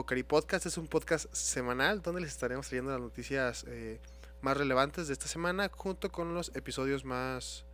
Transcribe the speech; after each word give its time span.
escuchando 0.00 0.06
Cari 0.06 0.22
Podcast. 0.22 0.66
Es 0.66 0.78
un 0.78 0.86
podcast 0.86 1.32
semanal 1.34 2.00
donde 2.00 2.22
les 2.22 2.30
estaremos 2.30 2.66
trayendo 2.66 2.92
las 2.92 3.00
noticias 3.00 3.64
eh, 3.68 4.00
más 4.40 4.56
relevantes 4.56 5.08
de 5.08 5.12
esta 5.12 5.26
semana 5.26 5.68
junto 5.72 6.10
con 6.10 6.32
los 6.32 6.54
episodios 6.56 7.04
más 7.04 7.64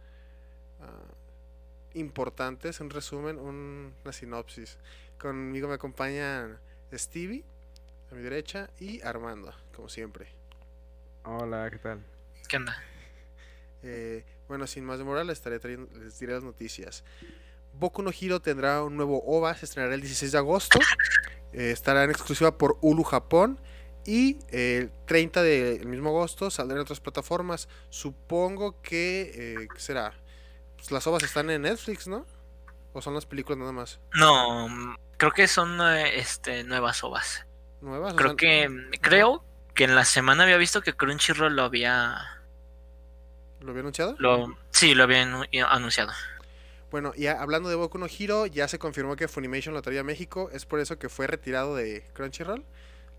ah, 0.81 1.15
importantes. 1.95 2.81
Un 2.81 2.91
resumen, 2.91 3.39
una 3.39 4.13
sinopsis. 4.13 4.79
Conmigo 5.19 5.69
me 5.69 5.75
acompañan 5.75 6.59
Stevie, 6.93 7.45
a 8.11 8.15
mi 8.15 8.23
derecha, 8.23 8.71
y 8.81 9.01
Armando, 9.03 9.53
como 9.75 9.89
siempre. 9.89 10.29
Hola, 11.25 11.71
¿qué 11.71 11.79
tal? 11.79 12.05
¿Qué 12.49 12.57
onda? 12.57 12.77
Eh, 13.83 14.25
bueno, 14.49 14.67
sin 14.67 14.85
más 14.85 14.99
demora, 14.99 15.23
les, 15.23 15.39
estaré 15.39 15.61
trayendo, 15.61 15.89
les 15.99 16.19
diré 16.19 16.33
las 16.33 16.43
noticias. 16.43 17.05
Boku 17.75 18.03
no 18.03 18.11
Hero 18.11 18.41
tendrá 18.41 18.83
un 18.83 18.97
nuevo 18.97 19.23
OVA, 19.25 19.55
se 19.55 19.67
estrenará 19.67 19.95
el 19.95 20.01
16 20.01 20.33
de 20.33 20.39
agosto. 20.39 20.79
Eh, 21.53 21.71
estará 21.71 22.05
en 22.05 22.11
exclusiva 22.11 22.57
por 22.59 22.79
Hulu 22.81 23.03
Japón. 23.05 23.61
Y 24.05 24.39
el 24.51 24.93
30 25.07 25.43
del 25.43 25.87
mismo 25.89 26.11
agosto 26.11 26.49
saldrá 26.51 26.77
en 26.77 26.83
otras 26.83 27.01
plataformas. 27.01 27.69
Supongo 27.91 28.81
que. 28.81 29.33
Eh, 29.35 29.69
¿Qué 29.73 29.81
será? 29.81 30.13
Pues 30.77 30.93
las 30.93 31.07
OVAs 31.07 31.25
están 31.25 31.51
en 31.51 31.63
Netflix, 31.63 32.07
¿no? 32.07 32.25
¿O 32.93 33.03
son 33.03 33.15
las 33.15 33.27
películas 33.27 33.59
nada 33.59 33.73
más? 33.73 33.99
No, 34.15 34.69
creo 35.17 35.33
que 35.33 35.49
son 35.49 35.81
eh, 35.81 36.19
este, 36.19 36.63
nuevas 36.65 37.03
OVAs. 37.03 37.47
¿Nuevas? 37.81 38.13
O 38.13 38.17
Creo 38.17 38.29
sea, 38.31 38.37
que. 38.37 38.69
Creo 39.01 39.45
que 39.75 39.85
en 39.85 39.95
la 39.97 40.05
semana 40.05 40.45
había 40.45 40.57
visto 40.57 40.81
que 40.83 40.93
Crunchyroll 40.95 41.57
lo 41.57 41.65
había. 41.65 42.43
¿Lo 43.61 43.71
había 43.71 43.81
anunciado? 43.81 44.15
Lo, 44.19 44.57
sí, 44.71 44.95
lo 44.95 45.03
había 45.03 45.25
anu- 45.25 45.67
anunciado. 45.69 46.13
Bueno, 46.97 47.13
ya 47.15 47.43
hablando 47.43 47.69
de 47.69 47.75
Boku 47.75 47.99
no 47.99 48.07
Hero, 48.07 48.47
ya 48.47 48.69
se 48.69 48.79
confirmó 48.79 49.17
que 49.17 49.29
Funimation 49.29 49.75
lo 49.75 49.83
traía 49.83 50.01
a 50.01 50.03
México. 50.03 50.49
Es 50.55 50.65
por 50.65 50.81
eso 50.81 50.99
que 50.99 51.11
fue 51.11 51.27
retirado 51.27 51.77
de 51.77 52.03
Crunchyroll. 52.15 52.65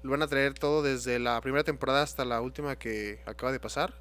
Lo 0.01 0.09
van 0.09 0.23
a 0.23 0.27
traer 0.27 0.55
todo 0.55 0.81
desde 0.81 1.19
la 1.19 1.39
primera 1.41 1.63
temporada 1.63 2.01
hasta 2.01 2.25
la 2.25 2.41
última 2.41 2.75
que 2.79 3.19
acaba 3.27 3.51
de 3.51 3.59
pasar. 3.59 3.93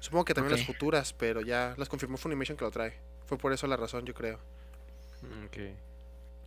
Supongo 0.00 0.24
que 0.24 0.34
también 0.34 0.56
las 0.56 0.66
futuras, 0.66 1.12
pero 1.12 1.40
ya 1.40 1.72
las 1.76 1.88
confirmó 1.88 2.16
Funimation 2.16 2.56
que 2.56 2.64
lo 2.64 2.72
trae. 2.72 2.94
Fue 3.26 3.38
por 3.38 3.52
eso 3.52 3.68
la 3.68 3.76
razón, 3.76 4.04
yo 4.06 4.12
creo. 4.12 4.40
Mm, 5.20 5.44
Ok. 5.44 5.56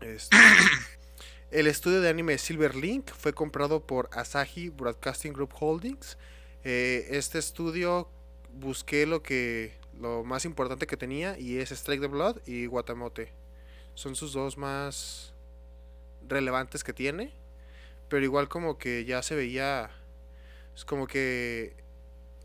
Este, 0.01 0.35
el 1.51 1.67
estudio 1.67 2.01
de 2.01 2.09
anime 2.09 2.37
Silver 2.37 2.75
Link 2.75 3.09
fue 3.17 3.31
comprado 3.31 3.87
por 3.87 4.09
Asahi 4.11 4.67
Broadcasting 4.67 5.31
Group 5.31 5.53
Holdings. 5.57 6.17
Eh, 6.65 7.07
este 7.11 7.39
estudio 7.39 8.09
busqué 8.51 9.05
lo 9.05 9.23
que 9.23 9.77
lo 9.99 10.23
más 10.23 10.45
importante 10.45 10.87
que 10.87 10.97
tenía 10.97 11.37
y 11.39 11.57
es 11.59 11.71
Strike 11.71 12.01
the 12.01 12.07
Blood 12.07 12.39
y 12.45 12.65
Guatamote. 12.65 13.31
Son 13.93 14.15
sus 14.15 14.33
dos 14.33 14.57
más 14.57 15.33
relevantes 16.27 16.83
que 16.83 16.93
tiene, 16.93 17.33
pero 18.09 18.23
igual 18.23 18.49
como 18.49 18.77
que 18.77 19.05
ya 19.05 19.21
se 19.21 19.35
veía 19.35 19.89
es 20.75 20.83
como 20.83 21.07
que 21.07 21.73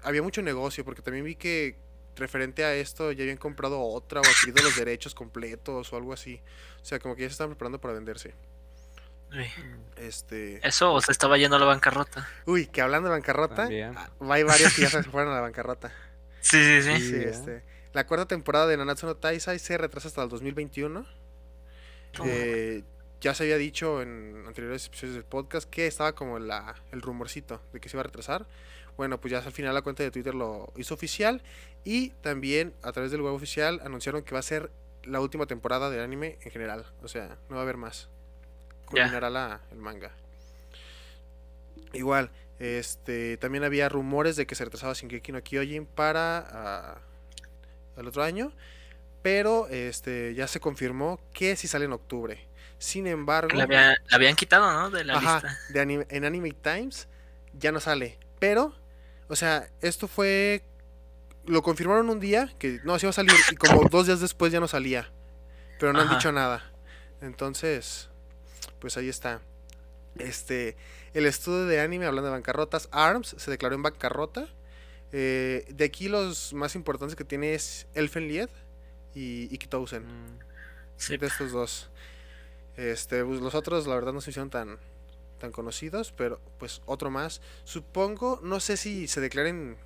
había 0.03 0.23
mucho 0.23 0.43
negocio 0.43 0.85
porque 0.85 1.03
también 1.03 1.25
vi 1.25 1.35
que 1.35 1.77
referente 2.17 2.65
a 2.65 2.75
esto 2.75 3.13
ya 3.13 3.23
habían 3.23 3.39
comprado 3.39 3.81
otra 3.81 4.21
o 4.21 4.25
adquirido 4.25 4.63
los 4.63 4.77
derechos 4.77 5.15
completos 5.15 5.93
o 5.93 5.97
algo 5.97 6.13
así. 6.13 6.41
O 6.81 6.85
sea, 6.85 6.99
como 7.01 7.17
que 7.17 7.23
ya 7.23 7.29
se 7.29 7.33
están 7.33 7.49
preparando 7.49 7.81
para 7.81 7.95
venderse. 7.95 8.35
Uy, 9.33 9.47
Este. 9.97 10.67
Eso 10.67 10.93
o 10.93 11.01
se 11.01 11.13
estaba 11.13 11.39
yendo 11.39 11.57
a 11.57 11.61
la 11.61 11.67
bancarrota. 11.67 12.29
Uy, 12.47 12.67
que 12.67 12.81
hablando 12.81 13.09
de 13.09 13.15
bancarrota, 13.15 13.55
También. 13.55 13.95
hay 14.21 14.43
varios 14.43 14.75
que 14.75 14.83
ya 14.83 14.91
se 14.91 15.03
fueron 15.05 15.33
a 15.33 15.37
la 15.37 15.41
bancarrota. 15.41 15.93
Sí, 16.41 16.59
sí, 16.59 16.83
sí. 16.83 17.01
Sí, 17.01 17.15
¿eh? 17.17 17.29
este. 17.31 17.63
La 17.93 18.07
cuarta 18.07 18.27
temporada 18.27 18.67
de 18.67 18.77
Nanatsu 18.77 19.07
no 19.07 19.17
Taisai 19.17 19.59
se 19.59 19.77
retrasa 19.77 20.09
hasta 20.09 20.23
el 20.23 20.29
2021. 20.29 21.05
Toma. 22.13 22.31
Eh, 22.31 22.85
ya 23.21 23.35
se 23.35 23.43
había 23.43 23.59
dicho 23.59 24.01
en 24.01 24.45
anteriores 24.47 24.87
episodios 24.87 25.15
del 25.15 25.25
podcast 25.25 25.69
que 25.69 25.87
estaba 25.87 26.15
como 26.15 26.39
la, 26.39 26.75
el 26.91 27.03
rumorcito 27.03 27.61
de 27.73 27.81
que 27.81 27.89
se 27.89 27.97
iba 27.97 28.01
a 28.01 28.05
retrasar. 28.05 28.47
Bueno, 28.97 29.21
pues 29.21 29.33
ya 29.33 29.39
al 29.39 29.53
final 29.53 29.75
la 29.75 29.83
cuenta 29.83 30.03
de 30.03 30.11
Twitter 30.11 30.35
lo 30.35 30.73
hizo 30.77 30.95
oficial. 30.95 31.43
Y 31.85 32.11
también 32.23 32.75
a 32.83 32.93
través 32.93 33.11
del 33.11 33.23
web 33.23 33.35
oficial 33.35 33.81
anunciaron 33.85 34.23
que 34.23 34.33
va 34.33 34.41
a 34.41 34.43
ser 34.43 34.71
la 35.05 35.21
última 35.21 35.47
temporada 35.47 35.91
del 35.91 36.01
anime 36.01 36.39
en 36.43 36.51
general. 36.51 36.87
O 37.03 37.09
sea, 37.09 37.39
no 37.49 37.57
va 37.57 37.63
a 37.63 37.65
haber 37.65 37.77
más. 37.77 38.09
Culminará 38.87 39.31
la, 39.31 39.61
el 39.71 39.79
manga. 39.79 40.13
Igual, 41.93 42.31
este 42.61 43.37
también 43.39 43.65
había 43.65 43.89
rumores 43.89 44.37
de 44.37 44.47
que 44.47 44.55
se 44.55 44.65
retrasaba 44.65 44.93
Shingeki 44.93 45.33
no 45.33 45.43
Kyojin 45.43 45.87
para 45.87 46.47
ah, 46.51 46.99
el 47.97 48.07
otro 48.07 48.23
año. 48.23 48.53
Pero 49.23 49.69
este 49.69 50.35
ya 50.35 50.47
se 50.47 50.61
confirmó 50.61 51.21
que 51.35 51.57
sí 51.57 51.69
sale 51.69 51.85
en 51.87 51.93
octubre. 51.93 52.47
Sin 52.79 53.07
embargo, 53.07 53.55
La, 53.55 53.65
había- 53.65 53.89
la 54.09 54.17
habían 54.17 54.35
quitado, 54.37 54.73
¿no? 54.73 54.91
De 54.91 55.05
la 55.05 55.19
Ajá, 55.19 55.35
lista. 55.43 55.59
de 55.71 55.81
anime- 55.81 56.07
en 56.09 56.25
Anime 56.25 56.53
Times 56.53 57.09
ya 57.53 57.71
no 57.73 57.81
sale. 57.81 58.19
Pero, 58.39 58.75
o 59.29 59.37
sea, 59.37 59.69
esto 59.83 60.09
fue. 60.09 60.65
Lo 61.47 61.63
confirmaron 61.63 62.09
un 62.09 62.21
día 62.21 62.51
que 62.59 62.81
no, 62.85 62.99
sí 62.99 63.05
iba 63.05 63.11
a 63.11 63.13
salir. 63.15 63.35
Y 63.51 63.57
como 63.57 63.83
dos 63.91 64.07
días 64.07 64.21
después 64.21 64.53
ya 64.53 64.61
no 64.61 64.69
salía. 64.69 65.11
Pero 65.79 65.93
no 65.93 66.01
han 66.01 66.09
dicho 66.11 66.33
nada. 66.33 66.71
Entonces, 67.21 68.09
pues 68.79 68.97
ahí 68.97 69.09
está. 69.11 69.43
Este. 70.19 70.77
El 71.15 71.27
estudio 71.27 71.67
de 71.67 71.81
anime, 71.81 72.07
hablando 72.07 72.27
de 72.29 72.33
bancarrotas, 72.33 72.89
ARMS 72.93 73.35
se 73.39 73.51
declaró 73.51 73.75
en 73.75 73.83
bancarrota. 73.83 74.47
Eh, 75.13 75.65
de 75.69 75.85
aquí 75.85 76.09
los 76.09 76.53
más 76.53 76.75
importantes 76.77 77.17
que 77.17 77.25
tiene 77.25 77.55
es 77.55 77.87
Elfenlied 77.95 78.49
y 79.15 79.53
Ikitousen 79.53 80.05
Mm, 80.07 80.39
Sí. 80.97 81.17
de 81.17 81.27
estos 81.27 81.51
dos. 81.53 81.91
Este, 82.77 83.25
pues, 83.25 83.41
los 83.41 83.55
otros 83.55 83.87
la 83.87 83.95
verdad 83.97 84.13
no 84.13 84.21
se 84.21 84.31
hicieron 84.31 84.51
tan 84.51 84.79
tan 85.41 85.53
conocidos, 85.53 86.13
pero 86.17 86.39
pues 86.59 86.83
otro 86.85 87.11
más. 87.11 87.41
Supongo, 87.65 88.39
no 88.43 88.61
sé 88.61 88.77
si 88.77 89.09
se 89.09 89.23
declaren 89.23 89.79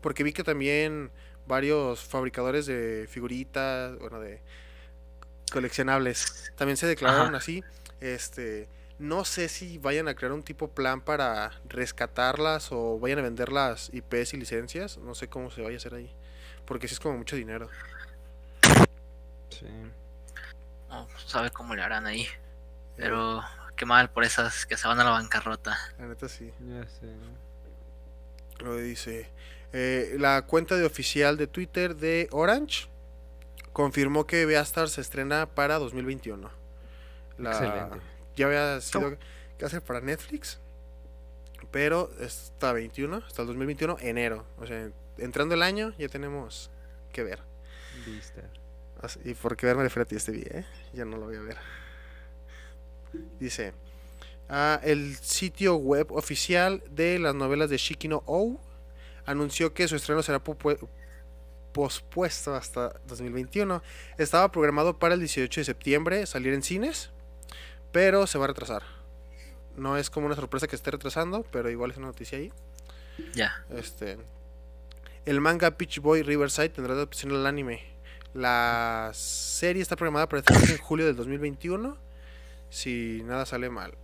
porque 0.00 0.22
vi 0.22 0.32
que 0.32 0.44
también 0.44 1.10
varios 1.48 2.04
fabricadores 2.04 2.66
de 2.66 3.08
figuritas, 3.10 3.98
bueno, 3.98 4.20
de 4.20 4.40
coleccionables 5.52 6.52
también 6.56 6.76
se 6.76 6.86
declararon 6.86 7.28
Ajá. 7.28 7.36
así. 7.38 7.64
Este, 8.00 8.68
no 9.02 9.24
sé 9.24 9.48
si 9.48 9.78
vayan 9.78 10.08
a 10.08 10.14
crear 10.14 10.32
un 10.32 10.42
tipo 10.42 10.68
plan 10.68 11.00
para 11.00 11.50
rescatarlas 11.68 12.70
o 12.70 12.98
vayan 12.98 13.18
a 13.18 13.22
vender 13.22 13.50
las 13.52 13.90
IPs 13.92 14.34
y 14.34 14.36
licencias, 14.38 14.98
no 14.98 15.14
sé 15.14 15.28
cómo 15.28 15.50
se 15.50 15.60
vaya 15.60 15.74
a 15.74 15.78
hacer 15.78 15.94
ahí, 15.94 16.10
porque 16.64 16.86
sí 16.88 16.94
es 16.94 17.00
como 17.00 17.18
mucho 17.18 17.36
dinero. 17.36 17.68
sí. 19.50 19.66
No, 20.88 21.06
pues, 21.06 21.42
ver 21.42 21.52
cómo 21.52 21.74
le 21.74 21.82
harán 21.82 22.06
ahí. 22.06 22.26
Pero 22.96 23.42
qué 23.76 23.86
mal 23.86 24.10
por 24.10 24.24
esas 24.24 24.66
que 24.66 24.76
se 24.76 24.86
van 24.86 25.00
a 25.00 25.04
la 25.04 25.10
bancarrota. 25.10 25.76
La 25.98 26.06
neta 26.06 26.28
sí. 26.28 26.52
Ya 26.60 26.86
sé. 26.86 27.06
Lo 28.58 28.76
dice. 28.76 29.30
eh, 29.72 30.16
la 30.18 30.42
cuenta 30.42 30.76
de 30.76 30.84
oficial 30.84 31.36
de 31.38 31.46
Twitter 31.46 31.96
de 31.96 32.28
Orange 32.30 32.88
confirmó 33.72 34.26
que 34.26 34.44
Beastar 34.44 34.90
se 34.90 35.00
estrena 35.00 35.46
para 35.46 35.78
2021. 35.78 36.50
La, 37.38 37.50
Excelente. 37.52 38.11
Ya 38.36 38.46
había 38.46 38.80
sido 38.80 39.16
que 39.58 39.64
hace 39.64 39.80
para 39.80 40.00
Netflix, 40.00 40.58
pero 41.70 42.10
hasta 42.24 42.72
21, 42.72 43.16
hasta 43.16 43.42
el 43.42 43.48
2021, 43.48 43.96
enero. 44.00 44.46
O 44.58 44.66
sea, 44.66 44.90
entrando 45.18 45.54
el 45.54 45.62
año 45.62 45.92
ya 45.98 46.08
tenemos 46.08 46.70
que 47.12 47.22
ver. 47.22 47.40
Y 49.24 49.34
por 49.34 49.56
qué 49.56 49.66
verme 49.66 49.82
refiero 49.82 50.02
a 50.02 50.06
ti 50.06 50.16
este 50.16 50.32
video, 50.32 50.60
¿eh? 50.60 50.64
Ya 50.92 51.04
no 51.04 51.16
lo 51.16 51.26
voy 51.26 51.36
a 51.36 51.40
ver. 51.40 51.58
Dice, 53.38 53.72
ah, 54.48 54.80
el 54.82 55.16
sitio 55.16 55.76
web 55.76 56.12
oficial 56.12 56.82
de 56.90 57.18
las 57.18 57.34
novelas 57.34 57.68
de 57.68 57.76
Shikino 57.76 58.22
O 58.26 58.58
anunció 59.26 59.74
que 59.74 59.88
su 59.88 59.96
estreno 59.96 60.22
será 60.22 60.40
pospuesto 61.72 62.54
hasta 62.54 63.00
2021. 63.06 63.82
Estaba 64.18 64.50
programado 64.50 64.98
para 64.98 65.14
el 65.14 65.20
18 65.20 65.60
de 65.60 65.64
septiembre 65.64 66.26
salir 66.26 66.54
en 66.54 66.62
cines, 66.62 67.10
pero 67.92 68.26
se 68.26 68.38
va 68.38 68.44
a 68.44 68.48
retrasar. 68.48 68.82
No 69.76 69.96
es 69.96 70.10
como 70.10 70.26
una 70.26 70.34
sorpresa 70.34 70.66
que 70.66 70.76
esté 70.76 70.90
retrasando, 70.90 71.44
pero 71.50 71.70
igual 71.70 71.90
es 71.92 71.96
una 71.96 72.08
noticia 72.08 72.38
ahí. 72.38 72.52
Ya. 73.34 73.64
Este. 73.70 74.18
El 75.24 75.40
manga 75.40 75.70
Peach 75.72 76.00
Boy 76.00 76.22
Riverside 76.22 76.70
tendrá 76.70 76.94
adaptación 76.94 77.32
al 77.32 77.46
anime. 77.46 77.82
La 78.34 79.10
serie 79.14 79.82
está 79.82 79.94
programada 79.96 80.28
para 80.28 80.40
estrenarse 80.40 80.72
en 80.72 80.78
julio 80.78 81.06
del 81.06 81.16
2021. 81.16 81.96
Si 82.70 83.22
nada 83.24 83.46
sale 83.46 83.70
mal. 83.70 83.94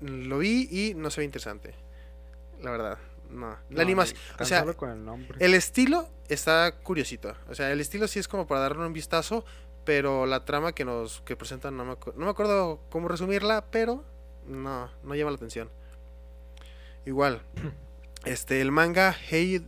Lo 0.00 0.38
vi 0.38 0.68
y 0.70 0.94
no 0.94 1.10
se 1.10 1.20
ve 1.20 1.24
interesante. 1.24 1.74
La 2.62 2.70
verdad. 2.70 2.98
No. 3.30 3.48
La 3.50 3.58
No, 3.70 3.80
animación. 3.82 4.18
O 4.38 4.44
sea, 4.44 4.64
con 4.74 4.90
el 4.90 5.04
nombre. 5.04 5.36
el 5.44 5.54
estilo 5.54 6.08
está 6.28 6.72
curiosito. 6.82 7.34
O 7.48 7.54
sea, 7.54 7.70
el 7.72 7.80
estilo 7.80 8.08
sí 8.08 8.18
es 8.18 8.28
como 8.28 8.46
para 8.46 8.60
darle 8.62 8.86
un 8.86 8.92
vistazo. 8.92 9.44
Pero 9.88 10.26
la 10.26 10.44
trama 10.44 10.74
que 10.74 10.84
nos 10.84 11.22
que 11.22 11.34
presentan 11.34 11.74
no 11.74 11.86
me, 11.86 11.96
no 12.14 12.26
me 12.26 12.30
acuerdo 12.30 12.78
cómo 12.90 13.08
resumirla. 13.08 13.64
Pero 13.70 14.04
no, 14.46 14.90
no 15.02 15.14
llama 15.14 15.30
la 15.30 15.36
atención. 15.36 15.70
Igual. 17.06 17.40
Este, 18.24 18.60
el 18.60 18.70
manga 18.72 19.16
Hei, 19.30 19.64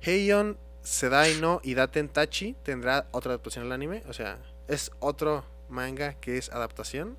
Heion 0.00 0.56
Sedai 0.82 1.38
no 1.38 1.60
Idaten 1.62 2.08
Tachi 2.08 2.56
tendrá 2.64 3.06
otra 3.12 3.32
adaptación 3.32 3.66
al 3.66 3.72
anime. 3.72 4.02
O 4.08 4.12
sea, 4.12 4.38
es 4.66 4.90
otro 4.98 5.44
manga 5.68 6.14
que 6.14 6.36
es 6.36 6.50
adaptación. 6.50 7.16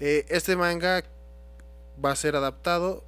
Eh, 0.00 0.26
este 0.28 0.54
manga 0.54 1.02
va 2.04 2.10
a 2.10 2.16
ser 2.16 2.36
adaptado, 2.36 3.04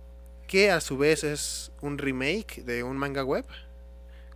que 0.46 0.70
a 0.70 0.80
su 0.80 0.96
vez 0.96 1.24
es 1.24 1.72
un 1.82 1.98
remake 1.98 2.62
de 2.62 2.84
un 2.84 2.96
manga 2.96 3.22
web, 3.22 3.44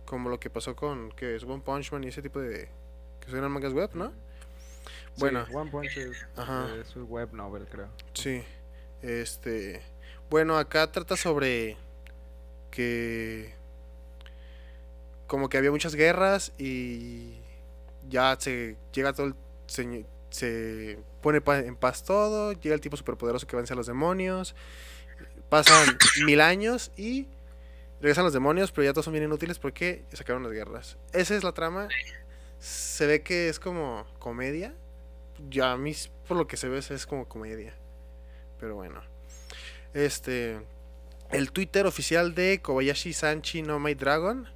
como 0.05 0.29
lo 0.29 0.39
que 0.39 0.51
pasó 0.51 0.75
con 0.75 1.11
que 1.13 1.35
es 1.35 1.43
One 1.43 1.63
Punch 1.65 1.91
Man 1.91 2.03
y 2.03 2.09
ese 2.09 2.21
tipo 2.21 2.39
de 2.39 2.69
que 3.25 3.31
son 3.31 3.51
mangas 3.51 3.73
web, 3.73 3.89
¿no? 3.93 4.11
Bueno. 5.17 5.45
Sí, 5.45 5.53
One 5.53 5.71
Punch 5.71 5.97
es, 5.97 6.25
Ajá. 6.35 6.67
es 6.81 6.95
un 6.95 7.07
web 7.07 7.33
novel, 7.33 7.65
creo. 7.69 7.89
Sí. 8.13 8.43
Este, 9.01 9.81
bueno, 10.29 10.57
acá 10.57 10.91
trata 10.91 11.15
sobre 11.15 11.77
que 12.71 13.53
como 15.27 15.49
que 15.49 15.57
había 15.57 15.71
muchas 15.71 15.95
guerras 15.95 16.53
y 16.57 17.37
ya 18.09 18.35
se 18.39 18.77
llega 18.93 19.13
todo 19.13 19.27
el 19.27 19.35
se, 19.67 20.05
se 20.29 20.99
pone 21.21 21.41
en 21.45 21.75
paz 21.75 22.03
todo, 22.03 22.53
llega 22.53 22.75
el 22.75 22.81
tipo 22.81 22.97
superpoderoso 22.97 23.47
que 23.47 23.55
vence 23.55 23.73
a 23.73 23.75
los 23.75 23.87
demonios. 23.87 24.55
Pasan 25.49 25.97
mil 26.25 26.41
años 26.41 26.91
y 26.97 27.27
regresan 28.01 28.23
los 28.23 28.33
demonios, 28.33 28.71
pero 28.71 28.85
ya 28.85 28.93
todos 28.93 29.05
son 29.05 29.13
bien 29.13 29.25
inútiles 29.25 29.59
porque 29.59 30.03
se 30.11 30.23
acabaron 30.23 30.43
las 30.43 30.53
guerras. 30.53 30.97
Esa 31.13 31.35
es 31.35 31.43
la 31.43 31.53
trama. 31.53 31.87
Se 32.63 33.05
ve 33.07 33.23
que 33.23 33.49
es 33.49 33.59
como 33.59 34.05
comedia. 34.19 34.73
Ya 35.49 35.73
a 35.73 35.77
mí, 35.77 35.93
por 36.25 36.37
lo 36.37 36.47
que 36.47 36.55
se 36.55 36.69
ve, 36.69 36.77
es 36.77 37.05
como 37.05 37.27
comedia. 37.27 37.73
Pero 38.57 38.75
bueno. 38.75 39.01
Este. 39.93 40.61
El 41.29 41.51
Twitter 41.51 41.85
oficial 41.85 42.33
de 42.35 42.61
Kobayashi 42.61 43.11
Sanchi 43.11 43.63
no 43.63 43.79
My 43.79 43.95
Dragon 43.95 44.47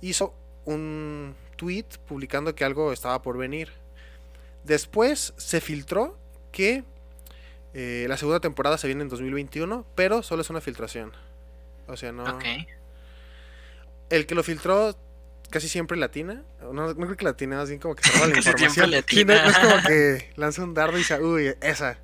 hizo 0.00 0.34
un 0.64 1.34
tweet 1.56 1.84
publicando 2.06 2.54
que 2.54 2.64
algo 2.64 2.90
estaba 2.90 3.20
por 3.20 3.36
venir. 3.36 3.68
Después 4.64 5.34
se 5.36 5.60
filtró 5.60 6.16
que 6.52 6.84
eh, 7.74 8.06
la 8.08 8.16
segunda 8.16 8.40
temporada 8.40 8.78
se 8.78 8.86
viene 8.86 9.02
en 9.02 9.10
2021, 9.10 9.84
pero 9.94 10.22
solo 10.22 10.40
es 10.40 10.48
una 10.48 10.62
filtración. 10.62 11.12
O 11.86 11.98
sea, 11.98 12.12
no. 12.12 12.38
El 14.08 14.24
que 14.26 14.34
lo 14.34 14.42
filtró 14.42 14.96
casi 15.52 15.68
siempre 15.68 15.96
latina. 15.96 16.42
No, 16.60 16.72
no 16.72 16.94
creo 16.94 17.16
que 17.16 17.24
latina, 17.24 17.56
más 17.58 17.68
bien 17.68 17.80
como 17.80 17.94
que 17.94 18.02
se 18.02 18.12
roba 18.12 18.26
la 18.28 18.36
información. 18.38 18.90
Sí, 19.06 19.24
no, 19.24 19.34
no 19.34 19.48
es 19.50 19.58
como 19.58 19.76
que 19.86 20.32
lanza 20.36 20.64
un 20.64 20.74
dardo 20.74 20.96
y 20.96 20.98
dice, 21.00 21.20
uy, 21.20 21.54
esa. 21.60 21.98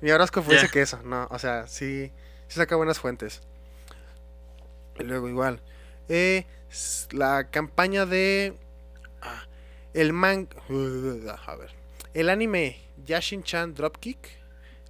Mi 0.00 0.10
horóscopo 0.10 0.50
Ya. 0.50 0.60
dice 0.60 0.70
que 0.72 0.82
eso. 0.82 1.00
No, 1.04 1.28
o 1.30 1.38
sea, 1.38 1.68
sí, 1.68 2.10
sí 2.48 2.56
saca 2.56 2.74
buenas 2.76 2.98
fuentes. 2.98 3.42
Y 4.98 5.04
luego 5.04 5.28
igual. 5.28 5.60
eh, 6.08 6.46
la 7.12 7.50
campaña 7.50 8.04
de... 8.06 8.54
ah, 9.22 9.46
el 9.92 10.12
man... 10.12 10.48
A 11.46 11.56
ver. 11.56 11.70
El 12.14 12.28
anime 12.30 12.80
Yashin-chan 13.06 13.74
Dropkick. 13.74 14.18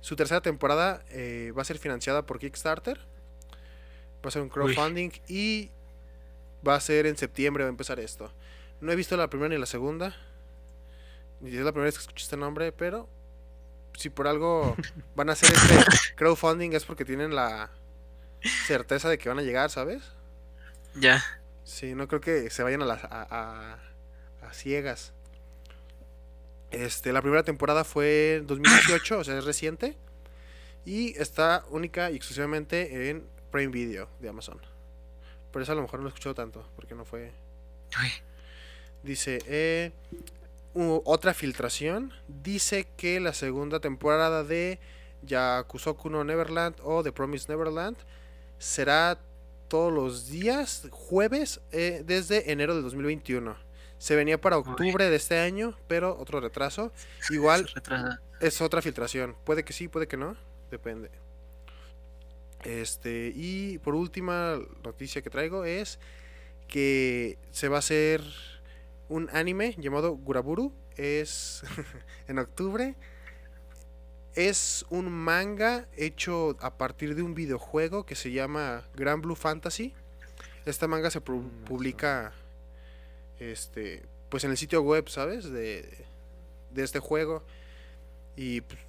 Su 0.01 0.17
tercera 0.17 0.41
temporada 0.41 1.03
eh, 1.11 1.53
va 1.57 1.63
a 1.63 1.65
ser 1.65 1.79
financiada 1.79 2.25
por 2.27 2.39
Kickstarter. 2.39 2.99
Va 4.25 4.29
a 4.29 4.31
ser 4.31 4.43
un 4.43 4.49
crowdfunding 4.49 5.11
y 5.29 5.71
va 6.67 6.77
a 6.77 6.81
ser 6.81 7.07
en 7.07 7.17
septiembre 7.17 7.65
va 7.65 7.69
a 7.69 7.71
empezar 7.71 8.01
esto. 8.01 8.33
No 8.81 8.93
he 8.93 8.97
visto 8.97 9.17
la 9.17 9.29
primera 9.31 9.49
ni 9.55 9.59
la 9.61 9.67
segunda. 9.67 10.17
Ni 11.41 11.51
es 11.51 11.57
la 11.65 11.73
primera 11.73 11.87
vez 11.87 11.95
que 11.95 12.01
escucho 12.03 12.23
este 12.25 12.37
nombre, 12.37 12.73
pero 12.73 13.09
si 13.97 14.11
por 14.11 14.27
algo 14.27 14.77
van 15.15 15.29
a 15.31 15.33
hacer 15.33 15.53
este 15.53 16.15
crowdfunding 16.17 16.73
es 16.73 16.85
porque 16.85 17.05
tienen 17.05 17.35
la 17.35 17.71
certeza 18.67 19.09
de 19.09 19.19
que 19.19 19.29
van 19.29 19.39
a 19.39 19.43
llegar, 19.43 19.71
¿sabes? 19.71 20.03
Ya. 20.95 21.23
Sí, 21.65 21.95
no 21.95 22.09
creo 22.09 22.21
que 22.21 22.51
se 22.51 22.63
vayan 22.63 22.83
a 22.83 22.87
las 22.87 23.05
a, 23.05 23.27
a- 23.31 23.79
a 24.47 24.53
ciegas. 24.53 25.13
Este, 26.71 27.13
la 27.13 27.23
primera 27.23 27.43
temporada 27.45 27.85
fue 27.85 28.37
en 28.37 28.47
2018, 28.47 29.19
o 29.19 29.25
sea, 29.25 29.39
es 29.39 29.45
reciente. 29.45 29.97
Y 30.85 31.17
está 31.19 31.65
única 31.71 32.11
y 32.11 32.17
exclusivamente 32.17 33.09
en 33.09 33.27
Prime 33.51 33.73
Video 33.73 34.09
de 34.21 34.29
Amazon. 34.29 34.61
Por 35.55 35.63
eso 35.63 35.71
a 35.71 35.77
lo 35.77 35.83
mejor 35.83 36.01
no 36.01 36.03
lo 36.03 36.09
he 36.09 36.11
escuchado 36.11 36.35
tanto, 36.35 36.69
porque 36.75 36.97
no 36.97 37.05
fue. 37.05 37.31
Dice, 39.05 39.39
eh, 39.47 39.93
otra 40.75 41.33
filtración. 41.33 42.13
Dice 42.27 42.89
que 42.97 43.21
la 43.21 43.33
segunda 43.33 43.79
temporada 43.79 44.43
de 44.43 44.81
Yakusoku 45.23 46.11
no 46.11 46.25
Neverland 46.25 46.75
o 46.83 47.05
The 47.05 47.13
Promised 47.13 47.49
Neverland 47.49 47.97
será 48.59 49.21
todos 49.69 49.93
los 49.93 50.27
días, 50.27 50.89
jueves, 50.91 51.61
eh, 51.71 52.03
desde 52.05 52.51
enero 52.51 52.75
de 52.75 52.83
2021. 52.83 53.57
Se 53.99 54.17
venía 54.17 54.41
para 54.41 54.59
octubre 54.59 55.09
de 55.09 55.15
este 55.15 55.39
año, 55.39 55.79
pero 55.87 56.19
otro 56.19 56.41
retraso. 56.41 56.91
Igual 57.31 57.73
es 58.41 58.61
otra 58.61 58.83
filtración. 58.83 59.37
Puede 59.45 59.65
que 59.65 59.73
sí, 59.73 59.87
puede 59.87 60.09
que 60.09 60.17
no. 60.17 60.37
Depende. 60.73 61.13
Este, 62.65 63.31
y 63.35 63.79
por 63.79 63.95
última 63.95 64.59
noticia 64.83 65.23
que 65.23 65.31
traigo 65.31 65.65
es 65.65 65.99
que 66.67 67.39
se 67.51 67.69
va 67.69 67.77
a 67.77 67.79
hacer 67.81 68.23
un 69.09 69.29
anime 69.33 69.75
llamado 69.79 70.17
Guraburu. 70.17 70.73
Es 70.97 71.63
en 72.29 72.39
octubre. 72.39 72.95
Es 74.35 74.85
un 74.91 75.11
manga 75.13 75.87
hecho 75.97 76.57
a 76.61 76.77
partir 76.77 77.15
de 77.15 77.23
un 77.23 77.35
videojuego 77.35 78.05
que 78.05 78.17
se 78.17 78.33
llama 78.33 78.85
Grand 78.97 79.23
Blue 79.23 79.37
Fantasy. 79.37 79.95
Esta 80.65 80.89
manga 80.89 81.11
se 81.11 81.23
pu- 81.23 81.41
Mm, 81.43 81.65
publica 81.65 82.33
este 83.39 84.03
pues 84.31 84.43
en 84.43 84.51
el 84.51 84.57
sitio 84.57 84.83
web, 84.83 85.09
¿sabes? 85.09 85.51
De, 85.51 85.89
de 86.73 86.83
este 86.83 86.99
juego. 86.99 87.45
Y 88.37 88.63
pues, 88.63 88.81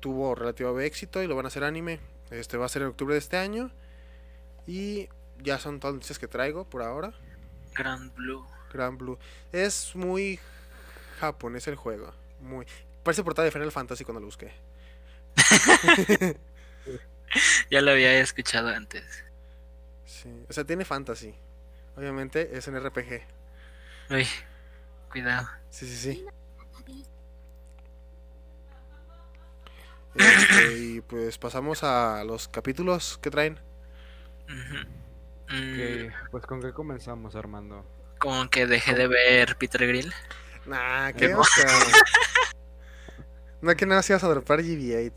tuvo 0.00 0.34
relativo 0.34 0.80
éxito 0.80 1.22
y 1.22 1.28
lo 1.28 1.36
van 1.36 1.44
a 1.44 1.48
hacer 1.48 1.62
anime. 1.62 2.00
Este 2.32 2.56
va 2.56 2.66
a 2.66 2.68
ser 2.68 2.82
en 2.82 2.88
octubre 2.88 3.14
de 3.14 3.18
este 3.18 3.36
año. 3.36 3.70
Y 4.66 5.08
ya 5.38 5.58
son 5.58 5.80
todas 5.80 5.94
las 5.94 5.98
noticias 5.98 6.18
que 6.18 6.28
traigo 6.28 6.64
por 6.64 6.82
ahora. 6.82 7.12
Grand 7.74 8.14
Blue. 8.14 8.46
Grand 8.72 8.98
Blue. 8.98 9.18
Es 9.52 9.94
muy 9.94 10.40
japonés 11.20 11.68
el 11.68 11.76
juego. 11.76 12.12
Muy. 12.40 12.66
Parece 13.02 13.22
portada 13.22 13.44
de 13.44 13.50
Final 13.50 13.72
Fantasy 13.72 14.04
cuando 14.04 14.20
lo 14.20 14.26
busqué. 14.26 14.52
Ya 17.70 17.80
lo 17.80 17.92
había 17.92 18.20
escuchado 18.20 18.68
antes. 18.68 19.24
Sí. 20.04 20.44
O 20.48 20.52
sea, 20.52 20.64
tiene 20.64 20.84
fantasy. 20.84 21.34
Obviamente 21.96 22.56
es 22.56 22.68
un 22.68 22.78
RPG. 22.78 23.22
Uy, 24.10 24.26
cuidado. 25.10 25.48
Sí, 25.70 25.86
sí, 25.86 25.96
sí. 25.96 26.26
Este, 30.14 30.78
y 30.78 31.00
pues 31.00 31.38
pasamos 31.38 31.82
a 31.84 32.22
los 32.24 32.48
capítulos 32.48 33.18
que 33.22 33.30
traen. 33.30 33.58
Mm, 35.48 36.12
pues 36.30 36.46
con 36.46 36.60
qué 36.60 36.72
comenzamos, 36.72 37.34
Armando. 37.34 37.84
Como 38.18 38.48
que 38.50 38.66
dejé 38.66 38.94
de 38.94 39.08
ver 39.08 39.56
Peter 39.56 39.86
Grill. 39.86 40.12
Nah, 40.66 41.12
Qué 41.12 41.28
qué 41.28 41.34
osca. 41.34 41.66
No, 43.62 43.74
que 43.76 43.86
nada, 43.86 44.02
si 44.02 44.12
vas 44.12 44.24
a 44.24 44.28
dropar 44.28 44.60
GB8. 44.60 45.12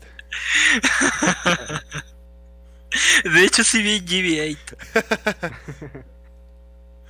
De 3.24 3.44
hecho, 3.44 3.64
sí 3.64 3.82
vi 3.82 4.00
GB8. 4.00 6.04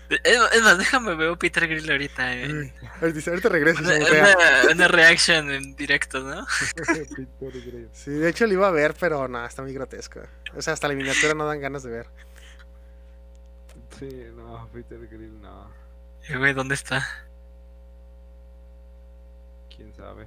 Es 0.08 0.38
es 0.52 0.62
más, 0.62 0.78
déjame 0.78 1.14
veo 1.14 1.36
Peter 1.38 1.66
Grill 1.66 1.90
ahorita. 1.90 2.32
eh. 2.34 2.72
Ahorita, 3.00 3.30
ahorita 3.30 3.48
regreso. 3.48 3.80
Una, 3.80 3.96
una- 3.96 4.72
una 4.72 4.88
reaction 4.88 5.50
en 5.50 5.74
directo, 5.76 6.20
¿no? 6.20 6.46
Peter 6.84 7.26
Grill. 7.66 7.88
Sí, 7.92 8.10
de 8.12 8.28
hecho 8.28 8.46
lo 8.46 8.52
iba 8.52 8.68
a 8.68 8.72
ver, 8.72 8.94
pero 8.98 9.26
no, 9.28 9.44
está 9.44 9.62
muy 9.62 9.72
grotesco. 9.72 10.20
O 10.54 10.62
sea, 10.62 10.72
hasta 10.74 10.88
la 10.88 10.94
miniatura 10.94 11.34
no 11.34 11.46
dan 11.46 11.60
ganas 11.60 11.82
de 11.82 11.90
ver. 11.90 12.06
Sí, 13.98 14.26
no, 14.36 14.68
Peter 14.72 14.98
Grill 15.08 15.40
no. 15.40 15.70
Eh, 16.28 16.36
Güey, 16.36 16.52
¿dónde 16.54 16.74
está? 16.74 17.06
Quién 19.74 19.92
sabe. 19.94 20.26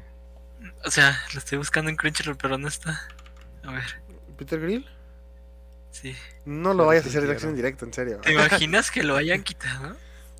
O 0.85 0.91
sea, 0.91 1.17
lo 1.33 1.39
estoy 1.39 1.57
buscando 1.57 1.89
en 1.89 1.95
Crunchyroll, 1.95 2.37
pero 2.37 2.57
no 2.57 2.67
está. 2.67 3.07
A 3.63 3.71
ver, 3.71 4.01
¿Peter 4.37 4.59
Grill? 4.59 4.87
Sí. 5.91 6.15
No 6.45 6.73
lo 6.73 6.85
vayas 6.85 7.05
a 7.05 7.09
hacer 7.09 7.21
quiero. 7.21 7.27
reacción 7.31 7.51
en 7.51 7.55
directo, 7.55 7.85
en 7.85 7.93
serio. 7.93 8.19
¿Te 8.21 8.33
imaginas 8.33 8.91
que 8.91 9.03
lo 9.03 9.15
hayan 9.15 9.43
quitado? 9.43 9.95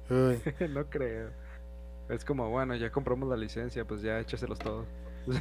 Uy. 0.09 0.41
no 0.69 0.85
creo. 0.89 1.29
Es 2.09 2.25
como, 2.25 2.49
bueno, 2.49 2.75
ya 2.75 2.91
compramos 2.91 3.29
la 3.29 3.37
licencia, 3.37 3.85
pues 3.85 4.01
ya 4.01 4.19
échaselos 4.19 4.59
todos. 4.59 4.85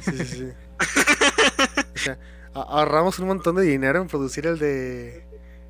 Sí, 0.01 0.17
sí, 0.17 0.25
sí. 0.25 0.53
O 1.95 2.01
sea, 2.01 2.17
ahorramos 2.53 3.19
un 3.19 3.27
montón 3.27 3.55
de 3.57 3.63
dinero 3.63 4.01
en 4.01 4.07
producir 4.07 4.45
el 4.47 4.57
de. 4.59 5.25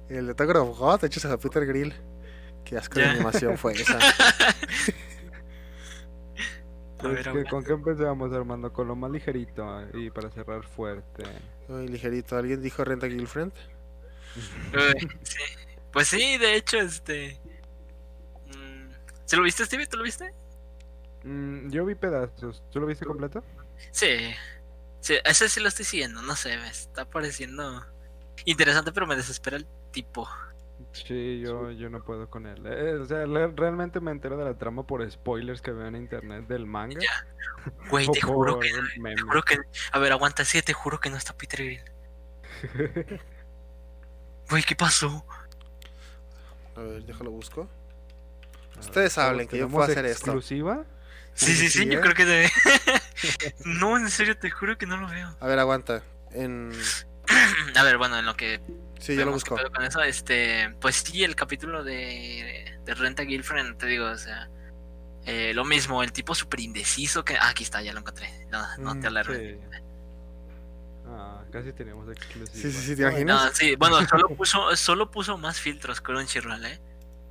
El 0.10 0.28
de 0.28 0.34
Tower 0.36 0.58
of 0.58 0.78
God, 0.78 1.04
hechos 1.06 1.26
a 1.26 1.38
Peter 1.38 1.66
Grill. 1.66 1.94
Qué 2.66 2.78
asco 2.78 3.00
de 3.00 3.06
animación 3.06 3.58
fue 3.58 3.74
esa. 3.74 3.98
A 3.98 4.00
Pues, 7.02 7.14
ver, 7.14 7.24
¿qué- 7.24 7.30
aguanta. 7.30 7.50
¿Con 7.50 7.64
qué 7.64 7.72
empezamos, 7.74 8.34
Armando? 8.34 8.74
Con 8.74 8.88
lo 8.88 8.96
más 8.96 9.10
ligerito 9.12 9.64
y 9.94 10.10
para 10.10 10.30
cerrar 10.30 10.64
fuerte. 10.64 11.24
Uy, 11.70 11.88
ligerito. 11.88 12.38
¿Alguien 12.38 12.62
dijo 12.62 12.84
Renta 12.84 13.08
Girlfriend? 13.08 13.54
Uy, 14.74 15.10
sí. 15.24 15.38
Pues 15.92 16.08
sí, 16.08 16.38
de 16.38 16.56
hecho, 16.56 16.78
este. 16.80 17.42
mm, 18.46 18.92
¿Se 19.26 19.38
lo 19.38 19.44
viste, 19.44 19.66
Stevie? 19.66 19.88
¿Tú 19.88 19.98
lo 19.98 20.04
viste? 20.04 20.34
Mm, 21.24 21.70
yo 21.70 21.86
vi 21.86 21.96
pedazos. 21.96 22.64
¿Tú 22.72 22.80
lo 22.80 22.88
viste 22.88 23.06
completo? 23.06 23.44
Sí. 23.92 24.34
Sí, 25.02 25.16
ese 25.24 25.50
sí 25.50 25.60
lo 25.62 25.70
estoy 25.70 25.86
siguiendo, 25.86 26.22
no 26.22 26.36
sé, 26.36 26.58
me 26.58 26.68
está 26.70 27.10
pareciendo 27.10 27.86
interesante, 28.46 28.92
pero 28.92 29.08
me 29.08 29.16
desespera 29.16 29.58
el 29.58 29.68
tipo. 29.92 30.28
Sí, 30.94 31.40
yo, 31.42 31.72
yo 31.72 31.90
no 31.90 32.04
puedo 32.04 32.30
con 32.30 32.46
él. 32.46 32.66
Eh, 32.66 32.96
o 32.96 33.06
sea, 33.06 33.26
le- 33.26 33.48
realmente 33.48 34.00
me 34.00 34.12
entero 34.12 34.38
de 34.38 34.46
la 34.46 34.58
trama 34.58 34.86
por 34.86 35.10
spoilers 35.10 35.62
que 35.62 35.72
veo 35.72 35.88
en 35.88 35.96
internet 35.96 36.48
del 36.48 36.66
manga. 36.66 37.00
Güey, 37.90 38.08
o 38.10 38.12
te 38.12 38.22
juro 38.22 38.60
que. 38.60 38.70
Te 38.70 39.22
juro 39.22 39.44
que. 39.44 39.58
A 39.92 40.00
ver, 40.00 40.12
aguanta, 40.12 40.46
sí, 40.46 40.62
te 40.62 40.74
juro 40.74 41.00
que 41.00 41.10
no 41.10 41.18
está 41.18 41.36
Peter 41.38 41.64
Grill. 41.66 41.82
Güey, 44.50 44.64
¿qué 44.64 44.76
pasó? 44.76 45.26
A 46.76 46.82
ver, 46.82 47.04
déjalo 47.04 47.32
busco. 47.32 47.70
Ustedes 48.80 49.18
hablen, 49.18 49.48
que 49.48 49.58
yo 49.58 49.66
¿tenemos 49.66 49.74
puedo 49.74 49.92
hacer 49.92 50.06
esto. 50.06 50.26
exclusiva? 50.26 50.86
Sí, 51.34 51.54
sí, 51.56 51.70
sí, 51.70 51.88
yo 51.88 52.02
creo 52.02 52.14
que 52.16 52.26
de... 52.26 52.52
No, 53.66 53.98
en 53.98 54.10
serio, 54.10 54.38
te 54.38 54.50
juro 54.50 54.78
que 54.78 54.86
no 54.86 54.98
lo 54.98 55.08
veo. 55.10 55.36
A 55.40 55.48
ver, 55.48 55.60
aguanta. 55.60 56.04
En... 56.32 56.72
A 57.76 57.84
ver, 57.84 57.98
bueno, 57.98 58.18
en 58.20 58.26
lo 58.26 58.36
que 58.36 58.62
Sí, 59.00 59.16
ya 59.16 59.26
lo 59.26 59.32
busco. 59.32 59.56
con 59.74 59.84
eso, 59.86 60.02
este, 60.02 60.76
pues 60.82 60.96
sí, 60.98 61.24
el 61.24 61.36
capítulo 61.36 61.84
de, 61.84 62.78
de 62.84 62.94
Renta 62.96 63.24
Girlfriend, 63.26 63.78
te 63.78 63.86
digo, 63.86 64.06
o 64.08 64.18
sea, 64.18 64.50
eh, 65.26 65.54
lo 65.54 65.64
mismo, 65.66 66.02
el 66.04 66.12
tipo 66.12 66.34
súper 66.36 66.62
indeciso 66.62 67.24
que... 67.24 67.36
Ah, 67.38 67.50
aquí 67.50 67.64
está, 67.64 67.82
ya 67.82 67.94
lo 67.94 68.00
encontré. 68.00 68.30
No, 68.50 68.66
no 68.78 68.94
te 69.00 69.02
Mm, 69.02 69.06
alarmes. 69.08 69.38
Sí. 69.40 69.60
Ah, 71.12 71.44
casi 71.52 71.74
teníamos 71.74 72.08
exclusiva. 72.10 72.54
Sí, 72.54 72.72
sí, 72.72 72.82
sí, 72.82 72.96
¿te 72.96 73.02
Bueno, 73.04 73.10
imaginas? 73.20 73.46
No, 73.46 73.52
sí, 73.54 73.76
bueno, 73.76 74.06
solo 74.08 74.28
puso, 74.30 74.76
solo 74.76 75.10
puso 75.12 75.38
más 75.38 75.60
filtros 75.60 76.02
Crunchyroll, 76.02 76.64
¿eh? 76.66 76.80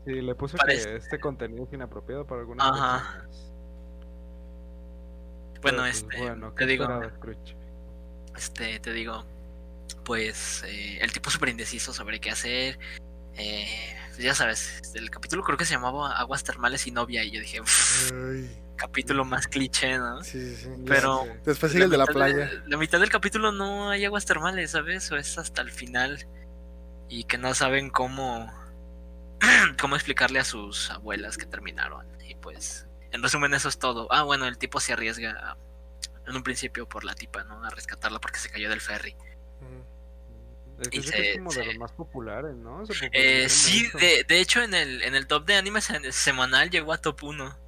Sí, 0.05 0.21
le 0.21 0.35
puso 0.35 0.57
Parece- 0.57 0.85
que 0.91 0.97
este 0.97 1.21
contenido 1.21 1.65
es 1.65 1.73
inapropiado 1.73 2.27
para 2.27 2.41
algunas 2.41 2.67
Ajá. 2.67 3.13
personas. 3.23 3.53
Bueno, 5.61 5.61
Pero, 5.63 5.77
pues, 5.79 5.97
este, 5.97 6.17
bueno, 6.19 6.51
te 6.51 6.57
¿qué 6.57 6.67
digo, 6.67 6.87
este, 8.37 8.81
te 8.81 8.93
digo, 8.93 9.25
pues 10.05 10.63
eh, 10.67 10.99
el 11.01 11.13
tipo 11.13 11.31
súper 11.31 11.49
indeciso 11.51 11.93
sobre 11.93 12.21
qué 12.21 12.31
hacer. 12.31 12.79
Eh, 13.37 13.95
ya 14.19 14.35
sabes, 14.35 14.81
el 14.95 15.11
capítulo 15.11 15.43
creo 15.45 15.59
que 15.59 15.65
se 15.65 15.75
llamaba 15.75 16.13
Aguas 16.17 16.43
Termales 16.45 16.87
y 16.87 16.91
Novia 16.93 17.23
y 17.25 17.31
yo 17.33 17.41
dije, 17.41 17.61
"Uf, 17.61 18.13
Ay, 18.13 18.51
capítulo 18.79 19.25
más 19.27 19.47
cliché, 19.47 19.99
¿no? 19.99 20.23
sí, 20.23 20.41
sí, 20.55 20.63
sí. 20.65 20.71
Pero- 20.87 21.25
Sí. 21.25 21.31
Después 21.45 21.73
sigue 21.73 21.85
el 21.85 21.91
de 21.91 21.99
la 21.99 22.07
playa. 22.07 22.51
la 22.67 22.77
mitad 22.79 22.99
del 23.01 23.11
capítulo 23.11 23.53
no 23.53 23.91
hay 23.91 24.07
aguas 24.07 24.25
termales, 24.25 24.71
¿sabes? 24.71 25.11
O 25.13 25.17
es 25.17 25.37
hasta 25.37 25.61
el 25.61 25.71
final. 25.71 26.27
Y 27.11 27.25
que 27.25 27.37
no 27.39 27.55
saben 27.55 27.91
cómo. 27.91 28.51
cómo 29.81 29.95
explicarle 29.97 30.41
a 30.41 30.45
sus 30.45 30.91
abuelas 30.91 31.37
que 31.37 31.45
terminaron. 31.47 32.07
Y 32.23 32.35
pues. 32.37 32.87
En 33.11 33.23
resumen, 33.23 33.53
eso 33.55 33.69
es 33.69 33.79
todo. 33.79 34.09
Ah, 34.11 34.23
bueno, 34.23 34.47
el 34.47 34.59
tipo 34.59 34.81
se 34.81 34.93
arriesga 34.95 35.57
en 36.27 36.37
un 36.37 36.43
principio 36.43 36.87
por 36.89 37.05
la 37.05 37.15
tipa, 37.15 37.43
¿no? 37.45 37.65
A 37.65 37.71
rescatarla 37.71 38.21
porque 38.21 38.39
se 38.39 38.51
cayó 38.51 38.69
del 38.71 38.81
ferry. 38.83 39.15
Es 40.81 40.89
que 40.91 41.03
se- 41.03 41.39
como 41.39 41.53
de 41.53 41.65
los 41.67 41.77
más 41.79 41.93
populares, 41.93 42.55
¿no? 42.55 42.85
Eh, 43.13 43.49
sí, 43.49 43.89
de, 43.99 44.25
de 44.29 44.41
hecho, 44.41 44.63
en 44.63 44.75
el, 44.75 45.03
en 45.03 45.17
el 45.17 45.27
top 45.27 45.45
de 45.47 45.57
anime 45.57 45.81
se- 45.81 46.13
semanal 46.13 46.71
llegó 46.71 46.93
a 46.93 46.99
top 46.99 47.25
1. 47.25 47.59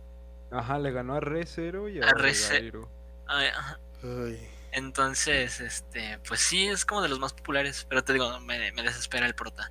Ajá, 0.50 0.78
le 0.78 0.90
ganó 0.92 1.14
a 1.14 1.20
Re 1.20 1.46
Zero 1.46 1.88
y 1.88 2.00
a, 2.00 2.06
A 2.08 2.12
Re 2.14 2.34
Ze- 2.34 2.54
Regairo. 2.54 2.90
Ay, 3.26 3.48
Entonces, 4.72 5.60
este, 5.60 6.18
pues 6.26 6.40
sí, 6.40 6.66
es 6.66 6.84
como 6.84 7.02
de 7.02 7.08
los 7.08 7.18
más 7.20 7.32
populares, 7.32 7.86
pero 7.88 8.02
te 8.02 8.12
digo, 8.12 8.38
me, 8.40 8.72
me 8.72 8.82
desespera 8.82 9.26
el 9.26 9.34
prota. 9.34 9.70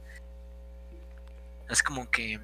Es 1.70 1.84
como 1.84 2.10
que, 2.10 2.40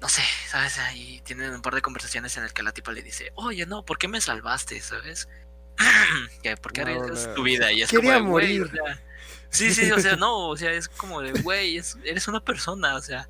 no 0.00 0.08
sé, 0.08 0.22
¿sabes? 0.48 0.78
Ahí 0.78 1.20
tienen 1.24 1.52
un 1.54 1.62
par 1.62 1.74
de 1.74 1.82
conversaciones 1.82 2.36
en 2.36 2.44
el 2.44 2.52
que 2.52 2.62
la 2.62 2.72
tipa 2.72 2.92
le 2.92 3.02
dice, 3.02 3.30
oye, 3.34 3.66
no, 3.66 3.84
¿por 3.84 3.98
qué 3.98 4.08
me 4.08 4.20
salvaste? 4.20 4.80
¿Sabes? 4.80 5.28
que 6.42 6.56
¿Por 6.56 6.72
qué 6.72 6.82
No, 6.84 6.86
arriesgas 6.88 7.26
la- 7.28 7.34
tu 7.34 7.42
vida? 7.42 7.72
Y 7.72 7.82
es 7.82 7.90
Quería 7.90 8.18
como 8.18 8.38
de, 8.38 8.46
"Güey, 8.46 8.60
o 8.60 8.64
morir". 8.66 8.72
sea, 8.72 9.02
sí, 9.50 9.74
sí, 9.74 9.92
o 9.92 10.00
sea, 10.00 10.16
no, 10.16 10.48
o 10.48 10.56
sea, 10.56 10.72
es 10.72 10.88
como 10.88 11.20
de, 11.22 11.32
güey, 11.42 11.76
es- 11.76 11.96
eres 12.04 12.26
una 12.28 12.40
persona, 12.40 12.96
o 12.96 13.02
sea, 13.02 13.28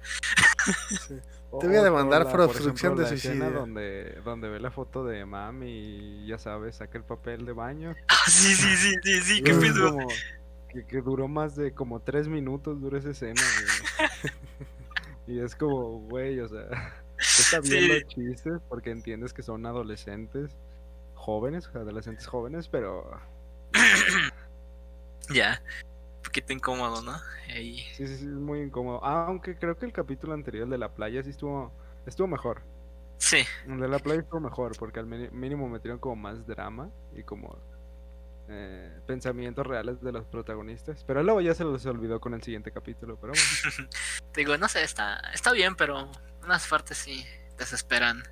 Te 1.60 1.66
voy 1.68 1.76
a 1.76 1.82
demandar 1.82 2.24
la- 2.24 2.30
por 2.30 2.40
obstrucción 2.42 2.92
ejemplo, 2.92 3.04
de 3.04 3.10
la 3.10 3.16
escena 3.16 3.34
suicidio. 3.46 3.60
Donde, 3.60 4.20
donde 4.24 4.48
ve 4.48 4.60
la 4.60 4.70
foto 4.70 5.04
de 5.04 5.24
mami 5.24 5.68
y 5.70 6.26
ya 6.26 6.38
sabes, 6.38 6.76
saca 6.76 6.98
el 6.98 7.04
papel 7.04 7.44
de 7.46 7.52
baño. 7.52 7.94
ah, 8.08 8.14
sí, 8.26 8.54
sí, 8.54 8.76
sí, 8.76 8.94
sí, 9.02 9.20
sí, 9.20 9.42
qué 9.42 9.54
pedo. 9.54 9.90
como 9.92 10.08
que, 10.68 10.84
que 10.86 11.00
duró 11.00 11.28
más 11.28 11.56
de 11.56 11.72
como 11.72 12.00
tres 12.00 12.28
minutos, 12.28 12.80
dura 12.80 12.98
esa 12.98 13.10
escena. 13.10 13.40
y 15.26 15.38
es 15.40 15.54
como, 15.56 16.00
güey, 16.00 16.38
o 16.40 16.48
sea, 16.48 16.66
está 17.18 17.60
bien 17.60 17.82
Sí. 17.82 17.88
los 17.88 18.06
chistes 18.06 18.60
porque 18.68 18.90
entiendes 18.90 19.32
que 19.32 19.42
son 19.42 19.64
adolescentes 19.66 20.50
jóvenes, 21.14 21.68
adolescentes 21.74 22.26
jóvenes, 22.26 22.68
pero 22.68 23.10
ya, 25.30 25.60
poquito 26.36 26.52
incómodo, 26.52 27.00
¿no? 27.02 27.18
Ahí. 27.48 27.78
sí, 27.92 28.06
sí, 28.06 28.16
sí, 28.18 28.24
es 28.26 28.32
muy 28.32 28.60
incómodo. 28.60 29.02
Aunque 29.04 29.56
creo 29.56 29.76
que 29.78 29.86
el 29.86 29.92
capítulo 29.92 30.34
anterior 30.34 30.64
el 30.64 30.70
de 30.70 30.78
la 30.78 30.94
playa 30.94 31.22
sí 31.22 31.30
estuvo, 31.30 31.72
estuvo 32.04 32.26
mejor. 32.26 32.62
Sí, 33.18 33.38
El 33.66 33.80
de 33.80 33.88
la 33.88 33.98
playa 33.98 34.20
estuvo 34.20 34.40
mejor 34.40 34.76
porque 34.78 35.00
al 35.00 35.06
mínimo 35.06 35.68
metieron 35.70 35.98
como 35.98 36.16
más 36.16 36.46
drama 36.46 36.90
y 37.14 37.22
como 37.22 37.58
eh, 38.48 39.00
pensamientos 39.06 39.66
reales 39.66 40.02
de 40.02 40.12
los 40.12 40.26
protagonistas. 40.26 41.02
Pero 41.04 41.22
luego 41.22 41.40
ya 41.40 41.54
se 41.54 41.64
los 41.64 41.86
olvidó 41.86 42.20
con 42.20 42.34
el 42.34 42.42
siguiente 42.42 42.70
capítulo, 42.70 43.16
pero 43.18 43.32
bueno. 43.32 43.88
Digo, 44.34 44.58
no 44.58 44.68
sé, 44.68 44.82
está, 44.82 45.18
está 45.32 45.52
bien, 45.52 45.74
pero 45.74 46.10
unas 46.42 46.66
partes 46.68 46.98
sí 46.98 47.24
desesperan 47.56 48.22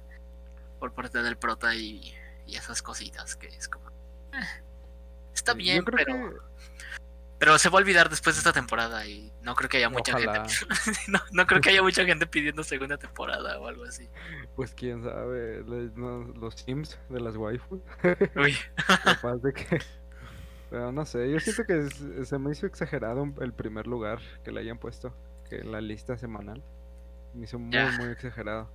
por 0.79 0.93
parte 0.93 1.23
del 1.23 1.39
prota 1.39 1.75
y, 1.75 2.13
y 2.47 2.57
esas 2.57 2.83
cositas 2.83 3.37
que 3.37 3.47
es 3.47 3.67
como... 3.69 3.89
eh, 4.35 4.63
está 5.33 5.55
bien, 5.55 5.79
Yo 5.79 5.85
creo 5.85 6.05
pero, 6.05 6.31
que 6.31 6.37
pero 7.45 7.59
se 7.59 7.69
va 7.69 7.79
a 7.79 7.83
olvidar 7.83 8.09
después 8.09 8.37
de 8.37 8.39
esta 8.41 8.55
temporada 8.55 9.07
y 9.07 9.31
no 9.43 9.55
creo 9.55 9.69
que 9.69 9.77
haya 9.77 9.91
mucha 9.91 10.17
Ojalá. 10.17 10.49
gente... 10.49 10.65
no, 11.09 11.21
no 11.31 11.47
creo 11.47 11.61
que 11.61 11.69
haya 11.69 11.83
mucha 11.83 12.03
gente 12.03 12.27
pidiendo 12.27 12.65
segunda 12.65 12.97
temporada 12.97 13.59
o 13.59 13.67
algo 13.69 13.85
así. 13.85 14.09
Pues 14.57 14.73
quién 14.75 15.03
sabe, 15.05 15.63
los 15.67 16.55
sims 16.55 16.99
de 17.11 17.21
las 17.21 17.37
waifus, 17.37 17.83
Uy, 18.35 18.57
capaz 19.05 19.37
de 19.43 19.53
que... 19.53 19.79
Pero 20.71 20.91
no 20.91 21.05
sé, 21.05 21.31
yo 21.31 21.39
siento 21.39 21.65
que 21.65 21.81
es- 21.81 22.29
se 22.29 22.39
me 22.39 22.51
hizo 22.51 22.65
exagerado 22.67 23.27
el 23.43 23.53
primer 23.53 23.87
lugar 23.87 24.21
que 24.43 24.51
le 24.51 24.61
hayan 24.61 24.79
puesto, 24.79 25.15
que 25.51 25.59
la 25.59 25.83
lista 25.83 26.17
semanal. 26.17 26.65
Me 27.35 27.45
hizo 27.45 27.59
muy, 27.59 27.77
muy 27.99 28.09
exagerado. 28.09 28.71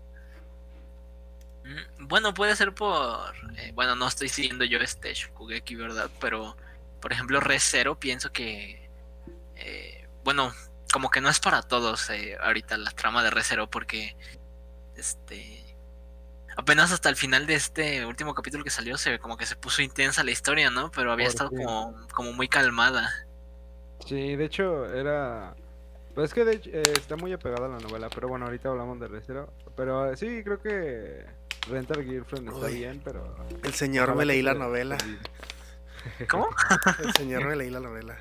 mm, 1.63 2.07
bueno, 2.07 2.35
puede 2.35 2.55
ser 2.55 2.75
por... 2.75 3.33
eh, 3.57 3.71
bueno, 3.73 3.95
no 3.95 4.07
estoy 4.07 4.29
siguiendo 4.29 4.63
yo 4.63 4.77
este 4.77 5.11
Shokugeki, 5.11 5.75
¿verdad? 5.75 6.11
Pero, 6.21 6.55
por 6.99 7.13
ejemplo, 7.13 7.39
Re 7.39 7.59
Zero 7.59 7.99
pienso 7.99 8.31
que... 8.31 8.89
eh, 9.55 10.07
bueno, 10.23 10.53
como 10.91 11.09
que 11.09 11.21
no 11.21 11.29
es 11.29 11.39
para 11.39 11.61
todos 11.61 12.09
eh, 12.09 12.37
ahorita 12.41 12.77
la 12.77 12.91
trama 12.91 13.23
de 13.23 13.29
Re 13.29 13.43
Zero 13.43 13.69
porque... 13.69 14.15
Este... 14.95 15.65
Apenas 16.57 16.91
hasta 16.91 17.07
el 17.07 17.15
final 17.15 17.45
de 17.47 17.53
este 17.53 18.05
último 18.05 18.33
capítulo 18.33 18.65
que 18.65 18.69
salió 18.69 18.97
se 18.97 19.17
como 19.19 19.37
que 19.37 19.45
se 19.45 19.55
puso 19.55 19.81
intensa 19.81 20.25
la 20.25 20.31
historia, 20.31 20.69
¿no? 20.69 20.91
Pero 20.91 21.13
había 21.13 21.27
¿Por 21.27 21.31
estado 21.31 21.49
como, 21.51 21.95
como 22.11 22.33
muy 22.33 22.49
calmada. 22.49 23.09
Sí, 24.05 24.35
de 24.35 24.45
hecho 24.45 24.85
era... 24.93 25.55
Pues 26.15 26.31
es 26.31 26.33
que 26.33 26.43
de 26.43 26.55
hecho, 26.55 26.69
eh, 26.73 26.83
está 26.97 27.15
muy 27.15 27.31
apegada 27.31 27.67
a 27.67 27.69
la 27.69 27.79
novela, 27.79 28.09
pero 28.13 28.27
bueno, 28.27 28.45
ahorita 28.45 28.67
hablamos 28.67 28.99
de 28.99 29.07
Recero. 29.07 29.53
Pero 29.77 30.11
eh, 30.11 30.17
sí, 30.17 30.41
creo 30.43 30.61
que 30.61 31.25
Rental 31.69 32.03
Girlfriend 32.03 32.49
está 32.49 32.65
Uy. 32.65 32.73
bien, 32.73 33.01
pero... 33.05 33.37
el 33.63 33.73
señor 33.73 34.13
me 34.15 34.25
leí 34.25 34.41
la 34.41 34.53
novela. 34.53 34.97
¿Cómo? 36.29 36.49
El 37.03 37.13
señor 37.13 37.45
me 37.45 37.55
leí 37.55 37.69
la 37.69 37.79
novela. 37.79 38.17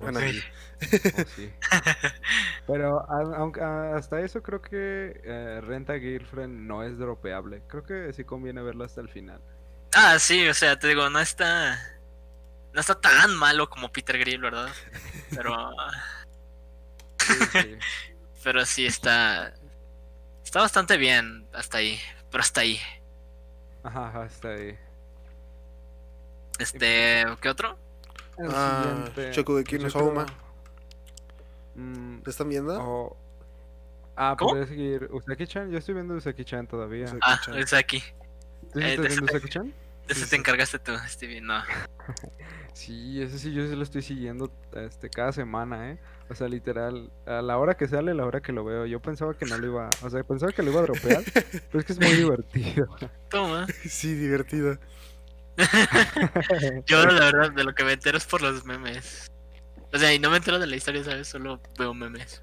Bueno, 0.00 0.20
sí. 0.20 0.42
Oh, 0.80 1.24
sí. 1.36 1.52
Pero 2.66 3.00
aunque 3.10 3.60
hasta 3.60 4.20
eso 4.20 4.42
creo 4.42 4.60
que 4.60 5.20
eh, 5.24 5.60
Renta 5.62 5.98
Girlfriend 5.98 6.66
no 6.66 6.82
es 6.82 6.98
dropeable. 6.98 7.62
Creo 7.68 7.84
que 7.84 8.12
sí 8.12 8.24
conviene 8.24 8.62
verlo 8.62 8.84
hasta 8.84 9.00
el 9.00 9.08
final. 9.08 9.40
Ah, 9.94 10.18
sí, 10.18 10.48
o 10.48 10.54
sea, 10.54 10.78
te 10.78 10.88
digo, 10.88 11.08
no 11.10 11.20
está... 11.20 11.78
No 12.72 12.80
está 12.80 12.98
tan 13.00 13.36
malo 13.36 13.68
como 13.68 13.92
Peter 13.92 14.18
Grill, 14.18 14.40
¿verdad? 14.40 14.70
Pero... 15.34 15.70
Sí, 17.18 17.34
sí. 17.52 17.78
Pero 18.42 18.64
sí 18.66 18.86
está... 18.86 19.54
Está 20.44 20.60
bastante 20.60 20.96
bien 20.96 21.46
hasta 21.52 21.78
ahí. 21.78 22.00
Pero 22.30 22.42
hasta 22.42 22.62
ahí. 22.62 22.80
Ajá, 23.84 24.24
está 24.26 24.48
ahí. 24.48 24.78
Este... 26.62 27.24
¿Qué 27.40 27.48
otro? 27.48 27.76
El 28.38 28.48
Ah, 28.50 28.82
siguiente, 29.04 29.32
Shokugeki 29.32 29.76
no 29.76 29.82
yo 29.82 29.90
Souma. 29.90 30.26
Mm, 31.74 32.18
¿Lo 32.24 32.30
están 32.30 32.48
viendo? 32.48 32.76
o- 32.82 33.16
Ah, 34.16 34.34
¿Cómo? 34.38 34.50
podría 34.50 34.66
seguir 34.66 35.08
Usaki-chan. 35.10 35.70
Yo 35.70 35.78
estoy 35.78 35.94
viendo 35.94 36.14
Usaki-chan 36.14 36.66
todavía. 36.66 37.06
Usaki- 37.06 37.18
Ah, 37.22 37.34
Escucha. 37.40 37.58
es 37.58 37.72
aquí. 37.72 38.02
¿Tú 38.72 38.78
eh, 38.78 38.90
estás 38.90 39.02
de 39.04 39.08
viendo 39.08 39.26
ese- 39.26 39.36
Usaki-chan? 39.38 39.64
De 40.06 40.12
ese 40.12 40.14
Sí, 40.14 40.20
te 40.22 40.26
sí. 40.30 40.36
encargaste 40.36 40.78
tú, 40.78 40.92
Stevie. 41.08 41.40
No. 41.40 41.54
Sí, 42.74 43.20
ese 43.22 43.38
sí 43.38 43.52
yo 43.52 43.66
sí 43.68 43.76
lo 43.76 43.82
estoy 43.82 44.00
siguiendo 44.00 44.50
este, 44.74 45.10
cada 45.10 45.30
semana, 45.32 45.90
¿eh? 45.90 45.98
O 46.30 46.34
sea, 46.34 46.48
literal, 46.48 47.12
a 47.26 47.42
la 47.42 47.58
hora 47.58 47.74
que 47.76 47.86
sale, 47.86 48.12
a 48.12 48.14
la 48.14 48.24
hora 48.24 48.40
que 48.40 48.50
lo 48.50 48.64
veo. 48.64 48.86
Yo 48.86 48.98
pensaba 49.00 49.34
que 49.34 49.44
no 49.44 49.58
lo 49.58 49.66
iba, 49.66 49.90
o 50.02 50.08
sea, 50.08 50.24
pensaba 50.24 50.52
que 50.52 50.62
lo 50.62 50.70
iba 50.70 50.80
a 50.80 50.84
dropear, 50.84 51.22
pero 51.70 51.78
es 51.80 51.84
que 51.84 51.92
es 51.92 52.00
muy 52.00 52.14
divertido. 52.14 52.86
Toma. 53.28 53.66
Sí, 53.86 54.14
divertido. 54.14 54.78
Yo 56.86 57.04
la 57.06 57.26
verdad 57.32 57.52
de 57.52 57.64
lo 57.64 57.74
que 57.74 57.84
me 57.84 57.92
entero 57.92 58.18
es 58.18 58.26
por 58.26 58.42
los 58.42 58.64
memes. 58.64 59.30
O 59.92 59.98
sea, 59.98 60.12
y 60.14 60.18
no 60.18 60.30
me 60.30 60.38
entero 60.38 60.58
de 60.58 60.66
la 60.66 60.76
historia, 60.76 61.04
¿sabes? 61.04 61.28
Solo 61.28 61.60
veo 61.78 61.92
memes. 61.94 62.42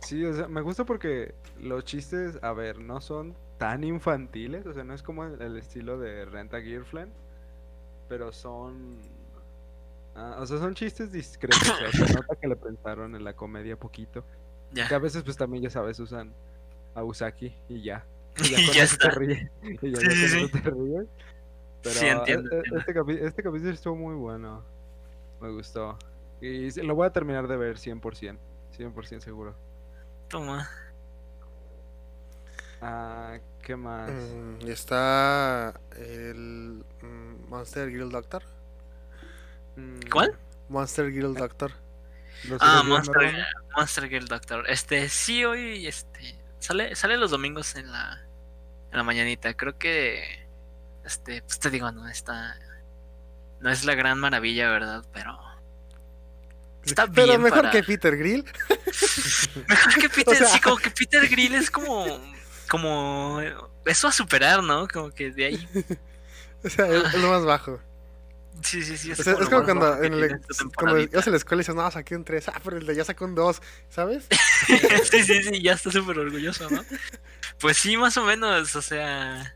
Sí, 0.00 0.24
o 0.24 0.34
sea, 0.34 0.48
me 0.48 0.62
gusta 0.62 0.84
porque 0.84 1.34
los 1.60 1.84
chistes, 1.84 2.38
a 2.42 2.52
ver, 2.52 2.78
no 2.78 3.00
son 3.00 3.36
tan 3.58 3.84
infantiles, 3.84 4.66
o 4.66 4.72
sea, 4.72 4.82
no 4.82 4.94
es 4.94 5.02
como 5.02 5.24
el, 5.24 5.40
el 5.40 5.56
estilo 5.56 5.98
de 5.98 6.24
Renta 6.24 6.60
Girlfriend, 6.60 7.12
pero 8.08 8.32
son... 8.32 8.98
ah, 10.16 10.36
o 10.40 10.46
sea, 10.46 10.58
son 10.58 10.74
chistes 10.74 11.12
discretos, 11.12 11.68
o 11.70 11.92
sea, 11.92 11.92
se 12.08 12.14
nota 12.14 12.34
que 12.40 12.48
le 12.48 12.56
pensaron 12.56 13.14
en 13.14 13.22
la 13.22 13.34
comedia 13.34 13.76
poquito. 13.76 14.24
Ya. 14.72 14.88
Que 14.88 14.94
a 14.94 14.98
veces, 14.98 15.22
pues 15.22 15.36
también, 15.36 15.62
ya 15.62 15.70
sabes, 15.70 16.00
usan 16.00 16.32
a 16.94 17.04
Usaki 17.04 17.54
y 17.68 17.82
ya. 17.82 18.04
Y 18.38 18.48
ya 18.50 18.60
Y 18.60 18.66
con 18.66 18.74
ya 18.74 18.82
eso 18.84 18.96
te 18.96 19.06
está. 19.06 19.10
ríes. 19.10 19.50
Y 19.62 19.90
ya, 19.92 20.00
Sí, 20.00 20.06
ya 20.08 20.28
sí, 20.28 20.48
te 20.50 20.70
ríes. 20.70 21.06
Pero 21.82 21.94
Sí, 21.96 22.06
entiendo, 22.06 22.50
e- 22.50 22.54
e- 22.54 22.56
entiendo. 22.58 22.78
Este, 22.80 22.94
capi- 22.94 23.18
este 23.20 23.42
capítulo 23.42 23.70
estuvo 23.70 23.96
muy 23.96 24.14
bueno. 24.14 24.64
Me 25.40 25.50
gustó. 25.50 25.98
Y 26.40 26.70
lo 26.82 26.94
voy 26.94 27.06
a 27.06 27.10
terminar 27.10 27.46
de 27.48 27.56
ver 27.56 27.78
100%. 27.78 28.38
100% 28.76 29.20
seguro. 29.20 29.54
Toma. 30.28 30.68
Ah, 32.80 33.38
¿qué 33.62 33.76
más? 33.76 34.10
Mm, 34.10 34.68
está 34.68 35.72
el 35.96 36.84
mm, 37.00 37.48
Monster 37.48 37.88
Girl 37.90 38.10
Doctor. 38.10 38.42
Mm, 39.76 40.00
¿Cuál? 40.10 40.36
Monster 40.68 41.10
Girl 41.12 41.34
Doctor. 41.34 41.70
¿lo 42.48 42.56
Ah, 42.60 42.82
Monster? 42.84 43.34
Monster 43.76 44.08
Girl 44.08 44.26
Doctor. 44.26 44.68
Este, 44.68 45.08
sí, 45.08 45.44
hoy, 45.44 45.86
este, 45.86 46.36
sale, 46.58 46.94
sale 46.96 47.16
los 47.18 47.30
domingos 47.30 47.76
en 47.76 47.90
la, 47.92 48.20
en 48.90 48.96
la 48.96 49.04
mañanita. 49.04 49.54
Creo 49.54 49.78
que, 49.78 50.41
este, 51.04 51.42
pues 51.42 51.58
te 51.58 51.70
digo, 51.70 51.90
no 51.92 52.08
está, 52.08 52.56
no 53.60 53.70
es 53.70 53.84
la 53.84 53.94
gran 53.94 54.18
maravilla, 54.18 54.70
¿verdad? 54.70 55.04
Pero 55.12 55.38
está 56.84 57.06
Pero 57.06 57.26
bien 57.28 57.42
mejor 57.42 57.60
para- 57.62 57.70
que 57.70 57.82
Peter 57.82 58.16
Grill. 58.16 58.44
mejor 59.68 59.94
que 60.00 60.08
Peter, 60.14 60.36
sea- 60.36 60.48
sí, 60.48 60.60
como 60.60 60.76
que 60.76 60.90
Peter 60.90 61.28
Grill 61.28 61.54
es 61.54 61.70
como, 61.70 62.06
como 62.68 63.40
eso 63.86 64.08
a 64.08 64.12
superar, 64.12 64.62
¿no? 64.62 64.86
Como 64.88 65.10
que 65.10 65.30
de 65.30 65.44
ahí, 65.46 65.68
O 66.64 66.68
sea, 66.70 66.86
es, 66.86 67.14
es 67.14 67.20
lo 67.20 67.28
más 67.28 67.44
bajo. 67.44 67.80
sí, 68.62 68.82
sí, 68.84 68.96
sí. 68.96 69.10
O 69.10 69.16
sea, 69.16 69.32
es 69.32 69.38
lo 69.40 69.50
como 69.50 69.64
cuando 69.64 70.00
en 70.04 70.14
el, 70.14 70.40
cuando 70.76 71.00
ibas 71.00 71.26
a 71.26 71.30
la 71.30 71.36
escuela 71.36 71.60
y 71.60 71.62
dices, 71.64 71.74
no, 71.74 71.90
saqué 71.90 72.14
un 72.14 72.24
3. 72.24 72.48
Ah, 72.50 72.60
pero 72.62 72.76
el 72.76 72.86
de 72.86 72.94
ya 72.94 73.04
sacó 73.04 73.24
un 73.24 73.34
2. 73.34 73.60
¿Sabes? 73.88 74.26
sí, 75.10 75.24
sí, 75.24 75.42
sí, 75.42 75.60
ya 75.60 75.72
está 75.72 75.90
súper 75.90 76.20
orgulloso, 76.20 76.70
¿no? 76.70 76.84
Pues 77.58 77.78
sí, 77.78 77.96
más 77.96 78.16
o 78.16 78.24
menos, 78.24 78.76
o 78.76 78.82
sea, 78.82 79.54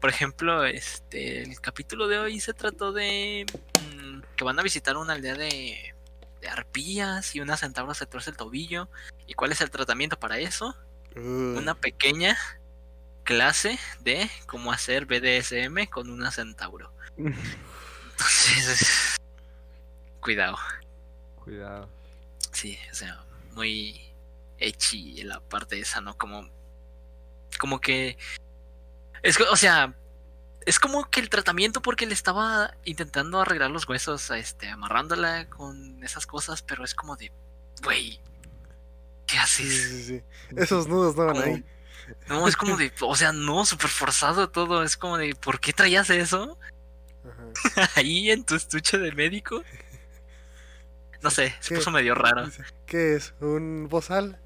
por 0.00 0.10
ejemplo, 0.10 0.64
este, 0.64 1.42
el 1.42 1.60
capítulo 1.60 2.08
de 2.08 2.18
hoy 2.18 2.40
se 2.40 2.54
trató 2.54 2.92
de 2.92 3.46
mm, 3.80 4.20
que 4.36 4.44
van 4.44 4.58
a 4.58 4.62
visitar 4.62 4.96
una 4.96 5.14
aldea 5.14 5.34
de, 5.34 5.94
de 6.40 6.48
arpías 6.48 7.34
y 7.34 7.40
una 7.40 7.56
centauro 7.56 7.94
se 7.94 8.06
torce 8.06 8.30
el 8.30 8.36
tobillo. 8.36 8.88
¿Y 9.26 9.34
cuál 9.34 9.52
es 9.52 9.60
el 9.60 9.70
tratamiento 9.70 10.18
para 10.18 10.38
eso? 10.38 10.76
Uh, 11.16 11.58
Una 11.58 11.74
pequeña 11.74 12.36
clase 13.24 13.78
de 14.00 14.30
cómo 14.46 14.72
hacer 14.72 15.06
BDSM 15.06 15.86
con 15.90 16.10
una 16.10 16.30
centauro. 16.30 16.92
Entonces, 17.16 19.16
cuidado. 20.20 20.56
Cuidado. 21.36 21.88
Sí, 22.52 22.78
o 22.90 22.94
sea, 22.94 23.24
muy 23.52 24.00
echi 24.58 25.22
la 25.24 25.40
parte 25.40 25.78
esa, 25.78 26.00
¿no? 26.00 26.16
Como. 26.16 26.48
Como 27.58 27.80
que. 27.80 28.16
Es, 29.26 29.36
que, 29.36 29.44
o 29.44 29.56
sea. 29.56 29.94
Es 30.64 30.80
como 30.80 31.08
que 31.08 31.20
el 31.20 31.28
tratamiento 31.30 31.80
porque 31.80 32.06
le 32.06 32.12
estaba 32.14 32.74
intentando 32.84 33.40
arreglar 33.40 33.70
los 33.70 33.88
huesos, 33.88 34.30
este, 34.30 34.68
amarrándola 34.68 35.48
con 35.48 36.02
esas 36.02 36.26
cosas, 36.26 36.62
pero 36.62 36.84
es 36.84 36.94
como 36.94 37.16
de. 37.16 37.30
Güey. 37.84 38.20
¿Qué 39.26 39.34
sí, 39.34 39.38
haces? 39.38 39.66
sí, 39.66 40.02
sí. 40.04 40.22
Esos 40.56 40.88
nudos 40.88 41.14
no 41.14 41.26
van 41.26 41.36
ahí. 41.36 41.64
No, 42.28 42.48
es 42.48 42.56
como 42.56 42.76
de. 42.76 42.92
O 43.00 43.14
sea, 43.14 43.32
no, 43.32 43.64
súper 43.64 43.90
forzado 43.90 44.48
todo. 44.50 44.82
Es 44.82 44.96
como 44.96 45.18
de. 45.18 45.34
¿Por 45.34 45.60
qué 45.60 45.72
traías 45.72 46.10
eso? 46.10 46.58
Ajá. 47.24 47.90
Ahí 47.96 48.30
en 48.30 48.44
tu 48.44 48.54
estuche 48.54 48.98
de 48.98 49.12
médico. 49.12 49.62
No 51.22 51.30
sé, 51.30 51.54
se 51.60 51.70
¿Qué? 51.70 51.74
puso 51.76 51.90
medio 51.90 52.14
raro. 52.14 52.48
¿Qué 52.86 53.16
es? 53.16 53.34
¿Un 53.40 53.88
bozal? 53.88 54.40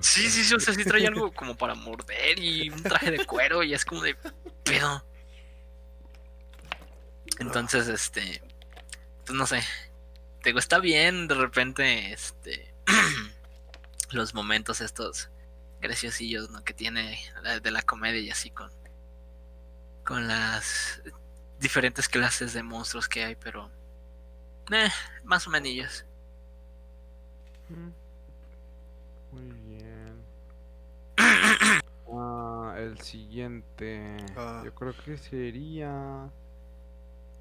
Sí, 0.00 0.28
sí, 0.30 0.44
sí, 0.44 0.54
o 0.54 0.60
sea, 0.60 0.74
sí 0.74 0.84
trae 0.84 1.06
algo 1.06 1.32
como 1.32 1.56
para 1.56 1.74
morder 1.74 2.38
y 2.38 2.70
un 2.70 2.82
traje 2.82 3.10
de 3.10 3.24
cuero 3.26 3.62
y 3.62 3.74
es 3.74 3.84
como 3.84 4.02
de 4.02 4.14
pedo. 4.64 5.04
Entonces, 7.38 7.88
este, 7.88 8.42
pues 9.24 9.36
no 9.36 9.46
sé, 9.46 9.62
te 10.42 10.50
digo, 10.50 10.58
está 10.58 10.78
bien 10.78 11.28
de 11.28 11.34
repente, 11.34 12.12
este, 12.12 12.72
los 14.10 14.34
momentos 14.34 14.80
estos 14.80 15.30
graciosillos, 15.80 16.50
¿no? 16.50 16.62
Que 16.64 16.74
tiene 16.74 17.18
la- 17.42 17.60
de 17.60 17.70
la 17.70 17.82
comedia 17.82 18.20
y 18.20 18.30
así 18.30 18.50
con, 18.50 18.70
con 20.04 20.28
las 20.28 21.00
diferentes 21.58 22.08
clases 22.08 22.52
de 22.52 22.62
monstruos 22.62 23.08
que 23.08 23.24
hay, 23.24 23.36
pero, 23.36 23.70
eh, 24.70 24.90
más 25.24 25.46
o 25.46 25.50
menos. 25.50 26.04
Mm. 27.68 27.88
Muy 29.32 29.42
bien. 29.44 29.61
Ah, 32.74 32.80
el 32.80 32.98
siguiente. 33.00 34.16
Ah. 34.36 34.62
Yo 34.64 34.74
creo 34.74 34.94
que 35.04 35.16
sería. 35.18 36.30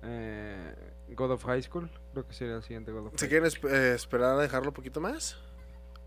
eh, 0.03 0.75
God 1.09 1.31
of 1.31 1.43
High 1.45 1.61
School. 1.63 1.89
Creo 2.13 2.27
que 2.27 2.33
sería 2.33 2.55
el 2.55 2.63
siguiente 2.63 2.91
God 2.91 3.07
of 3.07 3.13
¿Se 3.15 3.25
High 3.25 3.29
quieren 3.29 3.49
esp- 3.49 3.69
eh, 3.69 3.93
esperar 3.95 4.37
a 4.37 4.41
dejarlo 4.41 4.69
un 4.69 4.73
poquito 4.73 4.99
más? 5.01 5.37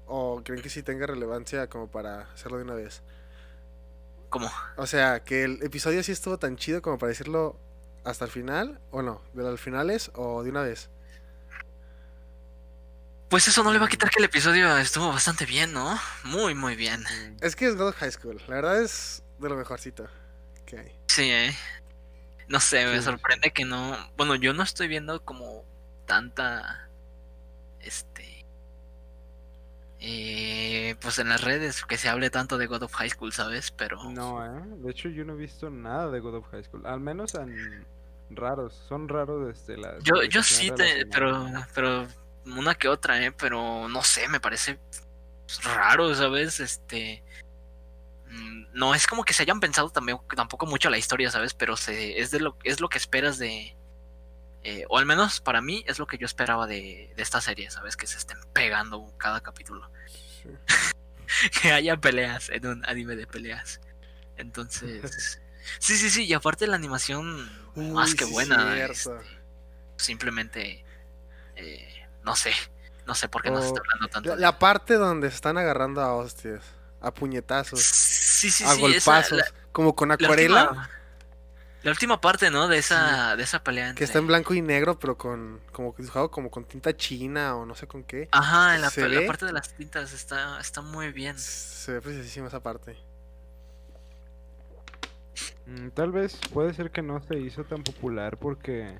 ¿O 0.06 0.42
creen 0.44 0.62
que 0.62 0.68
sí 0.68 0.82
tenga 0.82 1.06
relevancia 1.06 1.68
como 1.68 1.88
para 1.90 2.22
hacerlo 2.32 2.58
de 2.58 2.64
una 2.64 2.74
vez? 2.74 3.02
Como, 4.28 4.50
O 4.76 4.86
sea, 4.86 5.22
que 5.22 5.44
el 5.44 5.62
episodio 5.62 6.02
sí 6.02 6.12
estuvo 6.12 6.38
tan 6.38 6.56
chido 6.56 6.82
como 6.82 6.98
para 6.98 7.08
decirlo 7.10 7.56
hasta 8.04 8.24
el 8.24 8.30
final, 8.30 8.80
o 8.90 9.00
no, 9.00 9.22
de 9.32 9.42
los 9.44 9.60
finales, 9.60 10.10
o 10.14 10.42
de 10.42 10.50
una 10.50 10.62
vez. 10.62 10.90
Pues 13.28 13.48
eso 13.48 13.62
no 13.64 13.72
le 13.72 13.78
va 13.78 13.86
a 13.86 13.88
quitar 13.88 14.10
que 14.10 14.18
el 14.20 14.26
episodio 14.26 14.76
estuvo 14.78 15.08
bastante 15.08 15.46
bien, 15.46 15.72
¿no? 15.72 15.98
Muy, 16.24 16.54
muy 16.54 16.76
bien. 16.76 17.04
Es 17.40 17.56
que 17.56 17.66
es 17.66 17.76
God 17.76 17.88
of 17.88 17.96
High 17.96 18.12
School, 18.12 18.42
la 18.46 18.56
verdad 18.56 18.82
es 18.82 19.22
de 19.38 19.48
lo 19.48 19.56
mejorcito 19.56 20.06
que 20.66 20.78
hay. 20.78 20.92
Sí, 21.08 21.30
¿eh? 21.30 21.54
No 22.48 22.60
sé, 22.60 22.86
me 22.86 23.00
sorprende 23.00 23.50
que 23.52 23.64
no. 23.64 23.96
Bueno, 24.16 24.34
yo 24.34 24.52
no 24.52 24.62
estoy 24.62 24.88
viendo 24.88 25.24
como 25.24 25.64
tanta. 26.06 26.88
Este. 27.80 28.46
eh, 30.00 30.96
pues 31.00 31.18
en 31.18 31.28
las 31.30 31.40
redes 31.42 31.84
que 31.84 31.96
se 31.96 32.08
hable 32.08 32.30
tanto 32.30 32.58
de 32.58 32.66
God 32.66 32.82
of 32.84 32.92
High 32.94 33.10
School, 33.10 33.32
¿sabes? 33.32 33.70
Pero. 33.70 34.02
No, 34.10 34.44
¿eh? 34.44 34.62
De 34.78 34.90
hecho, 34.90 35.08
yo 35.08 35.24
no 35.24 35.32
he 35.34 35.36
visto 35.36 35.70
nada 35.70 36.10
de 36.10 36.20
God 36.20 36.36
of 36.36 36.46
High 36.50 36.64
School. 36.64 36.86
Al 36.86 37.00
menos 37.00 37.34
en 37.34 37.86
raros. 38.30 38.74
Son 38.88 39.08
raros 39.08 39.50
este, 39.50 39.76
las. 39.78 40.02
Yo, 40.02 40.22
yo 40.24 40.42
sí, 40.42 40.70
te, 40.72 41.06
pero, 41.06 41.46
pero 41.74 42.06
una 42.46 42.74
que 42.74 42.88
otra, 42.88 43.22
¿eh? 43.22 43.32
Pero 43.32 43.88
no 43.88 44.02
sé, 44.02 44.28
me 44.28 44.40
parece 44.40 44.78
raro, 45.62 46.14
¿sabes? 46.14 46.60
Este, 46.60 47.22
mm, 48.28 48.66
no 48.74 48.94
es 48.94 49.06
como 49.06 49.24
que 49.24 49.32
se 49.34 49.42
hayan 49.42 49.60
pensado 49.60 49.90
también, 49.90 50.18
tampoco 50.36 50.66
mucho 50.66 50.90
la 50.90 50.98
historia, 50.98 51.30
¿sabes? 51.30 51.54
Pero 51.54 51.76
se, 51.76 52.18
es 52.20 52.30
de 52.30 52.40
lo, 52.40 52.56
es 52.64 52.80
lo 52.80 52.88
que 52.88 52.98
esperas 52.98 53.38
de, 53.38 53.76
eh, 54.62 54.84
o 54.88 54.98
al 54.98 55.06
menos 55.06 55.40
para 55.40 55.60
mí 55.60 55.84
es 55.86 55.98
lo 55.98 56.06
que 56.06 56.18
yo 56.18 56.26
esperaba 56.26 56.66
de, 56.66 57.12
de 57.16 57.22
esta 57.22 57.40
serie, 57.40 57.70
¿sabes? 57.70 57.96
Que 57.96 58.06
se 58.06 58.18
estén 58.18 58.38
pegando 58.52 59.12
cada 59.18 59.40
capítulo, 59.42 59.90
Sí. 60.42 60.50
que 61.62 61.72
haya 61.72 61.96
peleas 61.96 62.48
en 62.50 62.66
un 62.66 62.84
anime 62.86 63.16
de 63.16 63.26
peleas. 63.26 63.80
Entonces, 64.36 65.40
sí, 65.78 65.96
sí, 65.96 66.10
sí, 66.10 66.24
y 66.26 66.32
aparte 66.34 66.66
la 66.66 66.76
animación 66.76 67.50
más 67.76 68.14
que 68.14 68.24
sí, 68.24 68.32
buena. 68.32 68.76
este, 68.84 69.10
simplemente 69.96 70.84
eh, 71.56 72.03
no 72.24 72.36
sé 72.36 72.52
no 73.06 73.14
sé 73.14 73.28
por 73.28 73.42
qué 73.42 73.50
nos 73.50 73.64
Oh, 73.64 73.68
está 73.68 73.80
hablando 73.80 74.08
tanto 74.08 74.36
La, 74.36 74.58
parte 74.58 74.94
donde 74.94 75.28
se 75.30 75.36
están 75.36 75.58
agarrando 75.58 76.00
a 76.00 76.14
hostias, 76.14 76.62
a 77.00 77.12
puñetazos, 77.12 77.80
sí 77.80 78.50
sí 78.50 78.64
a 78.64 78.68
sí 78.68 78.94
esa- 78.94 79.20
golpazos, 79.20 79.38
la, 79.38 79.44
como 79.72 79.94
con 79.94 80.08
la 80.08 80.14
acuarela, 80.14 80.64
última, 80.64 80.90
la 81.82 81.90
última 81.90 82.20
parte 82.20 82.50
no 82.50 82.68
de 82.68 82.78
esa 82.78 83.36
de 83.36 83.42
esa 83.44 83.62
pelea 83.62 83.94
que 83.94 84.04
está 84.04 84.18
en 84.18 84.26
blanco 84.26 84.54
y 84.54 84.62
negro, 84.62 84.98
pero 84.98 85.16
con 85.16 85.60
como 85.72 85.94
que 85.94 86.02
dibujado 86.02 86.30
como 86.30 86.50
con 86.50 86.64
tinta 86.64 86.96
china 86.96 87.56
o 87.56 87.66
no 87.66 87.74
sé 87.74 87.86
con 87.86 88.04
qué. 88.04 88.28
ajá 88.30 88.74
en 88.74 88.82
la, 88.82 88.90
¿Se 88.90 89.08
la 89.08 89.20
ve? 89.20 89.26
parte 89.26 89.46
de 89.46 89.52
las 89.52 89.74
tintas 89.74 90.12
está 90.12 90.60
está 90.60 90.82
muy 90.82 91.12
bien 91.12 91.36
Se 91.36 91.92
ve 91.92 92.00
preciosísima 92.00 92.48
esa 92.48 92.62
parte. 92.62 92.96
Mm, 95.66 95.88
tal 95.90 96.12
vez 96.12 96.38
puede 96.52 96.74
ser 96.74 96.90
que 96.90 97.02
no 97.02 97.20
se 97.22 97.38
hizo 97.38 97.64
tan 97.64 97.82
popular 97.84 98.36
porque. 98.38 98.98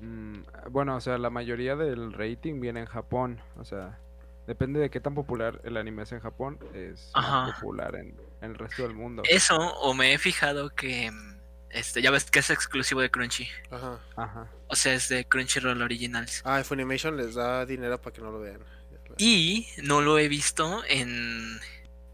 Mm, 0.00 0.42
bueno, 0.70 0.96
o 0.96 1.00
sea, 1.00 1.18
la 1.18 1.30
mayoría 1.30 1.76
del 1.76 2.12
rating 2.12 2.60
viene 2.60 2.80
en 2.80 2.86
Japón. 2.86 3.40
O 3.56 3.64
sea, 3.64 3.98
depende 4.46 4.80
de 4.80 4.90
qué 4.90 5.00
tan 5.00 5.14
popular 5.14 5.60
el 5.64 5.76
anime 5.76 6.02
es 6.02 6.12
en 6.12 6.20
Japón, 6.20 6.58
es 6.74 7.10
Ajá. 7.14 7.52
popular 7.54 7.94
en, 7.96 8.16
en 8.40 8.50
el 8.50 8.58
resto 8.58 8.82
del 8.82 8.94
mundo. 8.94 9.22
eso 9.28 9.56
o 9.56 9.94
me 9.94 10.12
he 10.12 10.18
fijado 10.18 10.70
que 10.70 11.10
mm, 11.10 11.38
Este, 11.70 12.02
ya 12.02 12.10
ves 12.10 12.28
que 12.30 12.40
es 12.40 12.50
exclusivo 12.50 13.00
de 13.00 13.10
Crunchy. 13.10 13.46
Ajá. 13.70 14.00
Ajá. 14.16 14.48
O 14.66 14.74
sea, 14.74 14.92
es 14.94 15.08
de 15.08 15.24
Crunchyroll 15.24 15.80
Originals. 15.82 16.42
Ah, 16.44 16.62
Funimation 16.64 17.16
les 17.16 17.34
da 17.36 17.64
dinero 17.64 18.00
para 18.00 18.12
que 18.14 18.20
no 18.22 18.30
lo 18.32 18.40
vean. 18.40 18.60
Y 19.18 19.66
no 19.82 20.00
lo 20.00 20.18
he 20.18 20.28
visto 20.28 20.82
en. 20.88 21.60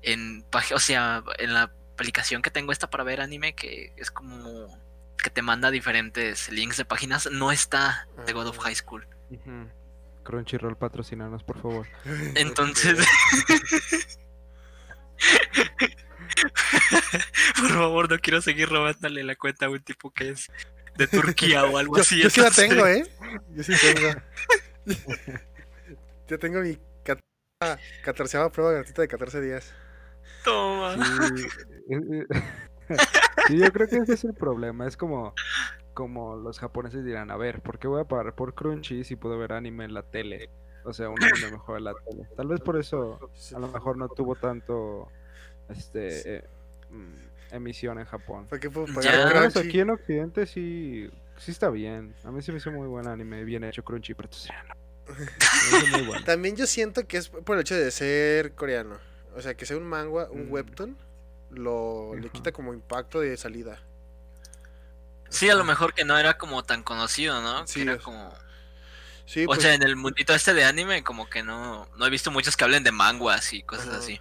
En 0.02 0.44
o 0.74 0.78
sea, 0.78 1.22
en 1.38 1.52
la 1.54 1.62
aplicación 1.94 2.42
que 2.42 2.50
tengo 2.50 2.70
esta 2.72 2.88
para 2.90 3.04
ver 3.04 3.20
anime, 3.20 3.54
que 3.54 3.92
es 3.96 4.10
como. 4.10 4.68
Que 5.22 5.30
te 5.30 5.42
manda 5.42 5.70
diferentes 5.70 6.48
links 6.50 6.76
de 6.76 6.84
páginas. 6.84 7.28
No 7.30 7.52
está 7.52 8.08
The 8.26 8.32
God 8.32 8.46
of. 8.48 8.58
High 8.58 8.74
School. 8.76 9.06
Crunchyroll, 10.22 10.76
patrocinanos, 10.76 11.42
por 11.44 11.60
favor. 11.60 11.86
Entonces. 12.34 12.98
Por 17.60 17.70
favor, 17.70 18.10
no 18.10 18.18
quiero 18.18 18.40
seguir 18.42 18.68
robándole 18.68 19.24
la 19.24 19.36
cuenta 19.36 19.66
a 19.66 19.70
un 19.70 19.80
tipo 19.82 20.10
que 20.12 20.30
es 20.30 20.50
de 20.96 21.06
Turquía 21.08 21.64
o 21.64 21.78
algo 21.78 21.96
Yo, 21.96 22.02
así. 22.02 22.22
yo 22.22 22.30
sí 22.30 22.40
la 22.40 22.50
tengo, 22.50 22.86
¿eh? 22.86 23.04
Yo 23.54 23.62
sí 23.62 23.72
tengo. 23.80 24.20
yo 26.28 26.38
tengo 26.38 26.60
mi 26.60 26.78
cat- 27.04 27.22
catorceava 28.04 28.50
prueba 28.52 28.72
gratuita 28.72 29.02
de 29.02 29.08
14 29.08 29.40
días. 29.40 29.72
Toma. 30.44 30.96
Sí, 31.36 31.46
eh, 31.90 32.00
eh, 32.30 32.42
sí, 33.48 33.58
yo 33.58 33.72
creo 33.72 33.88
que 33.88 33.96
ese 33.98 34.14
es 34.14 34.24
el 34.24 34.34
problema. 34.34 34.86
Es 34.86 34.96
como, 34.96 35.34
como 35.94 36.36
los 36.36 36.58
japoneses 36.58 37.04
dirán, 37.04 37.30
a 37.30 37.36
ver, 37.36 37.60
¿por 37.62 37.78
qué 37.78 37.88
voy 37.88 38.00
a 38.00 38.04
pagar 38.04 38.34
por 38.34 38.54
Crunchy 38.54 39.04
si 39.04 39.16
puedo 39.16 39.38
ver 39.38 39.52
anime 39.52 39.84
en 39.84 39.94
la 39.94 40.02
tele? 40.02 40.50
O 40.84 40.92
sea, 40.92 41.08
un 41.08 41.22
anime 41.22 41.50
mejor 41.50 41.78
en 41.78 41.84
la 41.84 41.94
tele. 41.94 42.28
Tal 42.36 42.46
vez 42.46 42.60
por 42.60 42.78
eso 42.78 43.30
a 43.54 43.58
lo 43.58 43.68
mejor 43.68 43.96
no 43.96 44.08
tuvo 44.08 44.36
tanto 44.36 45.08
este 45.68 46.36
eh, 46.36 46.44
mm, 46.90 47.54
emisión 47.54 47.98
en 47.98 48.04
Japón. 48.04 48.46
¿Para 48.48 48.60
qué 48.60 48.70
puedo 48.70 48.86
pagar 48.94 49.50
Crunchy? 49.50 49.68
aquí 49.68 49.80
en 49.80 49.90
Occidente 49.90 50.46
sí, 50.46 51.10
sí 51.38 51.50
está 51.50 51.70
bien. 51.70 52.14
A 52.24 52.30
mí 52.30 52.40
se 52.40 52.52
me 52.52 52.58
hizo 52.58 52.70
muy 52.70 52.86
buen 52.86 53.08
anime, 53.08 53.42
bien 53.44 53.64
hecho 53.64 53.82
Crunchy, 53.82 54.14
pero 54.14 54.28
bueno. 56.06 56.24
También 56.24 56.56
yo 56.56 56.66
siento 56.66 57.06
que 57.06 57.16
es 57.18 57.28
por 57.28 57.56
el 57.56 57.60
hecho 57.62 57.74
de 57.74 57.90
ser 57.90 58.52
coreano. 58.52 58.96
O 59.36 59.40
sea, 59.40 59.54
que 59.54 59.66
sea 59.66 59.76
un 59.76 59.84
manga, 59.84 60.30
un 60.30 60.48
Mm. 60.48 60.52
webtoon, 60.52 60.96
lo 61.50 62.14
le 62.14 62.28
quita 62.30 62.52
como 62.52 62.74
impacto 62.74 63.20
de 63.20 63.36
salida. 63.36 63.78
Sí, 65.28 65.48
a 65.50 65.54
lo 65.54 65.64
mejor 65.64 65.92
que 65.94 66.04
no 66.04 66.16
era 66.18 66.38
como 66.38 66.62
tan 66.62 66.82
conocido, 66.82 67.40
¿no? 67.42 67.66
Sí, 67.66 67.74
que 67.80 67.82
era 67.82 67.94
es- 67.94 68.02
como. 68.02 68.32
Sí, 69.26 69.42
O 69.42 69.46
pues, 69.46 69.60
sea, 69.62 69.74
en 69.74 69.82
el 69.82 69.96
mundito 69.96 70.32
este 70.34 70.54
de 70.54 70.64
anime, 70.64 71.02
como 71.02 71.28
que 71.28 71.42
no, 71.42 71.88
no 71.96 72.06
he 72.06 72.10
visto 72.10 72.30
muchos 72.30 72.56
que 72.56 72.62
hablen 72.62 72.84
de 72.84 72.92
manguas 72.92 73.52
y 73.52 73.62
cosas 73.64 73.88
Ajá. 73.88 73.98
así. 73.98 74.20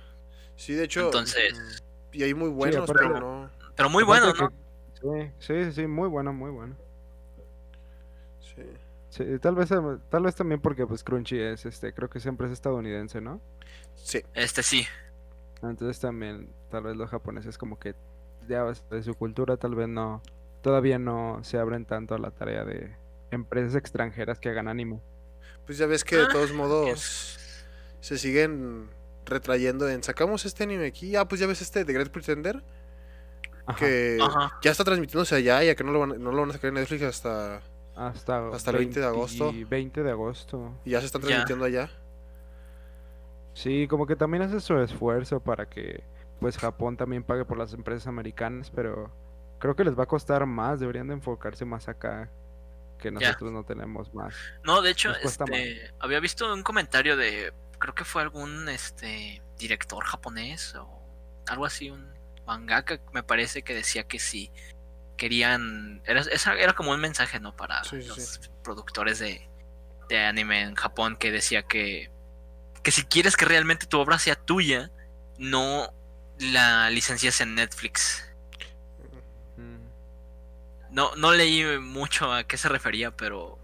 sí, 0.56 0.74
de 0.74 0.86
hecho, 0.86 1.02
Entonces, 1.06 1.84
y 2.12 2.24
hay 2.24 2.34
muy 2.34 2.50
buenos, 2.50 2.90
aparte- 2.90 3.04
pero 3.08 3.20
no. 3.20 3.52
pero 3.76 3.90
muy 3.90 4.04
Aparte 4.04 4.22
bueno, 4.32 4.34
¿no? 4.42 4.50
que- 4.50 5.34
Sí, 5.38 5.64
sí, 5.66 5.72
sí, 5.74 5.88
muy 5.88 6.08
bueno, 6.10 6.34
muy 6.34 6.50
bueno. 6.50 6.76
Sí. 8.40 8.64
Sí, 9.10 9.24
tal 9.40 9.54
vez, 9.56 9.70
em, 9.72 10.00
tal 10.10 10.24
vez 10.24 10.36
también 10.36 10.60
porque 10.60 10.88
pues 10.88 11.04
Crunchy 11.04 11.40
es, 11.40 11.66
este, 11.66 11.94
creo 11.94 12.10
que 12.10 12.20
siempre 12.20 12.48
es 12.48 12.54
estadounidense, 12.54 13.22
¿no? 13.22 13.40
Sí. 13.96 14.24
Este 14.34 14.64
sí. 14.64 14.88
Entonces 15.64 16.00
también, 16.00 16.50
tal 16.70 16.84
vez 16.84 16.96
los 16.96 17.10
japoneses 17.10 17.58
como 17.58 17.80
que 17.80 17.96
ya 18.48 18.64
de 18.92 19.04
su 19.04 19.14
cultura 19.16 19.58
tal 19.58 19.74
vez 19.76 19.88
no, 19.88 20.22
todavía 20.62 21.00
no 21.00 21.40
se 21.44 21.58
abren 21.58 21.86
tanto 21.86 22.14
a 22.16 22.18
la 22.20 22.32
tarea 22.32 22.64
de 22.66 22.96
empresas 23.32 23.76
extranjeras 23.76 24.40
que 24.40 24.50
hagan 24.50 24.68
anime. 24.68 25.02
Pues 25.66 25.78
ya 25.78 25.88
ves 25.88 26.04
que 26.04 26.18
de 26.18 26.24
Ah, 26.24 26.30
todos 26.32 26.52
modos 26.54 27.40
se 28.00 28.18
siguen 28.18 28.90
retrayendo 29.26 29.90
en 29.90 30.04
sacamos 30.04 30.46
este 30.46 30.64
anime 30.66 30.86
aquí. 30.86 31.16
Ah, 31.16 31.28
pues 31.28 31.42
ya 31.42 31.48
ves 31.48 31.62
este 31.62 31.84
de 31.84 31.94
Great 31.94 32.10
Pretender 32.10 32.64
Ajá, 33.66 33.80
que 33.80 34.20
Ajá. 34.22 34.60
ya 34.62 34.70
está 34.70 34.84
transmitiéndose 34.84 35.34
allá, 35.36 35.64
ya 35.64 35.74
que 35.76 35.84
no 35.84 35.92
lo 35.92 36.00
van, 36.02 36.22
no 36.22 36.32
lo 36.32 36.42
van 36.42 36.52
a 36.52 36.54
sacar 36.54 36.68
en 36.68 36.76
Netflix 36.76 37.02
hasta 37.02 37.62
hasta, 37.96 38.50
hasta 38.50 38.72
el 38.72 38.78
20 38.78 39.00
de 39.00 39.06
agosto. 39.06 39.52
20 39.70 40.04
de 40.04 40.12
agosto. 40.12 40.74
y 40.86 40.92
ya 40.92 41.00
se 41.00 41.08
están 41.08 41.22
Ya. 41.24 41.28
transmitiendo 41.30 41.66
allá. 41.66 41.90
Sí, 43.56 43.88
como 43.88 44.06
que 44.06 44.18
también 44.18 44.44
hace 44.44 44.60
su 44.60 44.78
esfuerzo 44.78 45.40
para 45.40 45.66
que 45.68 46.04
pues 46.42 46.58
Japón 46.58 46.98
también 46.98 47.24
pague 47.24 47.46
por 47.46 47.58
las 47.58 47.74
empresas 47.74 48.06
americanas, 48.08 48.70
pero 48.70 49.10
creo 49.60 49.76
que 49.78 49.86
les 49.86 49.98
va 49.98 50.04
a 50.04 50.08
costar 50.08 50.46
más, 50.46 50.82
deberían 50.82 51.08
de 51.08 51.14
enfocarse 51.14 51.64
más 51.64 51.88
acá, 51.88 52.30
que 53.00 53.06
Ya. 53.06 53.12
nosotros 53.12 53.54
no 53.54 53.64
tenemos 53.64 54.14
más. 54.14 54.36
No, 54.66 54.82
de 54.82 54.92
hecho, 54.92 55.16
este, 55.16 55.90
había 56.00 56.20
visto 56.20 56.54
un 56.54 56.64
comentario 56.64 57.16
de, 57.16 57.54
creo 57.80 57.96
que 57.96 58.04
fue 58.04 58.22
algún 58.22 58.68
este 58.68 59.42
director 59.58 60.04
japonés 60.04 60.76
o 60.76 60.90
algo 61.48 61.66
así, 61.66 61.90
un 61.90 62.14
mangaka, 62.46 63.00
me 63.14 63.24
parece 63.24 63.64
que 63.64 63.74
decía 63.74 64.04
que 64.04 64.20
sí 64.20 64.52
querían, 65.16 66.02
era, 66.06 66.20
esa 66.20 66.56
era 66.56 66.74
como 66.74 66.92
un 66.92 67.00
mensaje, 67.00 67.40
¿no? 67.40 67.56
Para 67.56 67.82
Sí, 67.86 68.02
sí, 68.02 68.08
los 68.10 68.52
productores 68.66 69.20
de, 69.20 69.50
de 70.10 70.26
anime 70.26 70.64
en 70.64 70.76
Japón 70.76 71.16
que 71.16 71.32
decía 71.32 71.64
que, 71.64 72.12
que 72.86 72.92
si 72.92 73.04
quieres 73.04 73.36
que 73.36 73.44
realmente 73.46 73.88
tu 73.88 74.00
obra 74.00 74.18
sea 74.20 74.36
tuya, 74.36 74.92
no 75.40 75.90
la 76.40 76.90
licencias 76.92 77.42
en 77.42 77.56
Netflix. 77.56 78.22
No, 80.92 81.16
no 81.18 81.34
leí 81.34 81.64
mucho 81.80 82.32
a 82.32 82.44
qué 82.46 82.58
se 82.58 82.70
refería, 82.70 83.12
pero 83.12 83.58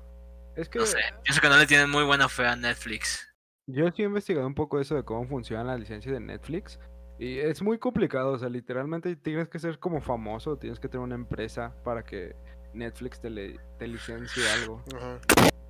Es 0.55 0.67
que 0.67 0.79
no 0.79 0.86
sé, 0.86 0.97
pienso 1.23 1.39
que 1.41 1.47
no 1.49 1.57
le 1.57 1.65
tienen 1.67 1.89
muy 1.89 2.03
buena 2.03 2.27
fe 2.27 2.45
a 2.45 2.55
Netflix. 2.55 3.25
yo 3.67 3.89
sí 3.91 4.01
he 4.01 4.05
investigado 4.05 4.45
un 4.47 4.55
poco 4.55 4.81
eso 4.81 4.95
de 4.95 5.03
cómo 5.03 5.25
funcionan 5.27 5.67
las 5.67 5.79
licencias 5.79 6.12
de 6.13 6.19
Netflix 6.19 6.77
y 7.19 7.38
es 7.39 7.62
muy 7.62 7.77
complicado, 7.77 8.31
o 8.34 8.39
sea, 8.39 8.49
literalmente 8.49 9.15
tienes 9.15 9.47
que 9.47 9.60
ser 9.60 9.77
como 9.79 10.01
famoso, 10.01 10.57
tienes 10.57 10.79
que 10.79 10.89
tener 10.89 11.03
una 11.05 11.15
empresa 11.15 11.73
para 11.86 12.03
que 12.03 12.36
Netflix 12.73 13.21
te, 13.21 13.29
le- 13.29 13.60
te 13.77 13.88
licencie 13.88 14.49
algo. 14.49 14.84
Ajá. 14.95 15.19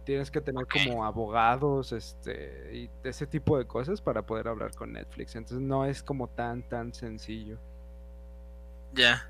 Tienes 0.04 0.32
que 0.32 0.42
tener 0.42 0.66
como 0.68 1.06
abogados, 1.06 1.92
este, 1.92 2.70
y 2.74 2.90
ese 3.04 3.28
tipo 3.28 3.58
de 3.58 3.66
cosas 3.66 4.02
para 4.02 4.26
poder 4.26 4.48
hablar 4.48 4.74
con 4.76 4.94
Netflix. 4.94 5.36
Entonces 5.36 5.66
no 5.66 5.86
es 5.86 6.02
como 6.02 6.28
tan, 6.28 6.64
tan 6.64 6.94
sencillo. 6.94 7.58
Ya. 8.94 9.30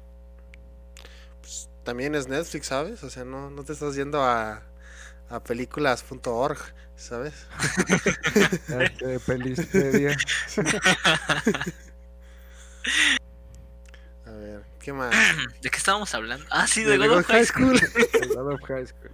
Pues, 1.42 1.70
también 1.84 2.16
es 2.16 2.28
Netflix, 2.28 2.68
¿sabes? 2.68 3.04
O 3.04 3.10
sea, 3.10 3.26
no, 3.26 3.50
no 3.50 3.64
te 3.64 3.74
estás 3.74 3.96
yendo 3.96 4.24
a, 4.24 4.64
a 5.30 5.44
películas.org, 5.44 6.60
¿sabes? 6.96 7.48
Este, 8.80 9.20
Pelispedia. 9.20 10.18
A 14.26 14.32
ver, 14.32 14.64
¿qué 14.80 14.94
más? 14.94 15.14
¿De 15.62 15.70
qué 15.70 15.78
estábamos 15.78 16.14
hablando? 16.16 16.46
Ah, 16.50 16.68
sí, 16.68 16.84
De 16.84 16.92
de 16.92 17.00
The 17.00 17.08
God 17.08 17.16
God 17.16 17.20
of 17.20 17.28
High 17.28 17.46
School. 17.46 17.80
God 18.34 18.54
of 18.54 18.62
High 18.62 18.88
School. 18.88 19.12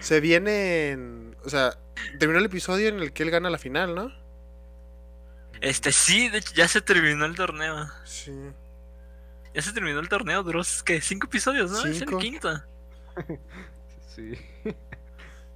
Se 0.00 0.20
vienen. 0.20 1.36
O 1.44 1.50
sea, 1.50 1.76
terminó 2.18 2.38
el 2.38 2.46
episodio 2.46 2.88
en 2.88 3.00
el 3.00 3.12
que 3.12 3.22
él 3.22 3.30
gana 3.30 3.50
la 3.50 3.58
final, 3.58 3.94
¿no? 3.94 4.12
Este 5.60 5.92
sí, 5.92 6.28
de 6.28 6.38
hecho 6.38 6.52
ya 6.54 6.68
se 6.68 6.80
terminó 6.80 7.24
el 7.24 7.34
torneo. 7.34 7.88
Sí. 8.04 8.32
Ya 9.54 9.62
se 9.62 9.72
terminó 9.72 10.00
el 10.00 10.08
torneo, 10.08 10.42
duró 10.42 10.62
¿qué? 10.84 11.00
cinco 11.00 11.26
episodios, 11.26 11.70
¿no? 11.70 11.84
Es 11.86 12.00
el 12.00 12.18
quinto. 12.18 12.62
Sí. 14.14 14.34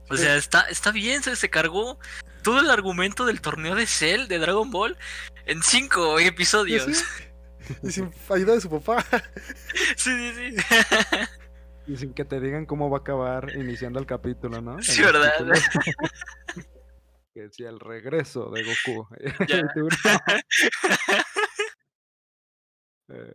O 0.09 0.17
sea, 0.17 0.37
está, 0.37 0.63
está 0.63 0.91
bien, 0.91 1.23
se, 1.23 1.37
se 1.37 1.51
cargó 1.51 1.99
todo 2.43 2.61
el 2.61 2.71
argumento 2.71 3.27
del 3.27 3.41
torneo 3.41 3.75
de 3.75 3.87
Cell 3.87 4.27
de 4.27 4.39
Dragon 4.39 4.71
Ball 4.71 4.97
en 5.47 5.63
cinco 5.63 6.19
episodios. 6.19 6.89
¿Y 6.89 6.93
así? 6.93 7.05
Y 7.83 7.91
sin 7.93 8.11
ayuda 8.31 8.55
de 8.55 8.61
su 8.61 8.71
papá. 8.71 9.05
Sí, 9.97 10.33
sí, 10.35 10.57
sí. 10.57 10.65
Y 11.88 11.96
sin 11.96 12.12
que 12.12 12.24
te 12.24 12.38
digan 12.38 12.66
cómo 12.66 12.90
va 12.90 12.98
a 12.98 13.01
acabar 13.01 13.57
iniciando 13.57 13.98
el 13.98 14.05
capítulo, 14.07 14.61
¿no? 14.61 14.81
Sí, 14.83 15.03
¿verdad? 15.03 15.33
que 17.35 17.40
decía 17.42 17.70
el 17.70 17.81
regreso 17.81 18.51
de 18.51 18.62
Goku. 18.64 19.09
Ya. 19.48 19.62
Eh, 23.11 23.33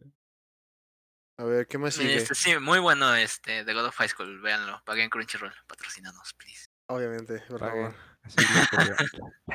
A 1.39 1.45
ver, 1.45 1.65
¿qué 1.65 1.79
más 1.79 1.95
sigue? 1.95 2.15
Este, 2.15 2.35
sí, 2.35 2.55
muy 2.59 2.77
bueno 2.77 3.15
este 3.15 3.63
de 3.63 3.73
God 3.73 3.87
of 3.87 3.95
High 3.95 4.09
School, 4.09 4.39
véanlo, 4.39 4.83
paguen 4.85 5.09
Crunchyroll, 5.09 5.51
patrocinanos, 5.65 6.31
please. 6.35 6.67
Obviamente, 6.85 7.39
por 7.49 7.59
pague. 7.59 7.71
favor. 7.71 7.95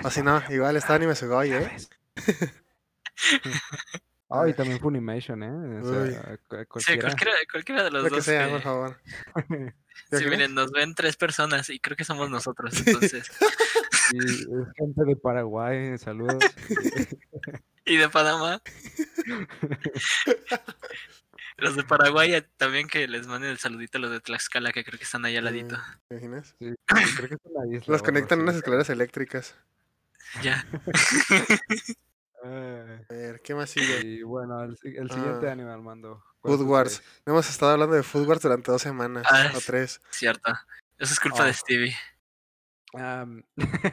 Así 0.05 0.23
no, 0.25 0.43
igual 0.51 0.77
está 0.77 0.97
anime 0.97 1.15
Sugoi, 1.15 1.53
¿eh? 1.53 1.77
Ah, 4.31 4.47
y 4.49 4.53
también 4.53 4.79
Funimation, 4.79 5.43
¿eh? 5.43 5.81
O 5.81 5.85
sea, 6.11 6.37
cu- 6.67 6.81
Sí, 6.81 6.99
cualquiera. 6.99 7.01
cualquiera, 7.09 7.33
cualquiera 7.51 7.85
de 7.85 7.91
los 7.91 8.03
Lo 8.05 8.09
que 8.11 8.17
dos. 8.17 8.25
sea, 8.25 8.47
que- 8.47 8.53
por 8.53 8.61
favor. 8.63 9.01
Sí, 10.13 10.25
miren, 10.27 10.55
nos 10.55 10.71
ven 10.71 10.95
tres 10.95 11.17
personas 11.17 11.69
y 11.71 11.81
creo 11.81 11.97
que 11.97 12.05
somos 12.05 12.31
nosotros, 12.31 12.73
entonces. 12.87 13.31
Y 14.13 14.19
es 14.19 14.47
gente 14.77 15.05
de 15.05 15.17
Paraguay, 15.17 15.99
saludos. 15.99 16.39
y 17.85 17.97
de 17.97 18.09
Panamá. 18.09 18.63
Los 21.57 21.75
de 21.77 21.83
Paraguay 21.83 22.33
eh, 22.35 22.47
también 22.57 22.87
que 22.87 23.09
les 23.09 23.27
manden 23.27 23.51
el 23.51 23.59
saludito 23.59 23.99
a 23.99 24.01
los 24.01 24.11
de 24.13 24.21
Tlaxcala, 24.21 24.73
que 24.73 24.85
creo 24.85 24.99
que 24.99 25.05
están 25.05 25.25
ahí 25.25 25.37
al 25.37 25.45
ladito. 25.45 25.77
¿Te 26.09 26.15
imaginas? 26.15 26.55
Sí, 26.59 26.75
creo 27.17 27.29
que 27.29 27.35
es 27.35 27.41
una 27.45 27.67
isla. 27.77 27.85
o 27.89 27.93
Los 27.93 28.03
conectan 28.03 28.41
unas 28.41 28.55
escaleras 28.57 28.89
eléctricas. 28.91 29.57
Ya. 30.43 30.65
Eh, 32.45 33.05
A 33.11 33.15
ver, 33.15 33.41
¿qué 33.43 33.55
más 33.55 33.71
sigue? 33.71 34.01
y 34.01 34.23
bueno, 34.23 34.63
el, 34.63 34.77
si- 34.77 34.97
el 34.97 35.11
siguiente 35.11 35.49
Ah. 35.49 35.53
anime, 35.53 35.73
Armando. 35.73 36.23
¿cuál 36.41 36.57
Food 36.57 36.67
Wars. 36.67 37.01
crees? 37.01 37.23
Hemos 37.27 37.51
estado 37.51 37.73
hablando 37.73 37.97
de 37.97 38.03
Food 38.03 38.27
Wars 38.29 38.43
durante 38.43 38.71
dos 38.71 38.83
semanas 38.83 39.27
Ah, 39.29 39.51
o 39.57 39.61
tres. 39.65 40.01
Cierto. 40.11 40.53
Eso 40.99 41.13
es 41.13 41.21
culpa 41.21 41.45
de 41.45 41.51
Ah. 41.51 41.55
Stevie. 41.55 41.97
Am, 42.95 43.43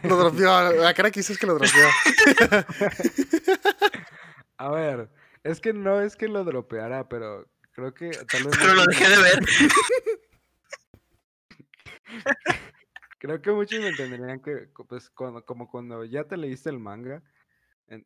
Lo 0.03 0.17
dropeó. 0.17 0.71
La 0.89 0.93
cara 0.93 1.11
que 1.11 1.19
hizo 1.21 1.33
es 1.33 1.39
que 1.39 1.47
lo 1.47 1.55
dropeó. 1.55 1.87
a 4.57 4.69
ver, 4.71 5.09
es 5.43 5.59
que 5.59 5.73
no 5.73 6.01
es 6.01 6.15
que 6.15 6.27
lo 6.27 6.43
dropeara, 6.43 7.07
pero 7.09 7.49
creo 7.71 7.93
que 7.93 8.11
tal 8.11 8.43
vez 8.45 8.57
Pero 8.57 8.73
lo 8.75 8.85
dejé 8.85 9.09
de 9.09 9.21
ver. 9.21 9.39
Creo 13.19 13.41
que 13.41 13.51
muchos 13.51 13.79
me 13.79 13.89
entenderían 13.89 14.39
que, 14.39 14.69
pues, 14.87 15.09
cuando, 15.09 15.43
como 15.43 15.67
cuando 15.69 16.05
ya 16.05 16.25
te 16.25 16.37
leíste 16.37 16.69
el 16.69 16.79
manga 16.79 17.23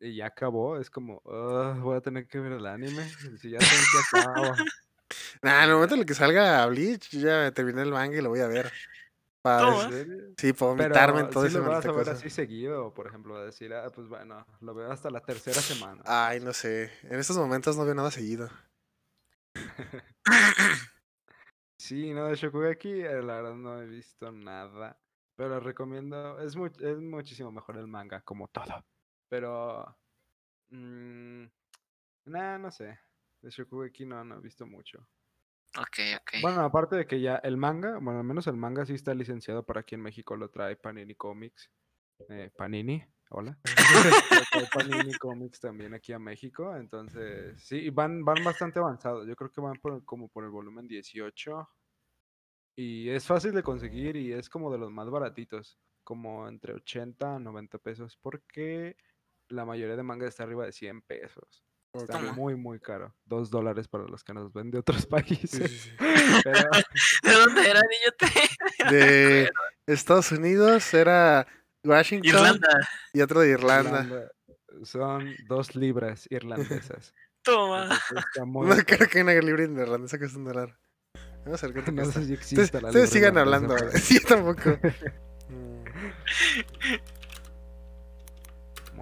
y 0.00 0.16
ya 0.16 0.26
acabó, 0.26 0.76
es 0.78 0.90
como, 0.90 1.20
"Ugh, 1.24 1.80
voy 1.80 1.96
a 1.96 2.00
tener 2.00 2.26
que 2.26 2.38
ver 2.40 2.52
el 2.52 2.66
anime. 2.66 3.04
Si 3.38 3.50
ya 3.50 3.64
sé 3.64 3.76
en 3.78 3.88
qué 3.88 3.98
acaba. 3.98 4.56
Nah, 5.42 5.64
en 5.64 5.70
el 5.70 5.74
momento 5.74 5.94
en 5.96 6.00
el 6.02 6.06
que 6.06 6.14
salga 6.14 6.64
Bleach, 6.66 7.10
yo 7.10 7.20
ya 7.20 7.50
terminé 7.52 7.82
el 7.82 7.90
manga 7.90 8.16
y 8.16 8.20
lo 8.20 8.28
voy 8.28 8.40
a 8.40 8.46
ver. 8.46 8.70
Para. 9.42 9.74
Sí, 10.36 10.52
para 10.52 10.70
Pero 10.76 10.94
vomitarme 10.94 11.20
en 11.20 11.30
todo 11.30 11.42
sí 11.44 11.48
ese 11.48 11.58
lo 11.58 11.64
vas 11.64 11.84
a 11.84 11.88
ver 11.88 11.98
cosa. 11.98 12.12
así 12.12 12.30
seguido, 12.30 12.94
por 12.94 13.06
ejemplo, 13.08 13.36
a 13.36 13.44
decir, 13.44 13.74
ah, 13.74 13.90
pues 13.92 14.06
bueno, 14.08 14.46
lo 14.60 14.74
veo 14.74 14.90
hasta 14.92 15.10
la 15.10 15.20
tercera 15.20 15.60
semana. 15.60 16.02
Ay, 16.04 16.40
no 16.40 16.52
sé. 16.52 16.92
En 17.02 17.18
estos 17.18 17.36
momentos 17.38 17.76
no 17.76 17.84
veo 17.84 17.94
nada 17.94 18.10
seguido. 18.10 18.48
Sí, 21.78 22.12
no, 22.12 22.26
de 22.26 22.36
Shokugeki, 22.36 23.00
eh, 23.00 23.22
la 23.22 23.36
verdad 23.36 23.54
no 23.54 23.80
he 23.80 23.86
visto 23.86 24.30
nada. 24.30 25.00
Pero 25.34 25.60
recomiendo, 25.60 26.38
es, 26.40 26.54
mu- 26.54 26.66
es 26.66 26.98
muchísimo 27.00 27.50
mejor 27.50 27.78
el 27.78 27.86
manga, 27.86 28.20
como 28.20 28.48
todo. 28.48 28.84
Pero, 29.30 29.96
mm, 30.70 31.44
nah, 32.26 32.58
no 32.58 32.70
sé. 32.70 32.98
De 33.40 33.48
Shokugeki 33.48 34.04
no, 34.04 34.22
no 34.24 34.36
he 34.36 34.40
visto 34.40 34.66
mucho. 34.66 34.98
Ok, 35.78 35.98
ok. 36.20 36.42
Bueno, 36.42 36.62
aparte 36.62 36.96
de 36.96 37.06
que 37.06 37.20
ya 37.20 37.36
el 37.36 37.56
manga, 37.56 37.98
bueno, 38.00 38.18
al 38.18 38.24
menos 38.24 38.48
el 38.48 38.56
manga 38.56 38.84
sí 38.84 38.94
está 38.94 39.14
licenciado 39.14 39.64
para 39.64 39.80
aquí 39.80 39.94
en 39.94 40.02
México, 40.02 40.36
lo 40.36 40.50
trae 40.50 40.76
Panini 40.76 41.14
Comics. 41.14 41.70
Eh, 42.28 42.50
Panini, 42.56 43.02
hola. 43.30 43.56
Panini 44.74 45.14
Comics 45.14 45.60
también 45.60 45.94
aquí 45.94 46.12
a 46.12 46.18
México, 46.18 46.76
entonces 46.76 47.62
sí, 47.62 47.76
y 47.76 47.90
van, 47.90 48.24
van 48.24 48.42
bastante 48.42 48.80
avanzados. 48.80 49.28
Yo 49.28 49.36
creo 49.36 49.50
que 49.52 49.60
van 49.60 49.76
por, 49.80 50.04
como 50.04 50.28
por 50.28 50.44
el 50.44 50.50
volumen 50.50 50.88
18. 50.88 51.70
Y 52.76 53.08
es 53.10 53.26
fácil 53.26 53.52
de 53.52 53.62
conseguir 53.62 54.16
y 54.16 54.32
es 54.32 54.48
como 54.48 54.72
de 54.72 54.78
los 54.78 54.90
más 54.90 55.08
baratitos, 55.08 55.78
como 56.02 56.48
entre 56.48 56.74
80 56.74 57.36
a 57.36 57.38
90 57.38 57.78
pesos, 57.78 58.18
porque 58.20 58.96
la 59.50 59.64
mayoría 59.64 59.96
de 59.96 60.02
manga 60.02 60.26
está 60.26 60.42
arriba 60.44 60.64
de 60.64 60.72
100 60.72 61.02
pesos. 61.02 61.64
Está 61.92 62.18
Toma. 62.18 62.32
muy, 62.32 62.54
muy 62.54 62.78
caro. 62.78 63.14
Dos 63.24 63.50
dólares 63.50 63.88
para 63.88 64.04
los 64.04 64.22
que 64.22 64.32
nos 64.32 64.52
ven 64.52 64.70
de 64.70 64.78
otros 64.78 65.06
países. 65.06 65.50
sí, 65.50 65.68
sí. 65.68 65.90
Pero, 66.44 66.60
¿De 67.24 67.32
dónde 67.32 67.68
era, 67.68 67.80
niñote? 67.80 68.94
De 68.96 69.50
Estados 69.86 70.30
Unidos 70.32 70.94
era 70.94 71.46
Washington 71.84 72.28
Irlanda. 72.28 72.88
y 73.12 73.20
otro 73.20 73.40
de 73.40 73.50
Irlanda. 73.50 74.02
Irlanda, 74.04 74.30
Son 74.84 75.34
dos 75.48 75.74
libras 75.74 76.26
irlandesas. 76.30 77.12
Toma. 77.42 77.88
Está 78.16 78.44
muy 78.44 78.66
No 78.68 78.74
caro. 78.74 78.86
creo 78.86 79.08
que 79.08 79.22
una 79.22 79.32
libre 79.34 79.64
en 79.64 79.76
irlandesa 79.78 80.18
que 80.18 80.26
es 80.26 80.34
un 80.34 80.44
dólar. 80.44 80.78
Vamos 81.44 81.64
a 81.64 81.66
ver 81.68 81.74
cuánto 81.82 81.90
No 81.92 82.04
sé 82.04 82.12
si 82.12 82.34
Ustedes, 82.34 82.38
existe 82.38 82.80
la 82.82 82.88
ustedes 82.88 83.12
libra 83.14 83.30
sigan 83.32 83.38
hablando. 83.38 83.76
Sí, 83.98 84.20
yo 84.20 84.28
tampoco. 84.28 84.78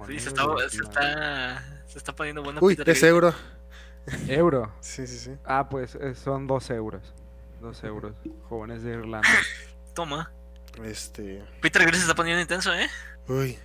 Sí, 0.07 0.19
se 0.19 0.29
está, 0.29 0.43
se 0.69 0.77
está, 0.77 1.83
se 1.87 1.97
está 1.97 2.15
poniendo 2.15 2.43
bueno. 2.43 2.59
Uy, 2.61 2.77
es 2.85 3.03
euro. 3.03 3.33
Euro. 4.27 4.73
Sí, 4.79 5.05
sí, 5.07 5.17
sí. 5.17 5.31
Ah, 5.45 5.67
pues 5.69 5.95
eh, 5.95 6.15
son 6.15 6.47
dos 6.47 6.69
euros. 6.69 7.13
Dos 7.61 7.83
euros. 7.83 8.13
Jóvenes 8.47 8.83
de 8.83 8.91
Irlanda. 8.91 9.27
Toma. 9.93 10.31
Este. 10.83 11.43
Peter 11.61 11.81
Griffin 11.81 11.99
se 11.99 12.05
está 12.05 12.15
poniendo 12.15 12.41
intenso, 12.41 12.73
¿eh? 12.73 12.87
Uy. 13.27 13.57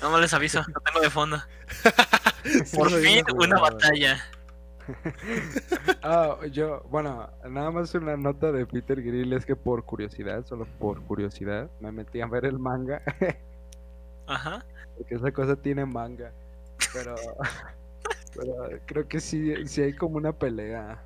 No 0.00 0.10
me 0.10 0.20
les 0.20 0.32
aviso, 0.34 0.64
lo 0.66 0.80
tengo 0.80 1.00
de 1.00 1.10
fondo. 1.10 1.42
Por 2.74 2.90
fin, 2.90 3.24
¿no? 3.28 3.34
una 3.34 3.60
batalla. 3.60 4.22
Ah, 6.02 6.38
yo, 6.50 6.82
bueno, 6.90 7.30
nada 7.48 7.70
más 7.70 7.94
una 7.94 8.16
nota 8.16 8.50
de 8.50 8.66
Peter 8.66 9.00
Grill 9.00 9.32
es 9.32 9.46
que 9.46 9.54
por 9.54 9.84
curiosidad, 9.84 10.44
solo 10.44 10.66
por 10.80 11.00
curiosidad, 11.02 11.70
me 11.78 11.92
metí 11.92 12.20
a 12.20 12.26
ver 12.26 12.44
el 12.44 12.58
manga. 12.58 13.00
Ajá. 14.26 14.64
Porque 14.96 15.14
esa 15.14 15.32
cosa 15.32 15.56
tiene 15.56 15.84
manga. 15.84 16.32
Pero, 16.92 17.14
pero 18.34 18.80
creo 18.86 19.08
que 19.08 19.20
sí, 19.20 19.54
sí 19.66 19.82
hay 19.82 19.94
como 19.94 20.16
una 20.16 20.32
pelea 20.32 21.02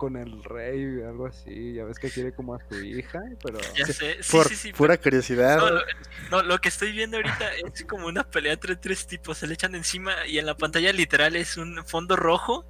con 0.00 0.16
el 0.16 0.42
rey, 0.42 1.02
algo 1.02 1.26
así. 1.26 1.74
Ya 1.74 1.84
ves 1.84 1.98
que 1.98 2.10
quiere 2.10 2.32
como 2.32 2.54
a 2.54 2.58
su 2.68 2.82
hija, 2.82 3.20
pero 3.42 3.58
Ya 3.76 3.86
sé. 3.86 4.22
Sí, 4.22 4.32
Por 4.32 4.48
sí, 4.48 4.56
sí. 4.56 4.72
pura 4.72 4.96
curiosidad. 4.96 5.58
No, 5.58 5.70
lo, 5.70 5.80
no, 6.30 6.42
lo 6.42 6.58
que 6.58 6.70
estoy 6.70 6.92
viendo 6.92 7.18
ahorita 7.18 7.54
es 7.54 7.84
como 7.84 8.06
una 8.06 8.24
pelea 8.24 8.54
entre 8.54 8.76
tres 8.76 9.06
tipos. 9.06 9.36
Se 9.38 9.46
le 9.46 9.54
echan 9.54 9.74
encima 9.74 10.26
y 10.26 10.38
en 10.38 10.46
la 10.46 10.56
pantalla 10.56 10.90
literal 10.92 11.36
es 11.36 11.58
un 11.58 11.84
fondo 11.84 12.16
rojo. 12.16 12.64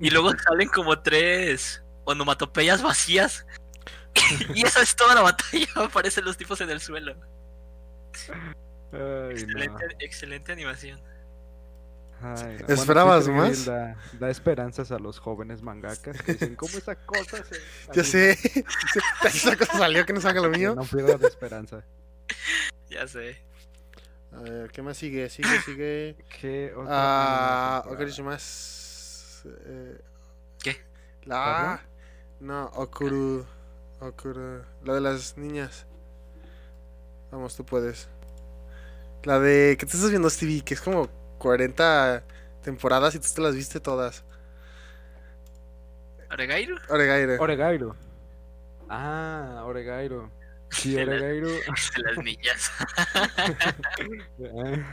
Y 0.00 0.08
luego 0.08 0.30
salen 0.38 0.68
como 0.68 0.98
tres 1.00 1.82
onomatopeyas 2.04 2.82
vacías. 2.82 3.46
y 4.54 4.64
esa 4.64 4.80
es 4.80 4.96
toda 4.96 5.14
la 5.14 5.20
batalla. 5.20 5.66
Aparecen 5.76 6.24
los 6.24 6.38
tipos 6.38 6.60
en 6.62 6.70
el 6.70 6.80
suelo. 6.80 7.14
Ay, 8.92 9.46
no. 9.46 9.78
Excelente, 10.00 10.52
animación. 10.52 11.00
Ay, 12.20 12.58
no. 12.60 12.74
¿Esperabas 12.74 13.26
más? 13.28 13.64
Da, 13.64 13.96
da 14.20 14.30
esperanzas 14.30 14.92
a 14.92 14.98
los 14.98 15.18
jóvenes 15.18 15.62
mangakas 15.62 16.20
que 16.22 16.32
dicen, 16.34 16.54
¿cómo 16.54 16.76
esa 16.78 16.94
cosa 16.94 17.38
se...? 17.44 17.56
Ya 17.94 18.04
sé. 18.04 18.32
Esa 19.24 19.56
cosa 19.56 19.78
salió 19.78 20.06
que 20.06 20.12
no 20.12 20.20
salga 20.20 20.40
lo 20.40 20.50
mío. 20.50 20.74
No 20.74 20.84
pierdan 20.84 21.20
la 21.20 21.28
esperanza. 21.28 21.84
Ya 22.88 23.08
sé. 23.08 23.38
A 24.32 24.40
ver, 24.40 24.70
¿qué 24.70 24.82
más 24.82 24.98
sigue? 24.98 25.30
Sigue, 25.30 25.60
sigue. 25.64 26.16
¿Qué 26.40 26.72
otro 26.76 26.86
Ah, 26.90 27.82
de? 27.86 27.94
Okurishimasu. 27.94 29.48
Eh, 29.64 29.98
¿Qué? 30.62 30.76
La. 31.24 31.80
No, 32.40 32.66
Okuru. 32.74 33.46
Okuru. 34.00 34.62
La 34.84 34.94
de 34.94 35.00
las 35.00 35.38
niñas. 35.38 35.86
Vamos, 37.30 37.56
tú 37.56 37.64
puedes. 37.64 38.08
La 39.24 39.38
de. 39.38 39.76
que 39.78 39.86
te 39.86 39.92
estás 39.96 40.10
viendo, 40.10 40.28
Stevie? 40.28 40.62
Que 40.62 40.74
es 40.74 40.80
como 40.80 41.08
40 41.38 42.24
temporadas 42.62 43.14
y 43.14 43.18
tú 43.20 43.28
te 43.34 43.40
las 43.40 43.54
viste 43.54 43.80
todas. 43.80 44.24
¿Oregairu? 46.30 46.76
Oregaire. 46.88 47.38
Oregairo. 47.38 47.96
Ah, 48.88 49.62
Oregairo. 49.66 50.30
Sí, 50.70 50.94
De 50.94 51.02
Oregairo. 51.02 51.48
De 51.96 52.02
las 52.02 52.24
niñas. 52.24 52.70
Eh. 54.38 54.84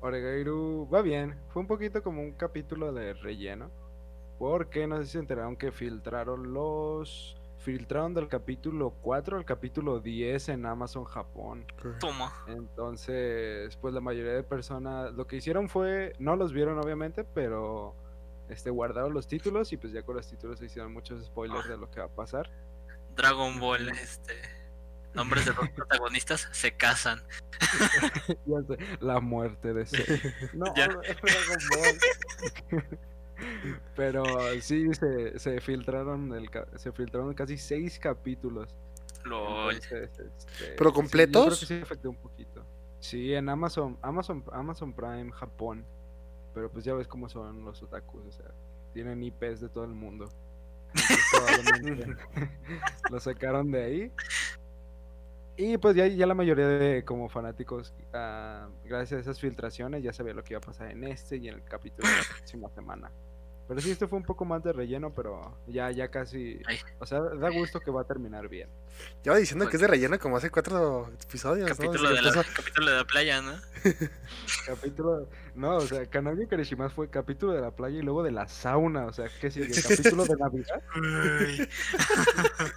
Oregairu 0.00 0.88
va 0.92 1.00
bien. 1.00 1.34
Fue 1.48 1.62
un 1.62 1.66
poquito 1.66 2.02
como 2.02 2.20
un 2.20 2.32
capítulo 2.32 2.92
de 2.92 3.14
relleno. 3.14 3.70
Porque 4.38 4.86
no 4.86 4.98
sé 4.98 5.06
si 5.06 5.12
se 5.12 5.18
enteraron 5.18 5.56
que 5.56 5.72
filtraron 5.72 6.52
los. 6.52 7.36
Filtraron 7.64 8.12
del 8.12 8.28
capítulo 8.28 8.90
4 9.00 9.38
al 9.38 9.46
capítulo 9.46 9.98
10 9.98 10.50
en 10.50 10.66
Amazon 10.66 11.04
Japón. 11.04 11.64
Toma. 11.98 12.30
Entonces, 12.46 13.74
pues 13.78 13.94
la 13.94 14.02
mayoría 14.02 14.32
de 14.34 14.42
personas 14.42 15.14
lo 15.14 15.26
que 15.26 15.36
hicieron 15.36 15.70
fue, 15.70 16.12
no 16.18 16.36
los 16.36 16.52
vieron 16.52 16.78
obviamente, 16.78 17.24
pero 17.24 17.96
este 18.50 18.68
guardaron 18.68 19.14
los 19.14 19.26
títulos 19.26 19.72
y 19.72 19.78
pues 19.78 19.94
ya 19.94 20.02
con 20.02 20.14
los 20.16 20.28
títulos 20.28 20.58
se 20.58 20.66
hicieron 20.66 20.92
muchos 20.92 21.24
spoilers 21.24 21.66
de 21.66 21.78
lo 21.78 21.90
que 21.90 22.00
va 22.00 22.06
a 22.06 22.10
pasar. 22.14 22.50
Dragon 23.16 23.58
Ball, 23.58 23.88
este. 23.88 24.34
Nombres 25.14 25.46
de 25.46 25.54
los 25.54 25.68
protagonistas 25.74 26.46
se 26.52 26.76
casan. 26.76 27.22
Ya 28.46 28.62
sé, 28.68 28.76
la 29.00 29.20
muerte 29.20 29.72
de 29.72 29.82
ese. 29.84 30.04
No, 30.52 30.66
Ya. 30.76 30.84
es 31.04 31.16
Dragon 31.22 31.58
Ball. 31.70 32.98
Pero 33.96 34.24
sí 34.60 34.92
se, 34.94 35.38
se 35.38 35.60
filtraron 35.60 36.32
el, 36.34 36.48
se 36.76 36.92
filtraron 36.92 37.34
casi 37.34 37.56
seis 37.58 37.98
capítulos. 37.98 38.74
LOL. 39.24 39.74
Entonces, 39.74 40.10
este, 40.18 40.74
¿Pero 40.76 40.90
sí, 40.90 40.96
completos? 40.96 41.44
yo 41.44 41.48
creo 41.48 41.58
que 41.58 41.66
sí 41.66 41.80
afectó 41.82 42.10
un 42.10 42.16
poquito. 42.16 42.64
Sí, 43.00 43.34
en 43.34 43.48
Amazon, 43.48 43.98
Amazon, 44.02 44.44
Amazon 44.52 44.92
Prime 44.92 45.30
Japón. 45.32 45.84
Pero 46.54 46.70
pues 46.70 46.84
ya 46.84 46.94
ves 46.94 47.08
cómo 47.08 47.28
son 47.28 47.64
los 47.64 47.82
otakus, 47.82 48.24
o 48.26 48.32
sea, 48.32 48.46
tienen 48.92 49.22
IPs 49.22 49.60
de 49.60 49.68
todo 49.68 49.84
el 49.84 49.90
mundo. 49.90 50.28
Entonces, 50.94 51.18
probablemente 51.32 52.16
lo 53.10 53.20
sacaron 53.20 53.70
de 53.70 53.82
ahí. 53.82 54.12
Y 55.56 55.78
pues 55.78 55.94
ya, 55.94 56.06
ya 56.06 56.26
la 56.26 56.34
mayoría 56.34 56.66
de 56.66 57.04
como 57.04 57.28
fanáticos, 57.28 57.94
ah, 58.12 58.68
gracias 58.84 59.18
a 59.18 59.20
esas 59.20 59.40
filtraciones, 59.40 60.02
ya 60.02 60.12
sabía 60.12 60.34
lo 60.34 60.42
que 60.42 60.54
iba 60.54 60.58
a 60.58 60.66
pasar 60.66 60.90
en 60.90 61.04
este 61.04 61.36
y 61.36 61.48
en 61.48 61.54
el 61.54 61.64
capítulo 61.64 62.08
de 62.08 62.16
la 62.16 62.22
próxima 62.36 62.70
semana. 62.70 63.10
Pero 63.66 63.80
sí, 63.80 63.92
este 63.92 64.06
fue 64.06 64.18
un 64.18 64.24
poco 64.24 64.44
más 64.44 64.62
de 64.62 64.74
relleno, 64.74 65.10
pero 65.14 65.56
ya, 65.66 65.90
ya 65.90 66.08
casi. 66.08 66.60
O 66.98 67.06
sea, 67.06 67.20
da 67.20 67.48
gusto 67.48 67.80
que 67.80 67.90
va 67.90 68.02
a 68.02 68.04
terminar 68.04 68.46
bien. 68.48 68.68
Lleva 69.22 69.38
diciendo 69.38 69.66
que 69.68 69.76
es 69.76 69.80
de 69.80 69.88
relleno 69.88 70.18
como 70.18 70.36
hace 70.36 70.50
cuatro 70.50 71.10
episodios. 71.22 71.70
¿no? 71.70 71.74
Capítulo, 71.74 72.10
Desde 72.10 72.14
de 72.16 72.22
la, 72.22 72.28
empezó. 72.28 72.54
capítulo 72.54 72.90
de 72.90 72.96
la 72.98 73.04
playa, 73.04 73.40
¿no? 73.40 73.54
Capítulo. 74.66 75.28
No, 75.54 75.76
o 75.76 75.80
sea, 75.80 76.04
Kanogi 76.04 76.46
Karishimas 76.46 76.92
fue 76.92 77.08
capítulo 77.08 77.52
de 77.52 77.62
la 77.62 77.70
playa 77.70 77.98
y 77.98 78.02
luego 78.02 78.22
de 78.22 78.32
la 78.32 78.48
sauna. 78.48 79.06
O 79.06 79.14
sea, 79.14 79.30
¿qué 79.40 79.50
sigue? 79.50 79.70
¿Capítulo 79.80 80.26
de 80.26 80.36
Navidad? 80.36 80.82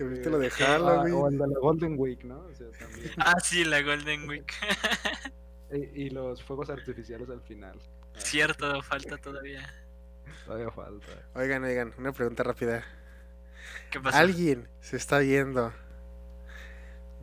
Uy. 0.00 0.08
Capítulo 0.10 0.38
de 0.38 0.46
Ah, 0.48 0.50
Halloween. 0.50 1.14
o 1.14 1.28
el 1.28 1.38
de 1.38 1.46
la 1.46 1.58
Golden 1.60 1.94
Week, 1.98 2.24
¿no? 2.24 2.38
O 2.40 2.54
sea, 2.54 2.66
también. 2.78 3.10
Ah, 3.18 3.38
sí, 3.42 3.64
la 3.64 3.82
Golden 3.82 4.28
Week. 4.28 4.52
Y, 5.72 6.06
y 6.06 6.10
los 6.10 6.42
fuegos 6.42 6.68
artificiales 6.68 7.30
al 7.30 7.42
final. 7.42 7.78
Ah, 7.78 8.18
Cierto, 8.18 8.82
falta 8.82 9.16
todavía. 9.18 9.72
Todavía 10.44 10.68
falta. 10.72 11.06
Oigan, 11.36 11.62
oigan, 11.62 11.94
una 11.96 12.10
pregunta 12.10 12.42
rápida. 12.42 12.84
¿Qué 13.88 14.00
pasó? 14.00 14.18
¿Alguien 14.18 14.68
se 14.80 14.96
está 14.96 15.20
viendo 15.20 15.72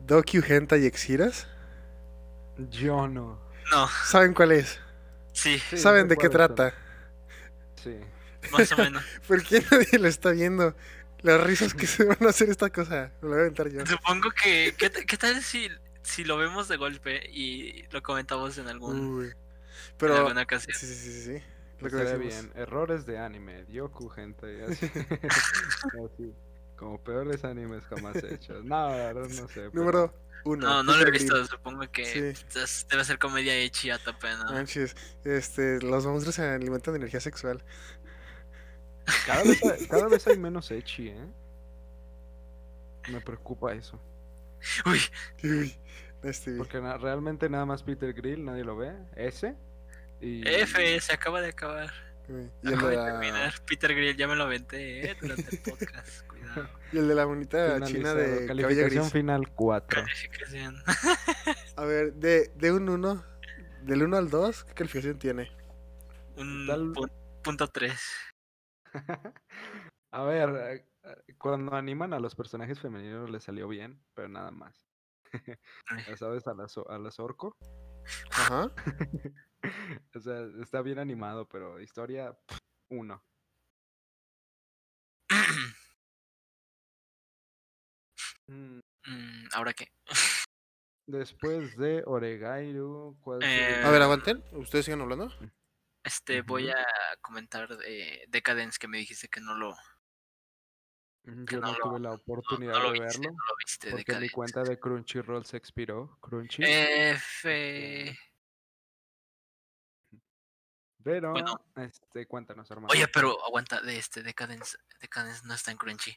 Docu 0.06 0.38
Hentai 0.46 0.86
Exiras? 0.86 1.46
Yo 2.70 3.06
no. 3.06 3.38
No, 3.70 3.86
¿Saben 4.06 4.32
cuál 4.32 4.52
es? 4.52 4.80
sí, 5.32 5.58
Sí, 5.58 5.76
¿Saben 5.76 6.08
de 6.08 6.16
qué 6.16 6.30
trata? 6.30 6.72
Sí. 7.82 7.98
más 8.50 8.72
o 8.72 8.76
menos. 8.78 9.04
¿Por 9.28 9.42
qué 9.42 9.62
nadie 9.70 9.98
lo 9.98 10.08
está 10.08 10.30
viendo? 10.30 10.74
Las 11.22 11.40
risas 11.42 11.74
que 11.74 11.86
se 11.86 12.04
van 12.04 12.18
a 12.20 12.28
hacer 12.28 12.48
esta 12.48 12.70
cosa. 12.70 13.12
Me 13.20 13.28
lo 13.28 13.28
voy 13.30 13.38
a 13.38 13.40
aventar 13.42 13.68
yo. 13.68 13.84
Supongo 13.86 14.30
que. 14.30 14.74
¿Qué, 14.78 14.90
qué 14.90 15.16
tal 15.16 15.42
si, 15.42 15.68
si 16.02 16.24
lo 16.24 16.36
vemos 16.36 16.68
de 16.68 16.76
golpe 16.76 17.28
y 17.30 17.82
lo 17.90 18.02
comentamos 18.02 18.56
en 18.58 18.68
algún 18.68 19.00
Uy. 19.18 19.26
en 19.26 19.34
Pero. 19.98 20.16
alguna 20.16 20.42
ocasión? 20.42 20.76
Sí, 20.78 20.86
sí, 20.86 20.94
sí, 20.94 21.22
sí. 21.22 21.42
Lo 21.80 21.90
que 21.90 22.16
bien. 22.16 22.50
Errores 22.56 23.06
de 23.06 23.18
anime. 23.18 23.64
Yoku, 23.68 24.08
gente. 24.08 24.64
Así. 24.64 24.86
Así. 24.86 26.32
Como 26.76 27.02
peores 27.02 27.44
animes 27.44 27.82
jamás 27.86 28.16
hechos. 28.22 28.64
No, 28.64 29.12
no 29.12 29.28
sé. 29.28 29.42
pero- 29.54 29.70
Número 29.72 30.14
uno. 30.44 30.66
No, 30.68 30.82
no 30.84 30.96
lo 30.96 31.06
he 31.06 31.10
visto. 31.10 31.44
Supongo 31.46 31.90
que 31.90 32.04
Sí. 32.34 32.44
debe 32.88 33.04
ser 33.04 33.18
comedia 33.18 33.52
hecha 33.56 33.96
a 33.96 33.98
tope, 33.98 34.28
¿no? 34.36 34.52
Manches, 34.52 34.94
este, 35.24 35.80
los 35.82 36.06
monstruos 36.06 36.36
se 36.36 36.42
alimentan 36.42 36.94
de 36.94 36.98
energía 36.98 37.18
sexual. 37.20 37.64
Cada 39.26 39.42
vez, 39.42 39.62
hay- 39.64 39.86
cada 39.86 40.08
vez 40.08 40.26
hay 40.26 40.38
menos 40.38 40.70
Echi, 40.70 41.08
¿eh? 41.08 41.26
Me 43.08 43.20
preocupa 43.20 43.72
eso. 43.72 43.98
Uy, 44.86 45.00
Uy, 45.44 45.74
este, 46.22 46.56
Porque 46.56 46.80
na- 46.80 46.98
realmente 46.98 47.48
nada 47.48 47.64
más 47.64 47.82
Peter 47.82 48.12
Grill, 48.12 48.44
nadie 48.44 48.64
lo 48.64 48.76
ve. 48.76 48.92
Ese. 49.16 49.54
Y... 50.20 50.46
F, 50.46 51.00
se 51.00 51.12
acaba 51.12 51.40
de 51.40 51.48
acabar. 51.48 51.90
uy, 52.28 52.50
y, 52.62 52.68
el 52.68 52.74
Acaba 52.74 52.90
de 52.90 52.96
de 52.96 53.02
la, 53.02 53.10
terminar. 53.12 53.54
Peter 53.66 53.94
Grill, 53.94 54.16
ya 54.16 54.26
me 54.28 54.34
lo 54.36 54.44
aventé, 54.44 55.10
¿eh? 55.10 55.16
Durante 55.20 55.56
el 55.56 55.62
podcast. 55.62 56.26
Cuidado. 56.28 56.68
y 56.92 56.98
el 56.98 57.08
de 57.08 57.14
la 57.14 57.24
bonita 57.24 57.80
china 57.86 58.14
de 58.14 58.46
Calificación 58.46 59.02
gris. 59.04 59.12
final 59.12 59.48
4. 59.52 60.02
Calificación. 60.02 60.82
A 61.76 61.84
ver, 61.84 62.12
de, 62.14 62.50
de 62.56 62.72
un 62.72 62.88
1, 62.88 63.24
del 63.82 64.02
1 64.02 64.16
al 64.16 64.28
2, 64.28 64.64
¿qué 64.64 64.74
calificación 64.74 65.18
tiene? 65.18 65.50
Un 66.36 66.66
Tal- 66.66 66.92
pu- 66.92 67.10
punto 67.42 67.68
3. 67.68 67.92
A 70.12 70.22
ver, 70.22 70.84
eh, 71.04 71.34
cuando 71.38 71.74
animan 71.74 72.14
a 72.14 72.18
los 72.20 72.34
personajes 72.34 72.80
femeninos 72.80 73.28
les 73.30 73.44
salió 73.44 73.68
bien, 73.68 74.02
pero 74.14 74.28
nada 74.28 74.50
más. 74.50 74.88
Ya 76.06 76.16
¿Sabes? 76.16 76.46
A 76.46 76.54
las, 76.54 76.76
a 76.78 76.98
las 76.98 77.18
orco. 77.20 77.52
Ajá. 78.30 78.70
O 80.14 80.20
sea, 80.20 80.46
está 80.62 80.82
bien 80.82 81.00
animado, 81.00 81.46
pero 81.48 81.80
historia, 81.80 82.32
pff, 82.46 82.58
uno. 82.90 83.20
Mm, 88.48 88.78
Mm, 89.08 89.48
¿Ahora 89.54 89.72
qué? 89.72 89.86
Después 91.06 91.76
de 91.78 92.02
Oregairu, 92.06 93.16
¿cuál 93.22 93.42
Eh? 93.42 93.82
A 93.82 93.90
ver, 93.90 94.02
aguanten. 94.02 94.44
¿Ustedes 94.52 94.84
siguen 94.84 95.00
hablando? 95.00 95.30
Este, 96.04 96.42
voy 96.42 96.70
a 96.70 96.86
comentar 97.20 97.68
de 97.76 98.24
Decadence 98.28 98.78
que 98.78 98.88
me 98.88 98.98
dijiste 98.98 99.28
que 99.28 99.40
no 99.40 99.54
lo, 99.54 99.74
Mm, 101.24 101.44
que 101.44 101.56
Yo 101.56 101.60
no 101.60 101.66
no 101.66 101.72
lo- 101.78 101.84
tuve 101.84 102.00
la 102.00 102.12
oportunidad 102.12 102.72
no 102.74 102.92
de 102.92 103.00
viste, 103.00 103.18
verlo, 103.18 103.36
no 103.36 103.44
lo 103.48 103.56
viste, 103.58 103.90
porque 103.90 104.14
mi 104.18 104.28
cuenta 104.30 104.62
de 104.62 104.78
Crunchyroll 104.78 105.44
se 105.44 105.56
expiró. 105.58 106.16
Crunchy. 106.20 106.62
F. 106.64 108.16
pero, 111.02 111.32
bueno. 111.32 111.60
este, 111.76 112.26
cuéntanos, 112.26 112.70
hermano. 112.70 112.88
Oye, 112.92 113.08
pero 113.08 113.44
aguanta, 113.44 113.80
de 113.82 113.98
este 113.98 114.22
Decadence, 114.22 114.78
Decadence 115.00 115.46
no 115.46 115.52
está 115.54 115.70
en 115.70 115.76
Crunchy. 115.76 116.16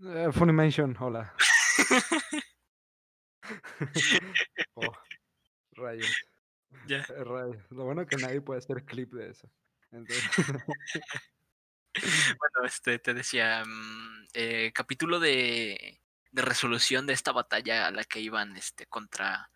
Eh, 0.00 0.30
Funimation, 0.32 0.96
hola. 0.98 1.34
oh, 4.74 4.92
rayos. 5.72 6.10
Ya. 6.86 7.04
Lo 7.70 7.84
bueno 7.84 8.06
que 8.06 8.16
nadie 8.16 8.40
puede 8.40 8.58
hacer 8.58 8.84
clip 8.84 9.12
de 9.12 9.30
eso. 9.30 9.50
Entonces, 9.90 10.22
Bueno, 11.94 12.66
este, 12.66 12.98
te 12.98 13.12
decía, 13.12 13.62
mm, 13.66 14.26
eh, 14.32 14.72
capítulo 14.74 15.20
de, 15.20 16.00
de 16.30 16.42
resolución 16.42 17.06
de 17.06 17.12
esta 17.12 17.32
batalla 17.32 17.86
a 17.86 17.90
la 17.90 18.04
que 18.04 18.20
iban, 18.20 18.56
este, 18.56 18.86
contra 18.86 19.50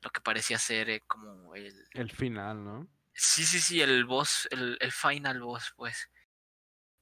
lo 0.00 0.10
que 0.10 0.22
parecía 0.22 0.58
ser 0.58 0.88
eh, 0.88 1.02
como 1.06 1.54
el, 1.54 1.86
el 1.92 2.10
final, 2.10 2.64
¿no? 2.64 2.88
Sí, 3.12 3.44
sí, 3.44 3.60
sí, 3.60 3.82
el 3.82 4.06
boss, 4.06 4.48
el, 4.50 4.78
el 4.80 4.90
final 4.90 5.42
boss, 5.42 5.74
pues. 5.76 6.08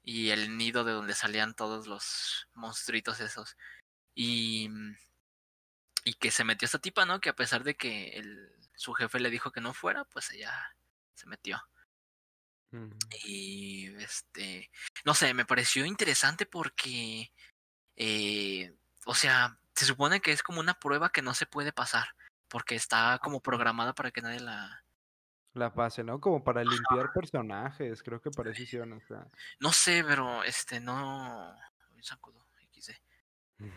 Y 0.03 0.31
el 0.31 0.57
nido 0.57 0.83
de 0.83 0.93
donde 0.93 1.15
salían 1.15 1.55
todos 1.55 1.87
los 1.87 2.49
monstruitos 2.55 3.21
esos. 3.21 3.57
Y. 4.15 4.69
mm, 4.69 4.97
Y 6.05 6.15
que 6.15 6.31
se 6.33 6.43
metió 6.45 6.67
esta 6.67 6.81
tipa, 6.81 7.07
¿no? 7.07 7.21
Que 7.21 7.29
a 7.29 7.37
pesar 7.37 7.63
de 7.63 7.77
que 7.77 8.09
el, 8.19 8.53
su 8.81 8.95
jefe 8.95 9.21
le 9.21 9.29
dijo 9.29 9.53
que 9.53 9.61
no 9.61 9.75
fuera, 9.75 10.07
pues 10.07 10.31
ella 10.31 10.75
se 11.13 11.27
metió. 11.27 11.63
Y 13.27 13.95
este. 13.97 14.71
No 15.05 15.13
sé, 15.13 15.35
me 15.35 15.45
pareció 15.45 15.85
interesante 15.85 16.47
porque. 16.47 17.31
eh, 17.97 18.75
o 19.05 19.15
sea, 19.15 19.59
se 19.75 19.85
supone 19.85 20.21
que 20.21 20.33
es 20.33 20.43
como 20.43 20.61
una 20.61 20.79
prueba 20.81 21.13
que 21.13 21.21
no 21.21 21.35
se 21.35 21.45
puede 21.45 21.73
pasar. 21.73 22.15
Porque 22.49 22.75
está 22.75 23.19
como 23.23 23.41
programada 23.41 23.93
para 23.93 24.13
que 24.13 24.23
nadie 24.23 24.41
la, 24.41 24.83
La 25.53 25.75
pase, 25.75 26.03
¿no? 26.03 26.19
Como 26.19 26.43
para 26.43 26.65
limpiar 26.65 27.13
personajes, 27.13 28.03
creo 28.03 28.23
que 28.23 28.31
para 28.31 28.51
eso 28.51 28.63
hicieron, 28.63 28.95
o 28.95 29.01
sea. 29.03 29.27
No 29.59 29.73
sé, 29.73 30.03
pero 30.07 30.43
este 30.43 30.81
no. 30.81 31.55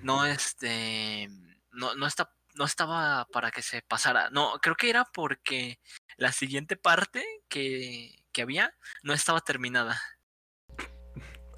No, 0.01 0.25
este. 0.25 1.27
No, 1.71 1.93
no 1.95 2.07
está. 2.07 2.33
No 2.55 2.65
estaba 2.65 3.25
para 3.31 3.51
que 3.51 3.61
se 3.61 3.81
pasara. 3.81 4.29
No, 4.29 4.59
creo 4.61 4.75
que 4.75 4.89
era 4.89 5.05
porque 5.05 5.79
la 6.17 6.31
siguiente 6.31 6.77
parte 6.77 7.25
que, 7.49 8.23
que 8.31 8.41
había 8.41 8.75
no 9.01 9.13
estaba 9.13 9.41
terminada. 9.41 9.99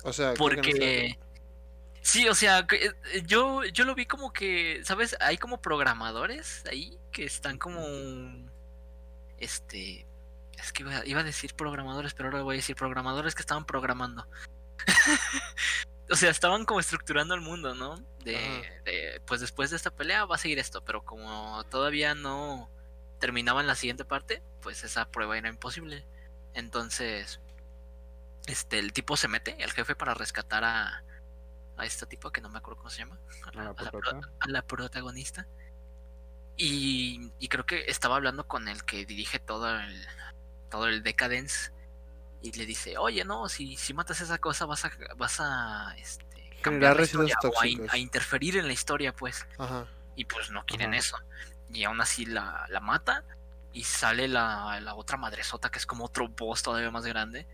O 0.04 0.14
sea, 0.14 0.34
creo 0.34 0.50
que 0.50 0.56
no 0.56 0.62
Porque. 0.64 1.20
Sí, 2.02 2.28
o 2.30 2.36
sea, 2.36 2.68
que, 2.68 2.86
eh, 2.86 3.24
yo, 3.26 3.64
yo 3.66 3.84
lo 3.84 3.96
vi 3.96 4.06
como 4.06 4.32
que, 4.32 4.80
¿sabes? 4.84 5.18
Hay 5.22 5.40
como 5.40 5.60
programadores 5.60 6.64
ahí 6.68 7.00
que 7.12 7.24
están 7.24 7.58
como. 7.58 7.82
Este. 9.40 10.08
Es 10.58 10.72
que 10.72 10.84
iba, 10.84 11.06
iba 11.06 11.22
a 11.22 11.24
decir 11.24 11.56
programadores, 11.56 12.14
pero 12.14 12.30
ahora 12.30 12.44
voy 12.44 12.56
a 12.56 12.58
decir 12.58 12.76
programadores 12.76 13.34
que 13.34 13.42
estaban 13.42 13.66
programando. 13.66 14.28
o 16.10 16.15
sea, 16.15 16.30
estaban 16.30 16.65
como 16.65 16.80
estructurando 16.80 17.34
el 17.34 17.41
mundo, 17.41 17.74
¿no? 17.76 17.96
De, 18.24 19.22
pues 19.26 19.41
después 19.41 19.70
de 19.70 19.78
esta 19.78 19.91
pelea 19.91 20.26
va 20.26 20.36
a 20.36 20.39
seguir 20.39 20.60
esto, 20.60 20.84
pero 20.84 21.04
como 21.04 21.63
todavía 21.65 22.15
no 22.15 22.70
terminaban 23.20 23.68
la 23.68 23.76
siguiente 23.76 24.06
parte, 24.06 24.44
pues 24.62 24.84
esa 24.84 25.10
prueba 25.10 25.38
era 25.38 25.50
imposible. 25.50 26.06
Entonces, 26.54 27.39
este, 28.48 28.80
el 28.80 28.94
tipo 28.94 29.18
se 29.18 29.28
mete, 29.28 29.62
el 29.63 29.72
jefe, 29.72 29.96
para 29.96 30.13
rescatar 30.13 30.63
a, 30.63 31.04
a 31.78 31.86
esta 31.86 32.06
tipo 32.06 32.32
que 32.32 32.41
no 32.41 32.50
me 32.50 32.60
acuerdo 32.60 32.78
cómo 32.78 32.89
se 32.89 33.00
llama, 33.00 33.20
a 33.46 33.52
la, 33.52 33.76
a 34.39 34.48
la 34.48 34.62
protagonista. 34.62 35.48
Y, 36.58 37.32
y 37.39 37.48
creo 37.50 37.65
que 37.65 37.86
estaba 37.88 38.15
hablando 38.15 38.48
con 38.48 38.68
el 38.68 38.86
que 38.86 39.06
dirige 39.06 39.39
todo 39.39 39.78
el, 39.78 40.08
todo 40.70 40.88
el 40.88 41.04
Decadence. 41.04 41.72
Y 42.46 42.52
le 42.52 42.66
dice, 42.68 42.98
oye, 43.00 43.26
no, 43.26 43.50
si, 43.50 43.76
si 43.76 43.94
matas 43.96 44.22
esa 44.22 44.38
cosa 44.38 44.66
vas 44.68 44.86
a, 44.86 44.91
vas 45.18 45.39
a 45.39 45.96
este, 45.98 46.26
cambiar 46.62 46.93
la 46.96 47.02
residuos 47.02 47.30
historia 47.32 47.50
o 47.58 47.62
a, 47.62 47.68
in- 47.68 47.78
tóxicos. 47.78 47.93
a 47.93 47.98
interferir 47.98 48.58
en 48.58 48.68
la 48.68 48.74
historia, 48.74 49.16
pues. 49.16 49.48
Ajá. 49.58 49.88
Y 50.16 50.26
pues 50.26 50.52
no 50.52 50.64
quieren 50.66 50.91
Ajá. 50.91 51.00
eso. 51.00 51.18
Y 51.74 51.84
aún 51.86 52.00
así 52.02 52.26
la, 52.26 52.68
la 52.70 52.80
mata. 52.80 53.24
Y 53.74 53.84
sale 53.84 54.28
la, 54.28 54.80
la 54.80 54.93
otra 54.93 55.18
madresota 55.18 55.70
que 55.72 55.80
es 55.80 55.86
como 55.88 56.06
otro 56.06 56.28
boss 56.30 56.62
todavía 56.62 56.91
más 56.91 57.06
grande. 57.06 57.48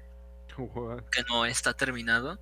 What? 0.57 1.03
Que 1.09 1.23
no 1.29 1.45
está 1.45 1.73
terminado. 1.73 2.37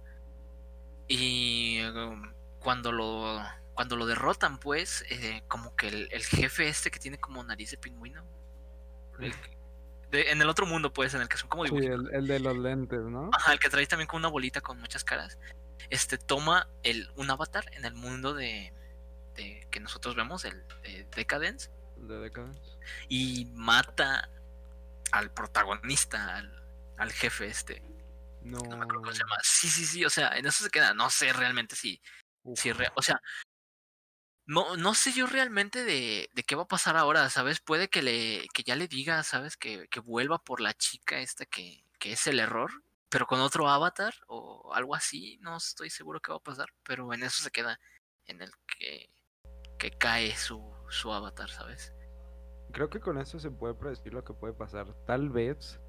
Y 1.07 1.81
um, 1.83 2.31
cuando 2.59 2.91
lo. 2.91 3.41
Cuando 3.75 3.95
lo 3.95 4.05
derrotan, 4.05 4.57
pues, 4.57 5.05
eh, 5.09 5.41
como 5.47 5.73
que 5.77 5.87
el, 5.87 6.09
el 6.11 6.25
jefe 6.25 6.67
este 6.67 6.91
que 6.91 6.99
tiene 6.99 7.17
como 7.17 7.41
nariz 7.43 7.71
de 7.71 7.77
pingüino. 7.77 8.23
el- 9.19 9.33
de- 10.11 10.31
en 10.31 10.41
el 10.41 10.49
otro 10.49 10.65
mundo, 10.65 10.91
pues, 10.93 11.13
en 11.13 11.21
el 11.21 11.27
que 11.29 11.37
son 11.37 11.49
como 11.49 11.65
Sí, 11.65 11.71
dibujitos. 11.71 12.09
el, 12.11 12.15
el 12.15 12.27
de 12.27 12.39
los 12.39 12.57
lentes, 12.57 12.99
¿no? 13.01 13.29
Ajá, 13.33 13.53
el 13.53 13.59
que 13.59 13.69
trae 13.69 13.85
también 13.87 14.07
con 14.07 14.19
una 14.19 14.29
bolita 14.29 14.61
con 14.61 14.79
muchas 14.79 15.03
caras. 15.03 15.37
Este 15.89 16.17
toma 16.17 16.67
el, 16.83 17.09
un 17.15 17.29
avatar 17.29 17.65
en 17.73 17.85
el 17.85 17.93
mundo 17.95 18.33
de, 18.33 18.73
de 19.35 19.67
que 19.71 19.79
nosotros 19.79 20.15
vemos, 20.15 20.45
el 20.45 20.65
de 20.83 21.07
Decadence, 21.15 21.69
de 21.97 22.17
Decadence. 22.19 22.59
y 23.07 23.45
mata 23.53 24.29
al 25.11 25.31
protagonista, 25.33 26.35
al, 26.37 26.63
al 26.97 27.11
jefe 27.11 27.47
este. 27.47 27.81
No. 28.41 28.59
No 28.59 28.77
me 28.77 28.83
acuerdo 28.83 29.01
cómo 29.01 29.11
se 29.11 29.19
llama. 29.19 29.35
Sí, 29.43 29.67
sí, 29.67 29.85
sí, 29.85 30.05
o 30.05 30.09
sea, 30.09 30.37
en 30.37 30.45
eso 30.45 30.63
se 30.63 30.69
queda. 30.69 30.93
No 30.93 31.09
sé 31.09 31.33
realmente 31.33 31.75
si, 31.75 32.01
Uf. 32.43 32.59
si 32.59 32.71
re- 32.71 32.91
o 32.95 33.01
sea, 33.01 33.21
no, 34.49 34.75
no 34.77 34.95
sé 34.95 35.11
yo 35.11 35.27
realmente 35.27 35.83
de, 35.83 36.27
de 36.33 36.43
qué 36.43 36.55
va 36.55 36.63
a 36.63 36.67
pasar 36.67 36.97
ahora, 36.97 37.29
¿sabes? 37.29 37.59
Puede 37.59 37.87
que 37.87 38.01
le, 38.01 38.47
que 38.51 38.63
ya 38.63 38.75
le 38.75 38.87
diga, 38.87 39.21
¿sabes? 39.21 39.55
Que, 39.55 39.87
que 39.89 39.99
vuelva 39.99 40.39
por 40.39 40.59
la 40.59 40.73
chica 40.73 41.19
esta 41.19 41.45
que, 41.45 41.83
que 41.99 42.13
es 42.13 42.25
el 42.25 42.39
error, 42.39 42.71
pero 43.09 43.27
con 43.27 43.41
otro 43.41 43.69
avatar 43.69 44.15
o 44.27 44.71
algo 44.73 44.95
así, 44.95 45.37
no 45.41 45.57
estoy 45.57 45.91
seguro 45.91 46.19
qué 46.19 46.31
va 46.31 46.37
a 46.37 46.43
pasar, 46.43 46.69
pero 46.83 47.13
en 47.13 47.21
eso 47.21 47.43
se 47.43 47.51
queda, 47.51 47.79
en 48.25 48.41
el 48.41 48.49
que, 48.65 49.11
que 49.77 49.91
cae 49.91 50.35
su, 50.35 50.73
su 50.89 51.13
avatar, 51.13 51.51
¿sabes? 51.51 51.93
Creo 52.71 52.89
que 52.89 52.99
con 52.99 53.19
eso 53.19 53.39
se 53.39 53.51
puede 53.51 53.75
predecir 53.75 54.15
lo 54.15 54.23
que 54.23 54.33
puede 54.33 54.55
pasar. 54.55 54.95
Tal 55.05 55.29
vez, 55.29 55.79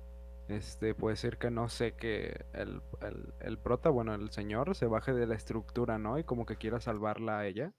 este, 0.48 0.94
puede 0.94 1.16
ser 1.16 1.38
que 1.38 1.50
no 1.50 1.70
sé 1.70 1.96
que 1.96 2.44
el, 2.52 2.82
el, 3.00 3.32
el 3.40 3.58
prota, 3.58 3.88
bueno, 3.88 4.14
el 4.14 4.30
señor, 4.32 4.76
se 4.76 4.84
baje 4.84 5.14
de 5.14 5.26
la 5.26 5.34
estructura, 5.34 5.96
¿no? 5.96 6.18
Y 6.18 6.24
como 6.24 6.44
que 6.44 6.56
quiera 6.56 6.78
salvarla 6.78 7.38
a 7.38 7.46
ella. 7.46 7.72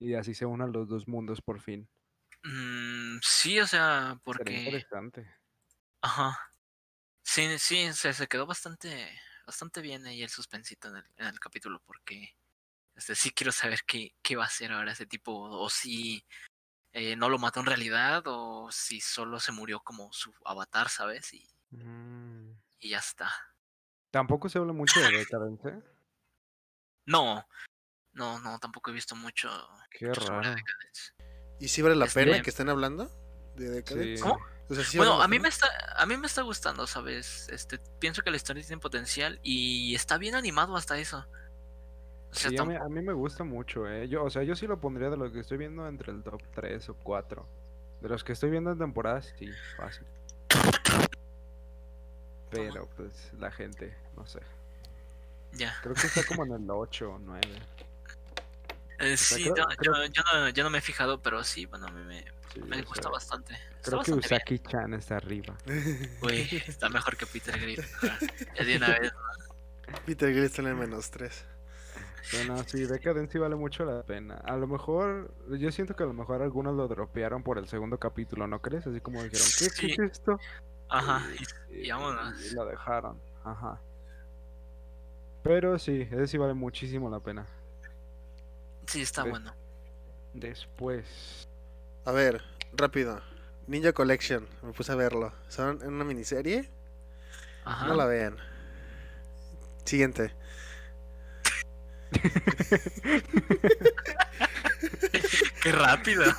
Y 0.00 0.14
así 0.14 0.34
se 0.34 0.46
unan 0.46 0.72
los 0.72 0.88
dos 0.88 1.06
mundos 1.06 1.40
por 1.40 1.60
fin. 1.60 1.88
Mm, 2.42 3.18
sí, 3.22 3.60
o 3.60 3.66
sea, 3.66 4.00
Sería 4.00 4.20
porque... 4.24 4.52
interesante. 4.54 5.34
Ajá. 6.00 6.38
Sí, 7.22 7.58
sí, 7.58 7.92
se, 7.92 8.12
se 8.14 8.26
quedó 8.26 8.46
bastante, 8.46 9.08
bastante 9.46 9.80
bien 9.82 10.06
ahí 10.06 10.22
el 10.22 10.30
suspensito 10.30 10.88
en 10.88 10.96
el, 10.96 11.04
en 11.18 11.26
el 11.26 11.38
capítulo, 11.38 11.80
porque 11.84 12.34
este, 12.96 13.14
sí 13.14 13.30
quiero 13.30 13.52
saber 13.52 13.80
qué, 13.86 14.14
qué 14.22 14.36
va 14.36 14.44
a 14.44 14.46
hacer 14.46 14.72
ahora 14.72 14.92
ese 14.92 15.06
tipo, 15.06 15.32
o 15.38 15.68
si 15.68 16.24
eh, 16.92 17.14
no 17.14 17.28
lo 17.28 17.38
mató 17.38 17.60
en 17.60 17.66
realidad, 17.66 18.22
o 18.26 18.72
si 18.72 19.00
solo 19.00 19.38
se 19.38 19.52
murió 19.52 19.80
como 19.80 20.12
su 20.12 20.32
avatar, 20.44 20.88
¿sabes? 20.88 21.32
Y, 21.34 21.46
Mm. 21.72 22.50
y 22.80 22.88
ya 22.88 22.98
está. 22.98 23.30
Tampoco 24.10 24.48
se 24.48 24.58
habla 24.58 24.72
mucho 24.72 24.98
de 25.00 25.18
Decadence. 25.18 25.62
No, 27.06 27.46
no, 28.12 28.38
no, 28.40 28.58
tampoco 28.58 28.90
he 28.90 28.94
visto 28.94 29.14
mucho, 29.16 29.48
Qué 29.90 30.06
mucho 30.08 30.20
raro. 30.28 30.54
¿Y 31.58 31.68
si 31.68 31.82
vale 31.82 31.96
la 31.96 32.06
Este- 32.06 32.24
pena 32.24 32.42
que 32.42 32.50
estén 32.50 32.68
hablando 32.68 33.04
de 33.56 33.66
Sí. 33.66 33.72
Decadence? 33.74 34.22
¿Cómo? 34.22 34.38
O 34.68 34.74
sea, 34.74 34.84
¿sí 34.84 34.96
Bueno, 34.98 35.20
a 35.20 35.26
mí 35.28 35.38
me 35.40 35.48
está, 35.48 35.66
a 35.96 36.06
mí 36.06 36.16
me 36.16 36.26
está 36.28 36.42
gustando, 36.42 36.86
¿sabes? 36.86 37.48
Este, 37.50 37.78
pienso 37.98 38.22
que 38.22 38.30
la 38.30 38.36
historia 38.36 38.62
tiene 38.64 38.80
potencial 38.80 39.40
y 39.42 39.94
está 39.96 40.16
bien 40.16 40.34
animado 40.36 40.76
hasta 40.76 40.96
eso. 40.98 41.26
O 42.30 42.34
sea, 42.34 42.50
Sí, 42.50 42.56
a 42.56 42.62
mí, 42.64 42.68
tampoco- 42.74 42.84
a 42.86 42.88
mí 42.88 43.02
me 43.02 43.12
gusta 43.12 43.42
mucho, 43.42 43.88
¿eh? 43.88 44.08
Yo, 44.08 44.22
o 44.24 44.30
sea, 44.30 44.44
yo 44.44 44.54
sí 44.54 44.68
lo 44.68 44.80
pondría 44.80 45.10
de 45.10 45.16
lo 45.16 45.30
que 45.32 45.40
estoy 45.40 45.58
viendo 45.58 45.88
entre 45.88 46.12
el 46.12 46.22
top 46.22 46.40
3 46.54 46.88
o 46.88 46.94
4. 46.94 47.44
De 48.00 48.08
los 48.08 48.22
que 48.22 48.32
estoy 48.32 48.50
viendo 48.50 48.70
en 48.70 48.78
temporadas, 48.78 49.34
sí, 49.38 49.50
fácil. 49.76 50.06
Pero, 52.50 52.88
pues, 52.96 53.32
la 53.38 53.50
gente, 53.50 53.96
no 54.16 54.26
sé. 54.26 54.40
ya. 55.52 55.74
Creo 55.82 55.94
que 55.96 56.06
está 56.06 56.22
como 56.24 56.44
en 56.46 56.52
el 56.62 56.70
8 56.70 57.10
o 57.14 57.18
9. 57.18 57.40
Eh, 59.00 59.16
sí, 59.16 59.42
creo- 59.42 59.54
no, 59.56 59.66
creo- 59.76 60.04
yo, 60.06 60.12
yo 60.12 60.22
no, 60.32 60.48
yo 60.50 60.64
no 60.64 60.70
me 60.70 60.78
he 60.78 60.82
fijado, 60.82 61.20
pero 61.20 61.42
sí, 61.42 61.66
bueno, 61.66 61.88
me, 61.88 62.04
me, 62.04 62.24
Sí, 62.52 62.60
me 62.62 62.82
gusta 62.82 63.08
bastante. 63.08 63.54
Está 63.54 63.90
Creo 63.90 64.02
que 64.02 64.12
bastante 64.12 64.28
bien. 64.28 64.40
Usaki-chan 64.60 64.94
está 64.94 65.16
arriba. 65.16 65.56
Güey, 66.20 66.48
está 66.66 66.88
mejor 66.88 67.16
que 67.16 67.26
Peter 67.26 67.58
Grill. 67.60 67.84
Ya 68.58 68.64
de 68.64 68.76
una 68.76 68.88
vez. 68.88 69.12
Peter 70.04 70.30
Grill 70.30 70.44
está 70.44 70.62
en 70.62 70.68
el 70.68 70.74
menos 70.74 71.10
3. 71.10 71.44
Bueno, 72.32 72.62
sí, 72.64 72.84
Decadence 72.84 73.32
sí 73.32 73.38
vale 73.38 73.56
mucho 73.56 73.84
la 73.84 74.02
pena. 74.02 74.36
A 74.44 74.56
lo 74.56 74.66
mejor, 74.66 75.32
yo 75.48 75.72
siento 75.72 75.94
que 75.96 76.02
a 76.02 76.06
lo 76.06 76.12
mejor 76.12 76.42
algunos 76.42 76.76
lo 76.76 76.86
dropearon 76.86 77.42
por 77.42 77.58
el 77.58 77.66
segundo 77.66 77.98
capítulo, 77.98 78.46
¿no 78.46 78.60
crees? 78.60 78.86
Así 78.86 79.00
como 79.00 79.22
dijeron, 79.22 79.46
¿qué, 79.58 79.86
es 79.86 79.98
esto? 79.98 80.38
Ajá. 80.88 81.22
Y, 81.70 81.86
y 81.86 81.90
vámonos. 81.90 82.34
y 82.44 82.54
lo 82.54 82.66
dejaron, 82.66 83.18
ajá. 83.44 83.80
Pero 85.42 85.78
sí, 85.78 86.02
ese 86.10 86.26
sí 86.26 86.36
vale 86.38 86.54
muchísimo 86.54 87.08
la 87.08 87.20
pena. 87.20 87.46
Sí, 88.90 89.02
está 89.02 89.22
bueno. 89.22 89.54
Después, 90.34 91.48
A 92.04 92.10
ver, 92.10 92.42
rápido. 92.72 93.22
Ninja 93.68 93.92
Collection, 93.92 94.48
me 94.62 94.72
puse 94.72 94.90
a 94.90 94.96
verlo. 94.96 95.32
Son 95.46 95.80
en 95.82 95.92
una 95.92 96.02
miniserie. 96.02 96.68
Ajá. 97.64 97.86
No 97.86 97.94
la 97.94 98.06
vean. 98.06 98.36
Siguiente. 99.84 100.34
Qué 105.62 105.70
rápido. 105.70 106.24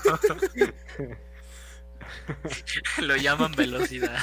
Lo 2.97 3.15
llaman 3.15 3.53
velocidad. 3.53 4.19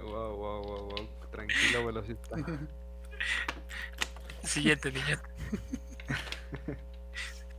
wow, 0.00 0.34
wow, 0.34 0.64
wow, 0.64 0.88
wow, 0.88 1.08
tranquilo, 1.30 1.86
velocista. 1.86 2.36
Siguiente, 4.42 4.90
niña. 4.90 5.22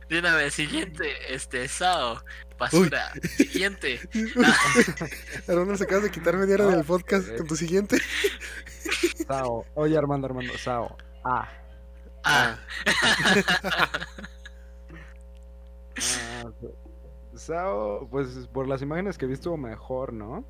De 0.08 0.18
una 0.18 0.34
vez, 0.34 0.54
siguiente, 0.54 1.34
este, 1.34 1.68
Sao, 1.68 2.22
basura, 2.58 3.12
siguiente. 3.36 4.00
Armando, 5.48 5.76
se 5.76 5.84
acabas 5.84 6.04
de 6.04 6.10
quitar 6.10 6.36
media 6.36 6.54
hora 6.54 6.76
del 6.76 6.84
podcast 6.84 7.36
con 7.36 7.46
tu 7.46 7.56
siguiente. 7.56 7.98
Sao, 9.26 9.66
oye 9.74 9.98
Armando, 9.98 10.26
Armando, 10.26 10.56
Sao, 10.56 10.96
ah. 11.24 11.48
Ah, 12.24 12.58
Ah, 15.98 16.44
Sao, 17.34 18.08
pues 18.10 18.28
por 18.52 18.66
las 18.68 18.82
imágenes 18.82 19.18
que 19.18 19.26
vi 19.26 19.34
estuvo 19.34 19.56
mejor, 19.56 20.12
¿no? 20.12 20.44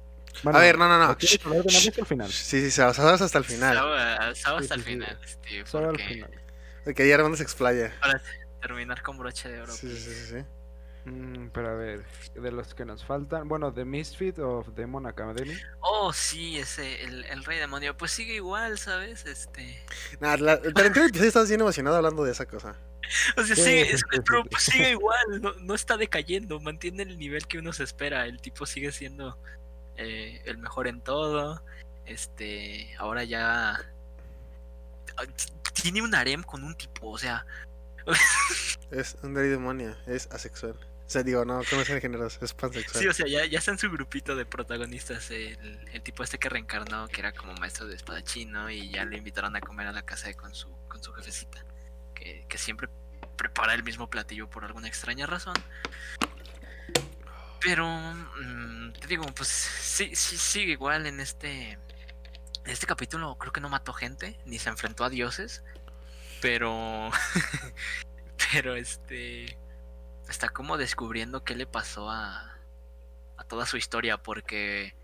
a 0.44 0.58
ver, 0.58 0.78
no, 0.78 0.88
no, 0.88 0.98
no. 0.98 1.08
¿lo 1.08 1.16
quieres 1.16 1.44
hablar 1.44 1.62
de 1.64 1.72
más 1.72 1.86
hasta 1.88 2.00
el 2.00 2.06
final? 2.06 2.30
Sí, 2.30 2.60
sí, 2.60 2.70
Sao, 2.70 2.94
Sao 2.94 3.08
hasta 3.08 3.38
el 3.38 3.44
final. 3.44 3.74
Sao, 3.74 3.88
ah, 3.92 4.32
Sao 4.34 4.58
Sí, 4.58 4.64
hasta 4.64 4.74
el 4.74 4.82
final, 4.82 5.18
este, 5.24 5.66
Sao 5.66 5.88
al 5.88 5.98
final. 5.98 6.30
Ok, 6.86 7.00
ahí 7.00 7.12
Armando 7.12 7.36
se 7.36 7.42
explaya. 7.42 7.92
para 8.00 8.20
terminar 8.60 9.02
con 9.02 9.18
broche 9.18 9.48
de 9.48 9.60
oro. 9.62 9.72
Sí, 9.72 9.88
sí, 9.96 10.10
sí, 10.12 10.26
sí. 10.36 10.44
Mm, 11.04 11.48
pero 11.50 11.70
a 11.70 11.74
ver, 11.74 12.04
de 12.34 12.50
los 12.52 12.74
que 12.74 12.84
nos 12.84 13.04
faltan, 13.04 13.48
bueno, 13.48 13.72
The 13.72 13.84
Misfit 13.84 14.38
of 14.40 14.68
Demon 14.74 15.06
Academy. 15.06 15.56
Oh, 15.80 16.12
sí, 16.12 16.58
ese, 16.58 17.02
el, 17.04 17.24
el 17.26 17.44
rey 17.44 17.58
demonio, 17.58 17.96
pues 17.96 18.10
sigue 18.12 18.34
igual, 18.34 18.78
¿sabes? 18.78 19.24
Este. 19.24 19.80
Nah, 20.20 20.36
la, 20.36 20.54
el 20.54 20.74
Tarantino 20.74 21.06
estás 21.06 21.48
bien 21.48 21.60
emocionado 21.60 21.96
hablando 21.96 22.24
de 22.24 22.32
esa 22.32 22.46
cosa. 22.46 22.76
O 23.38 23.42
sea, 23.42 23.56
Sí, 23.56 23.62
sigue, 23.62 23.90
es- 23.94 24.02
pero 24.26 24.44
pues 24.44 24.64
sigue 24.64 24.90
igual, 24.90 25.40
no, 25.40 25.54
no 25.54 25.74
está 25.74 25.96
decayendo, 25.96 26.60
mantiene 26.60 27.04
el 27.04 27.18
nivel 27.18 27.46
que 27.46 27.58
uno 27.58 27.72
se 27.72 27.84
espera. 27.84 28.26
El 28.26 28.38
tipo 28.42 28.66
sigue 28.66 28.92
siendo 28.92 29.38
eh, 29.96 30.42
el 30.44 30.58
mejor 30.58 30.88
en 30.88 31.00
todo. 31.00 31.62
Este, 32.04 32.94
ahora 32.98 33.24
ya 33.24 33.76
ah, 35.16 35.24
tiene 35.82 36.02
un 36.02 36.14
harem 36.14 36.42
con 36.42 36.64
un 36.64 36.74
tipo, 36.76 37.08
o 37.10 37.18
sea, 37.18 37.44
Es 38.90 39.16
un 39.22 39.34
rey 39.34 39.48
demonio, 39.48 39.96
es 40.06 40.28
asexual. 40.30 40.72
O 41.06 41.10
sea, 41.10 41.22
digo, 41.22 41.44
no 41.44 41.62
conoce 41.70 41.94
de 41.94 42.00
géneros, 42.02 42.38
es 42.42 42.52
pansexual. 42.52 43.02
sí, 43.02 43.08
o 43.08 43.12
sea, 43.14 43.26
ya, 43.26 43.44
ya 43.46 43.58
está 43.58 43.70
en 43.70 43.78
su 43.78 43.90
grupito 43.90 44.36
de 44.36 44.44
protagonistas. 44.44 45.30
El, 45.30 45.56
el 45.92 46.02
tipo 46.02 46.22
este 46.22 46.38
que 46.38 46.48
reencarnó, 46.50 47.08
que 47.08 47.20
era 47.20 47.32
como 47.32 47.54
maestro 47.54 47.86
de 47.86 47.96
espadachín, 47.96 48.52
¿no? 48.52 48.70
Y 48.70 48.90
ya 48.90 49.04
lo 49.06 49.16
invitaron 49.16 49.56
a 49.56 49.60
comer 49.60 49.86
a 49.86 49.92
la 49.92 50.02
casa 50.02 50.26
de- 50.28 50.34
con 50.34 50.54
su, 50.54 50.70
con 50.88 51.02
su 51.02 51.12
jefecita, 51.14 51.64
que, 52.14 52.44
que 52.48 52.58
siempre 52.58 52.88
prepara 53.36 53.72
el 53.74 53.82
mismo 53.84 54.08
platillo 54.10 54.50
por 54.50 54.64
alguna 54.64 54.88
extraña 54.88 55.26
razón. 55.26 55.54
Pero, 57.60 57.86
mm, 57.88 58.92
te 59.00 59.06
digo, 59.06 59.24
pues 59.34 59.48
sí, 59.48 60.14
sí, 60.14 60.36
sigue 60.36 60.72
igual 60.72 61.06
en 61.06 61.20
este. 61.20 61.78
En 62.68 62.72
este 62.72 62.84
capítulo 62.84 63.38
creo 63.38 63.50
que 63.50 63.62
no 63.62 63.70
mató 63.70 63.94
gente, 63.94 64.38
ni 64.44 64.58
se 64.58 64.68
enfrentó 64.68 65.02
a 65.02 65.08
dioses. 65.08 65.64
Pero. 66.42 67.08
pero 68.52 68.74
este. 68.74 69.58
Está 70.28 70.50
como 70.50 70.76
descubriendo 70.76 71.44
qué 71.44 71.54
le 71.54 71.66
pasó 71.66 72.10
a. 72.10 72.58
a 73.38 73.44
toda 73.44 73.64
su 73.64 73.78
historia. 73.78 74.18
Porque. 74.18 74.94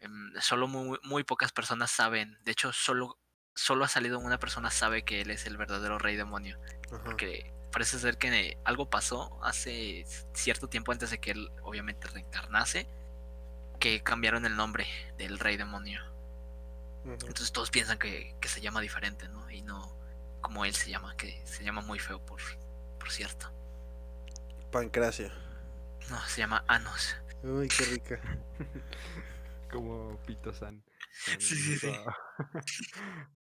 em, 0.00 0.34
solo 0.38 0.68
muy, 0.68 0.98
muy 1.02 1.24
pocas 1.24 1.50
personas 1.50 1.90
saben. 1.90 2.36
De 2.44 2.52
hecho, 2.52 2.74
solo. 2.74 3.18
Solo 3.54 3.86
ha 3.86 3.88
salido 3.88 4.18
una 4.18 4.38
persona 4.38 4.70
sabe 4.70 5.02
que 5.02 5.22
él 5.22 5.30
es 5.30 5.46
el 5.46 5.56
verdadero 5.56 5.98
rey 5.98 6.14
demonio 6.14 6.60
Ajá. 6.92 7.02
porque 7.04 7.54
parece 7.72 7.98
ser 7.98 8.18
que 8.18 8.58
algo 8.64 8.90
pasó 8.90 9.42
hace 9.42 10.04
cierto 10.34 10.68
tiempo 10.68 10.92
antes 10.92 11.10
de 11.10 11.18
que 11.18 11.30
él 11.30 11.48
obviamente 11.62 12.06
reencarnase, 12.06 12.86
que 13.80 14.02
cambiaron 14.02 14.44
el 14.44 14.56
nombre 14.56 14.86
del 15.16 15.38
rey 15.38 15.56
demonio. 15.56 16.07
Entonces 17.12 17.52
todos 17.52 17.70
piensan 17.70 17.98
que, 17.98 18.36
que 18.40 18.48
se 18.48 18.60
llama 18.60 18.80
diferente, 18.80 19.28
¿no? 19.28 19.50
Y 19.50 19.62
no 19.62 19.98
como 20.40 20.64
él 20.64 20.74
se 20.74 20.90
llama, 20.90 21.16
que 21.16 21.44
se 21.46 21.62
llama 21.64 21.80
muy 21.82 21.98
feo, 21.98 22.24
por, 22.24 22.40
por 22.98 23.10
cierto. 23.10 23.52
Pancracio. 24.70 25.30
No, 26.10 26.20
se 26.26 26.40
llama 26.40 26.64
Anos. 26.68 27.16
Uy, 27.42 27.68
qué 27.68 27.84
rica. 27.84 28.20
Como 29.70 30.16
Pito 30.22 30.52
San. 30.54 30.82
Sí, 31.38 31.54
sí, 31.56 31.78
sí. 31.78 31.92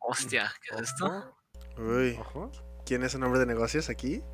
Hostia, 0.00 0.52
¿qué 0.62 0.74
es 0.74 0.80
esto? 0.82 1.36
Uy, 1.76 2.16
Ojo. 2.18 2.50
¿quién 2.84 3.04
es 3.04 3.14
un 3.14 3.22
hombre 3.22 3.38
de 3.38 3.46
negocios 3.46 3.88
aquí? 3.88 4.24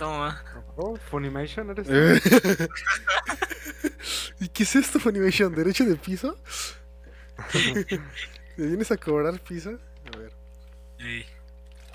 Toma. 0.00 0.42
Ojo. 0.76 0.96
Funimation 0.96 1.70
eres 1.70 1.86
tú? 1.86 1.92
¿Y 4.40 4.48
qué 4.48 4.62
es 4.62 4.74
esto, 4.76 4.98
Funimation? 4.98 5.54
¿Derecho 5.54 5.84
de 5.84 5.96
piso? 5.96 6.38
¿Me 8.56 8.66
vienes 8.66 8.90
a 8.90 8.96
cobrar 8.96 9.38
piso? 9.40 9.78
A 10.14 10.16
ver. 10.16 10.32
Ey. 11.00 11.26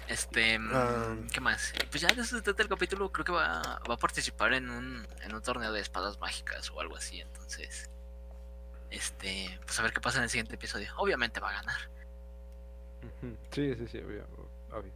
Este, 0.08 0.60
Ah. 0.72 1.16
¿qué 1.34 1.42
más? 1.42 1.74
Pues 1.90 2.02
ya 2.02 2.10
de 2.14 2.22
eso 2.22 2.36
se 2.38 2.44
trata 2.44 2.62
el 2.62 2.70
capítulo, 2.70 3.12
creo 3.12 3.26
que 3.26 3.32
va, 3.32 3.82
va 3.90 3.96
a 3.96 3.98
participar 3.98 4.54
en 4.54 4.70
un, 4.70 5.08
en 5.24 5.34
un 5.34 5.42
torneo 5.42 5.72
de 5.72 5.82
espadas 5.82 6.20
mágicas 6.20 6.70
o 6.70 6.80
algo 6.80 6.96
así, 6.96 7.22
entonces, 7.22 7.90
este, 8.92 9.60
pues 9.66 9.80
a 9.80 9.82
ver 9.82 9.94
qué 9.94 10.02
pasa 10.02 10.20
en 10.20 10.26
el 10.26 10.30
siguiente 10.30 10.54
episodio. 10.54 10.94
Obviamente 10.98 11.40
va 11.40 11.50
a 11.50 11.54
ganar. 11.54 11.90
Sí, 13.50 13.74
sí, 13.74 13.88
sí, 13.92 13.98
obvio. 13.98 14.28
obvio. 14.72 14.94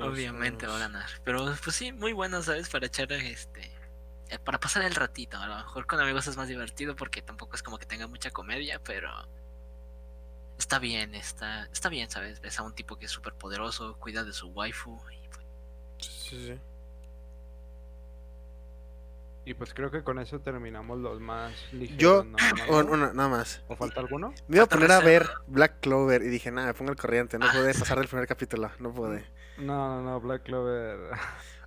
Obviamente 0.00 0.66
va 0.66 0.76
a 0.76 0.80
ganar. 0.80 1.08
Pero 1.24 1.54
pues 1.62 1.76
sí, 1.76 1.92
muy 1.92 2.12
bueno, 2.12 2.42
¿sabes? 2.42 2.68
Para 2.68 2.86
echar 2.86 3.12
este. 3.12 3.70
eh, 4.28 4.38
Para 4.38 4.60
pasar 4.60 4.82
el 4.84 4.94
ratito. 4.94 5.38
A 5.38 5.46
lo 5.46 5.56
mejor 5.56 5.86
con 5.86 6.00
amigos 6.00 6.26
es 6.26 6.36
más 6.36 6.48
divertido 6.48 6.96
porque 6.96 7.22
tampoco 7.22 7.56
es 7.56 7.62
como 7.62 7.78
que 7.78 7.86
tenga 7.86 8.06
mucha 8.06 8.30
comedia, 8.30 8.80
pero. 8.82 9.10
Está 10.58 10.78
bien, 10.80 11.14
está, 11.14 11.66
está 11.72 11.88
bien, 11.88 12.10
¿sabes? 12.10 12.40
Ves 12.40 12.58
a 12.58 12.64
un 12.64 12.74
tipo 12.74 12.96
que 12.98 13.06
es 13.06 13.12
súper 13.12 13.32
poderoso, 13.34 13.96
cuida 13.98 14.24
de 14.24 14.32
su 14.32 14.48
waifu. 14.48 15.00
Y 15.12 15.28
pues, 15.28 15.46
Sí, 15.98 16.46
sí. 16.48 16.60
Y 19.48 19.54
pues 19.54 19.72
creo 19.72 19.90
que 19.90 20.02
con 20.02 20.18
eso 20.18 20.40
terminamos 20.40 20.98
los 20.98 21.20
más 21.20 21.54
ligeros. 21.72 21.98
Yo, 21.98 22.22
¿no? 22.24 22.36
¿No? 22.68 22.92
una- 22.92 23.14
nada 23.14 23.28
más. 23.30 23.62
¿O 23.68 23.76
falta 23.76 23.98
alguno? 24.00 24.34
Me 24.46 24.56
iba 24.56 24.64
a 24.64 24.68
poner 24.68 24.92
a 24.92 25.00
ver. 25.00 25.26
Black 25.46 25.80
Clover 25.80 26.20
y 26.22 26.28
dije, 26.28 26.50
nada, 26.50 26.66
me 26.66 26.74
pongo 26.74 26.90
el 26.90 26.98
corriente, 26.98 27.38
no 27.38 27.46
Ah, 27.46 27.52
pude 27.54 27.72
pasar 27.72 27.98
del 27.98 28.08
primer 28.08 28.26
capítulo, 28.26 28.70
no 28.78 28.92
pude. 28.92 29.24
No, 29.56 29.96
no, 29.96 30.02
no, 30.02 30.20
Black 30.20 30.42
Clover. 30.42 30.98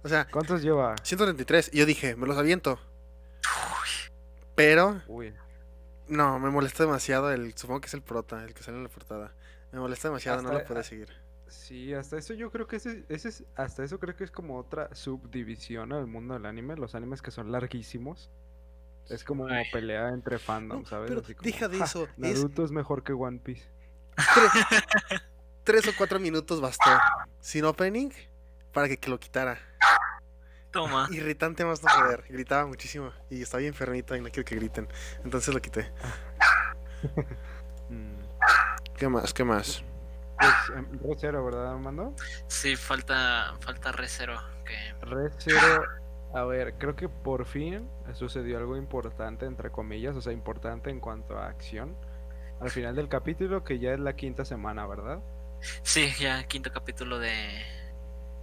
O 0.03 0.07
sea, 0.09 0.25
¿Cuántos 0.29 0.61
lleva? 0.61 0.93
133, 1.01 1.71
y 1.73 1.79
yo 1.79 1.87
dije, 1.87 2.15
me 2.15 2.27
los 2.27 2.37
aviento. 2.37 2.79
Pero, 4.53 5.01
Uy, 5.07 5.33
no, 6.07 6.37
me 6.37 6.51
molesta 6.51 6.83
demasiado 6.83 7.31
el, 7.31 7.57
supongo 7.57 7.81
que 7.81 7.87
es 7.87 7.93
el 7.95 8.03
prota, 8.03 8.43
el 8.43 8.53
que 8.53 8.61
sale 8.61 8.77
en 8.77 8.83
la 8.83 8.89
portada. 8.89 9.33
Me 9.71 9.79
molesta 9.79 10.09
demasiado, 10.09 10.43
no 10.43 10.51
lo 10.53 10.63
puedo 10.65 10.83
seguir. 10.83 11.09
Sí, 11.51 11.93
hasta 11.93 12.17
eso 12.17 12.33
yo 12.33 12.49
creo 12.51 12.67
que 12.67 12.77
ese, 12.77 13.05
ese 13.09 13.29
es, 13.29 13.43
hasta 13.55 13.83
eso 13.83 13.99
creo 13.99 14.15
que 14.15 14.23
es 14.23 14.31
como 14.31 14.57
otra 14.57 14.93
subdivisión 14.95 15.93
al 15.93 16.07
mundo 16.07 16.33
del 16.33 16.45
anime, 16.45 16.75
los 16.75 16.95
animes 16.95 17.21
que 17.21 17.31
son 17.31 17.51
larguísimos. 17.51 18.29
Es 19.09 19.23
como 19.23 19.47
Ay. 19.47 19.65
pelea 19.71 20.09
entre 20.09 20.39
fandom, 20.39 20.81
No, 20.83 20.85
¿sabes? 20.87 21.09
pero 21.09 21.21
Así 21.21 21.35
como, 21.35 21.45
deja 21.45 21.67
de 21.67 21.77
"Ja, 21.79 21.85
eso, 21.85 22.03
es- 22.05 22.17
Naruto 22.17 22.63
es 22.63 22.71
mejor 22.71 23.03
que 23.03 23.13
One 23.13 23.39
Piece. 23.39 23.67
Tres, 24.15 24.51
tres 25.63 25.87
o 25.87 25.91
cuatro 25.97 26.19
minutos 26.19 26.61
bastó. 26.61 26.89
Sin 27.39 27.65
opening, 27.65 28.09
para 28.73 28.87
que, 28.87 28.97
que 28.97 29.09
lo 29.09 29.19
quitara. 29.19 29.57
toma. 30.71 31.07
Irritante 31.11 31.65
más 31.65 31.83
no 31.83 31.89
poder. 31.99 32.23
Gritaba 32.29 32.65
muchísimo. 32.65 33.11
Y 33.29 33.41
estaba 33.41 33.59
bien 33.59 33.73
enfermito 33.73 34.15
y 34.15 34.21
no 34.21 34.29
quiero 34.29 34.45
que 34.47 34.55
griten. 34.55 34.87
Entonces 35.23 35.53
lo 35.53 35.61
quité. 35.61 35.91
Mm, 37.89 38.21
¿Qué 38.97 39.09
más? 39.09 39.33
¿Qué 39.33 39.43
más? 39.43 39.83
Pues, 40.41 40.77
em, 40.77 40.99
Re 41.03 41.15
Zero, 41.17 41.45
¿verdad, 41.45 41.71
Armando? 41.71 42.13
Sí, 42.47 42.75
falta, 42.75 43.53
falta 43.61 43.91
Recero. 43.91 44.39
Que 44.65 44.93
Re 45.05 45.29
Zero, 45.37 45.83
a 46.33 46.43
ver, 46.45 46.73
creo 46.77 46.95
que 46.95 47.07
por 47.09 47.45
fin 47.45 47.89
sucedió 48.13 48.57
algo 48.57 48.75
importante, 48.77 49.45
entre 49.45 49.69
comillas, 49.69 50.15
o 50.15 50.21
sea, 50.21 50.33
importante 50.33 50.89
en 50.89 50.99
cuanto 50.99 51.37
a 51.37 51.47
acción. 51.47 51.95
Al 52.59 52.69
final 52.69 52.95
del 52.95 53.07
capítulo, 53.07 53.63
que 53.63 53.79
ya 53.79 53.91
es 53.93 53.99
la 53.99 54.13
quinta 54.15 54.45
semana, 54.45 54.85
¿verdad? 54.87 55.19
sí, 55.83 56.11
ya 56.19 56.43
quinto 56.45 56.71
capítulo 56.71 57.19
de. 57.19 57.63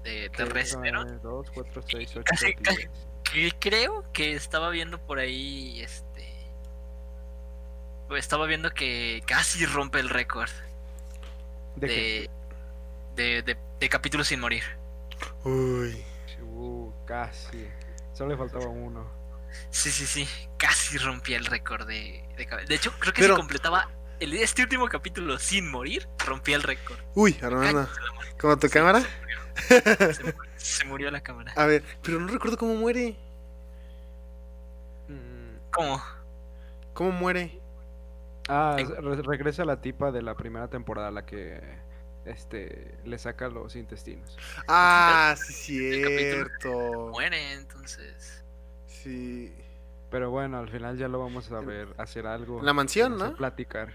De, 0.05 0.31
de. 0.31 1.19
2, 1.23 1.51
4, 1.51 1.83
6, 1.83 2.11
8, 2.17 2.23
Casi- 2.25 2.47
10. 2.47 2.61
casi- 2.63 2.89
que 3.25 3.51
creo 3.59 4.05
que 4.13 4.33
estaba 4.35 4.71
viendo 4.71 4.99
por 4.99 5.19
ahí 5.19 5.81
este 5.83 6.49
estaba 8.17 8.47
viendo 8.47 8.71
que 8.71 9.23
casi 9.27 9.67
rompe 9.67 10.01
el 10.01 10.09
récord 10.09 10.49
¿De 11.81 11.87
de 11.87 12.31
de, 13.17 13.43
de, 13.43 13.57
de 13.81 13.89
capítulos 13.89 14.29
sin 14.29 14.41
morir 14.41 14.63
Uy. 15.45 16.05
Uh, 16.43 16.91
casi. 17.07 17.69
Solo 18.13 18.31
le 18.31 18.37
faltaba 18.37 18.67
uno. 18.67 19.11
sí 19.71 19.91
sí 19.91 20.07
sí 20.07 20.29
casi 20.57 20.99
rompía 20.99 21.37
el 21.37 21.47
récord 21.47 21.87
de 21.87 22.25
de, 22.37 22.47
de 22.67 22.75
hecho 22.75 22.93
creo 22.99 23.13
que 23.13 23.23
Pero- 23.23 23.35
si 23.35 23.41
completaba 23.41 23.89
el, 24.21 24.35
este 24.35 24.63
último 24.63 24.89
capítulo 24.89 25.39
sin 25.39 25.71
morir 25.71 26.09
rompía 26.25 26.57
el 26.57 26.63
récord 26.63 26.99
Uy, 27.15 27.37
madre. 27.43 27.87
¿Como 28.41 28.57
tu 28.59 28.69
cámara? 28.69 29.03
se, 29.69 30.23
murió, 30.23 30.35
se 30.57 30.85
murió 30.85 31.11
la 31.11 31.21
cámara 31.21 31.53
A 31.57 31.67
ver, 31.67 31.83
pero 32.03 32.21
no 32.21 32.29
recuerdo 32.29 32.57
cómo 32.57 32.75
muere. 32.75 33.17
Mm, 35.09 35.57
cómo 35.73 36.03
¿Cómo 36.95 37.13
muere? 37.13 37.61
Ah, 38.49 38.77
re- 38.79 39.23
regresa 39.23 39.65
la 39.65 39.81
tipa 39.81 40.11
de 40.11 40.23
la 40.23 40.35
primera 40.35 40.69
temporada, 40.69 41.11
la 41.11 41.27
que 41.27 41.61
este 42.25 42.95
le 43.05 43.19
saca 43.19 43.49
los 43.49 43.77
intestinos. 43.77 44.37
Ah, 44.67 45.35
sí, 45.37 45.79
cierto. 45.93 47.09
muere 47.13 47.53
entonces 47.55 48.45
Sí. 48.87 49.55
Pero 50.11 50.31
bueno, 50.31 50.59
al 50.59 50.69
final 50.71 50.97
ya 50.97 51.07
lo 51.09 51.19
vamos 51.21 51.53
a 51.53 51.61
ver 51.61 51.89
hacer 51.99 52.27
algo. 52.27 52.61
En 52.61 52.67
la 52.67 52.73
mansión, 52.73 53.19
¿no? 53.19 53.35
Platicar. 53.35 53.93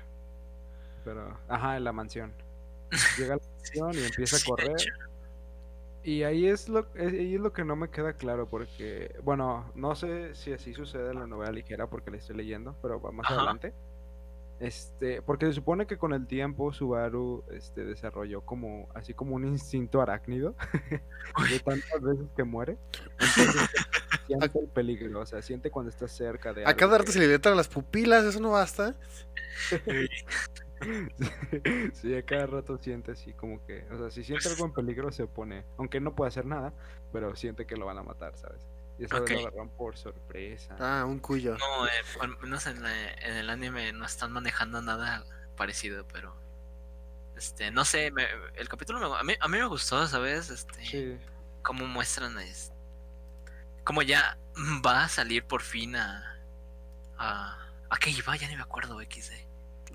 Pero, 1.03 1.37
ajá, 1.47 1.75
en 1.77 1.83
la 1.83 1.91
mansión. 1.91 2.31
Llega 3.17 3.33
a 3.33 3.37
la 3.37 3.43
mansión 3.57 3.91
y 3.95 4.05
empieza 4.05 4.37
a 4.37 4.39
correr. 4.47 4.75
Y 6.03 6.23
ahí 6.23 6.47
es 6.47 6.69
lo 6.69 6.85
es, 6.95 7.13
ahí 7.13 7.35
es 7.35 7.41
lo 7.41 7.51
que 7.53 7.63
no 7.63 7.75
me 7.75 7.89
queda 7.89 8.13
claro 8.13 8.47
porque, 8.47 9.15
bueno, 9.23 9.71
no 9.73 9.95
sé 9.95 10.35
si 10.35 10.51
así 10.53 10.73
sucede 10.73 11.11
en 11.11 11.19
la 11.19 11.27
novela 11.27 11.51
ligera 11.51 11.87
porque 11.87 12.11
la 12.11 12.17
estoy 12.17 12.35
leyendo, 12.35 12.75
pero 12.81 13.01
va 13.01 13.11
más 13.11 13.25
Ajá. 13.25 13.35
adelante. 13.35 13.73
Este, 14.59 15.21
porque 15.21 15.47
se 15.47 15.53
supone 15.53 15.87
que 15.87 15.97
con 15.97 16.13
el 16.13 16.27
tiempo 16.27 16.71
Subaru 16.71 17.43
este 17.51 17.83
desarrolló 17.83 18.41
como 18.41 18.87
así 18.93 19.13
como 19.13 19.35
un 19.35 19.45
instinto 19.45 20.01
arácnido 20.01 20.55
de 21.49 21.59
tantas 21.59 22.01
veces 22.01 22.25
que 22.35 22.43
muere. 22.43 22.77
Entonces 23.19 23.69
siente 24.27 24.59
el 24.59 24.67
peligro, 24.67 25.21
o 25.21 25.25
sea, 25.25 25.41
siente 25.41 25.69
cuando 25.69 25.89
está 25.89 26.07
cerca 26.07 26.53
de 26.53 26.61
A 26.61 26.73
cada 26.75 26.95
algo 26.95 26.97
rato 26.99 27.05
que- 27.07 27.11
se 27.13 27.19
le 27.19 27.27
dilatan 27.27 27.57
las 27.57 27.67
pupilas, 27.67 28.23
eso 28.23 28.39
no 28.39 28.51
basta. 28.51 28.95
sí, 31.93 32.15
a 32.15 32.23
cada 32.23 32.45
rato 32.47 32.77
siente 32.77 33.11
así 33.11 33.33
como 33.33 33.63
que, 33.65 33.85
o 33.91 33.97
sea, 33.97 34.11
si 34.11 34.23
siente 34.23 34.49
algo 34.49 34.65
en 34.65 34.73
peligro 34.73 35.11
se 35.11 35.27
pone, 35.27 35.63
aunque 35.77 35.99
no 35.99 36.15
puede 36.15 36.29
hacer 36.29 36.45
nada, 36.45 36.73
pero 37.11 37.35
siente 37.35 37.65
que 37.65 37.77
lo 37.77 37.85
van 37.85 37.97
a 37.97 38.03
matar, 38.03 38.35
¿sabes? 38.37 38.65
Y 38.99 39.05
esa 39.05 39.19
vez 39.19 39.23
Ok. 39.23 39.41
lo 39.41 39.47
agarran 39.47 39.69
por 39.69 39.97
sorpresa. 39.97 40.75
Ah, 40.79 41.05
un 41.05 41.19
cuyo. 41.19 41.57
No, 41.57 41.87
eh, 41.87 41.89
al 42.21 42.37
menos 42.39 42.65
en, 42.67 42.83
la- 42.83 43.11
en 43.13 43.35
el 43.37 43.49
anime 43.49 43.91
no 43.93 44.05
están 44.05 44.31
manejando 44.31 44.81
nada 44.81 45.25
parecido, 45.57 46.07
pero 46.07 46.35
este, 47.35 47.71
no 47.71 47.85
sé, 47.85 48.11
me- 48.11 48.27
el 48.55 48.69
capítulo 48.69 48.99
me- 48.99 49.17
a, 49.17 49.23
mí, 49.23 49.33
a 49.39 49.47
mí 49.47 49.57
me 49.57 49.65
gustó, 49.65 50.05
¿sabes? 50.07 50.49
Este, 50.51 50.85
Sí, 50.85 51.17
cómo 51.63 51.87
muestran 51.87 52.37
es, 52.39 52.71
cómo 53.83 54.01
ya 54.03 54.37
va 54.85 55.03
a 55.05 55.09
salir 55.09 55.43
por 55.45 55.61
fin 55.61 55.95
a 55.95 56.29
a, 57.17 57.57
a 57.89 57.97
qué 57.97 58.09
iba, 58.09 58.35
ya 58.35 58.47
ni 58.47 58.55
me 58.55 58.61
acuerdo, 58.63 58.99
XD. 59.01 59.33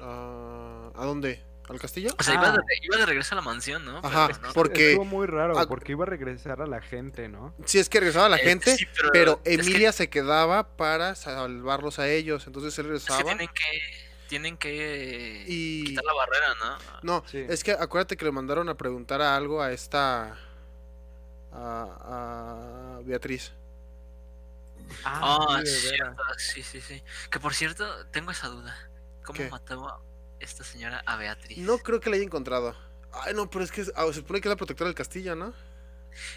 Ah, 0.00 0.90
¿A 0.94 1.04
dónde? 1.04 1.42
¿Al 1.68 1.78
castillo? 1.78 2.10
O 2.18 2.22
sea, 2.22 2.34
iba, 2.34 2.52
de, 2.52 2.58
Ah. 2.58 2.62
iba 2.82 2.96
de 2.96 3.06
regreso 3.06 3.34
a 3.34 3.36
la 3.36 3.42
mansión, 3.42 3.84
¿no? 3.84 4.00
Pero, 4.00 4.08
Ajá, 4.08 4.28
¿no? 4.42 4.52
porque- 4.54 4.90
estuvo 4.92 5.04
muy 5.04 5.26
raro, 5.26 5.54
porque 5.68 5.92
iba 5.92 6.04
a 6.04 6.06
regresar 6.06 6.62
a 6.62 6.66
la 6.66 6.80
gente, 6.80 7.28
¿no? 7.28 7.54
Sí, 7.66 7.78
es 7.78 7.88
que 7.88 8.00
regresaba 8.00 8.28
la 8.30 8.36
Eh, 8.38 8.44
gente, 8.44 8.76
sí, 8.76 8.86
pero 9.12 9.42
que- 9.42 9.54
Emilia 9.54 9.92
se 9.92 10.08
quedaba 10.08 10.66
para 10.76 11.14
salvarlos 11.14 11.98
a 11.98 12.08
ellos. 12.08 12.46
Entonces 12.46 12.78
él 12.78 12.86
es 12.86 13.04
que 13.04 13.12
regresaba. 13.12 13.22
tienen 13.24 13.48
que 13.48 14.08
tienen 14.28 14.58
que 14.58 15.44
Y. 15.46 15.84
quitar 15.84 16.04
la 16.04 16.12
barrera, 16.12 16.46
¿no? 16.62 16.78
No, 17.02 17.24
Sí. 17.28 17.46
es 17.48 17.64
que 17.64 17.72
acuérdate 17.72 18.16
que 18.18 18.26
le 18.26 18.30
mandaron 18.30 18.68
a 18.68 18.76
preguntar 18.76 19.22
a 19.22 19.34
algo 19.36 19.62
a 19.62 19.72
esta. 19.72 20.36
A, 21.50 22.98
a 22.98 23.00
Beatriz. 23.04 23.52
Ah, 25.04 25.60
sí, 25.64 25.70
de 25.70 25.98
sí, 26.36 26.62
sí, 26.62 26.62
sí, 26.62 26.80
sí. 26.80 27.02
Que 27.30 27.40
por 27.40 27.54
cierto, 27.54 28.06
tengo 28.08 28.30
esa 28.30 28.48
duda. 28.48 28.76
¿Cómo 29.24 29.36
¿Qué? 29.38 29.48
mató 29.48 30.02
esta 30.40 30.64
señora 30.64 31.02
a 31.06 31.16
Beatriz? 31.16 31.58
No 31.58 31.78
creo 31.78 32.00
que 32.00 32.10
la 32.10 32.16
haya 32.16 32.24
encontrado. 32.24 32.74
Ay, 33.12 33.34
no, 33.34 33.48
pero 33.48 33.64
es 33.64 33.72
que 33.72 33.84
ah, 33.96 34.04
se 34.08 34.14
supone 34.14 34.40
que 34.40 34.48
es 34.48 34.50
la 34.50 34.56
protectora 34.56 34.88
del 34.88 34.94
castillo, 34.94 35.34
¿no? 35.34 35.52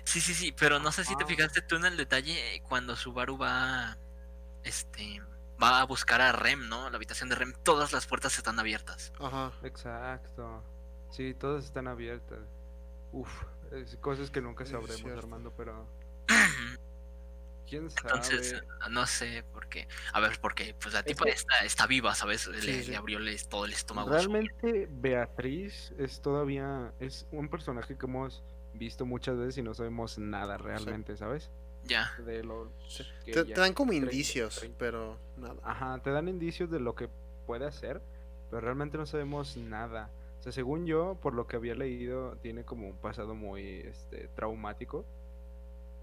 Sí, 0.04 0.22
sí, 0.22 0.34
sí, 0.34 0.52
pero 0.52 0.80
no 0.80 0.92
sé 0.92 1.04
si 1.06 1.16
te 1.16 1.24
Ah. 1.24 1.28
fijaste 1.28 1.62
tú 1.62 1.76
en 1.76 1.86
el 1.86 1.98
detalle 1.98 2.56
eh, 2.56 2.62
cuando 2.62 2.96
Subaru 2.96 3.38
va. 3.38 3.98
Este. 4.64 5.22
Va 5.62 5.80
a 5.82 5.86
buscar 5.86 6.22
a 6.22 6.32
Rem, 6.32 6.68
¿no? 6.70 6.90
La 6.90 6.96
habitación 6.96 7.30
de 7.30 7.36
Rem. 7.36 7.54
Todas 7.64 7.92
las 7.94 8.08
puertas 8.08 8.38
están 8.38 8.60
abiertas. 8.60 9.12
Ajá. 9.20 9.52
Exacto. 9.64 10.64
Sí, 11.12 11.34
todas 11.34 11.66
están 11.66 11.88
abiertas. 11.88 12.40
Uf, 13.12 13.30
es 13.72 13.96
cosas 13.98 14.32
que 14.32 14.42
nunca 14.42 14.66
sabremos. 14.66 15.12
Armando, 15.18 15.54
pero 15.56 15.88
quién 17.72 17.90
sabe. 17.90 18.10
Entonces, 18.16 18.64
no 18.90 19.08
sé 19.08 19.44
por 19.54 19.68
qué. 19.68 19.88
A 20.14 20.20
ver, 20.20 20.38
porque 20.42 20.76
pues 20.80 20.94
la 20.94 21.04
tipa 21.04 21.24
que- 21.26 21.32
está, 21.32 21.60
está 21.66 21.88
viva, 21.88 22.14
¿sabes? 22.14 22.48
Le, 22.48 22.62
Sí, 22.62 22.84
sí. 22.84 22.92
le 22.92 22.98
abrió 22.98 23.18
le- 23.20 23.38
todo 23.50 23.66
el 23.66 23.72
estómago. 23.74 24.10
Realmente 24.10 24.88
Beatriz 24.92 25.94
es 25.98 26.22
todavía 26.22 26.94
es 27.00 27.26
un 27.32 27.48
personaje 27.50 27.98
que 27.98 28.06
hemos 28.06 28.44
visto 28.74 29.06
muchas 29.06 29.38
veces 29.38 29.58
y 29.58 29.62
no 29.64 29.74
sabemos 29.74 30.18
nada 30.18 30.58
realmente, 30.58 31.16
¿sabes? 31.18 31.50
Ya. 31.86 32.12
De 32.26 32.44
lo 32.44 32.72
que 33.26 33.32
Te, 33.34 33.44
dan 33.54 33.74
como 33.74 33.92
30, 33.92 34.12
indicios, 34.12 34.58
30. 34.58 34.78
pero 34.78 35.18
nada. 35.38 35.56
Ajá, 35.64 35.98
te 36.04 36.12
dan 36.12 36.28
indicios 36.28 36.70
de 36.70 36.80
lo 36.80 36.94
que 36.96 37.10
puede 37.48 37.66
hacer, 37.66 38.02
pero 38.50 38.62
realmente 38.62 38.98
no 38.98 39.06
sabemos 39.06 39.58
nada. 39.58 40.10
O 40.40 40.44
sea, 40.44 40.52
según 40.52 40.86
yo, 40.86 41.18
por 41.22 41.34
lo 41.34 41.48
que 41.48 41.56
había 41.56 41.76
leído, 41.76 42.36
tiene 42.42 42.64
como 42.66 42.88
un 42.88 42.98
pasado 42.98 43.34
muy 43.36 43.80
este, 43.80 44.28
traumático. 44.36 45.06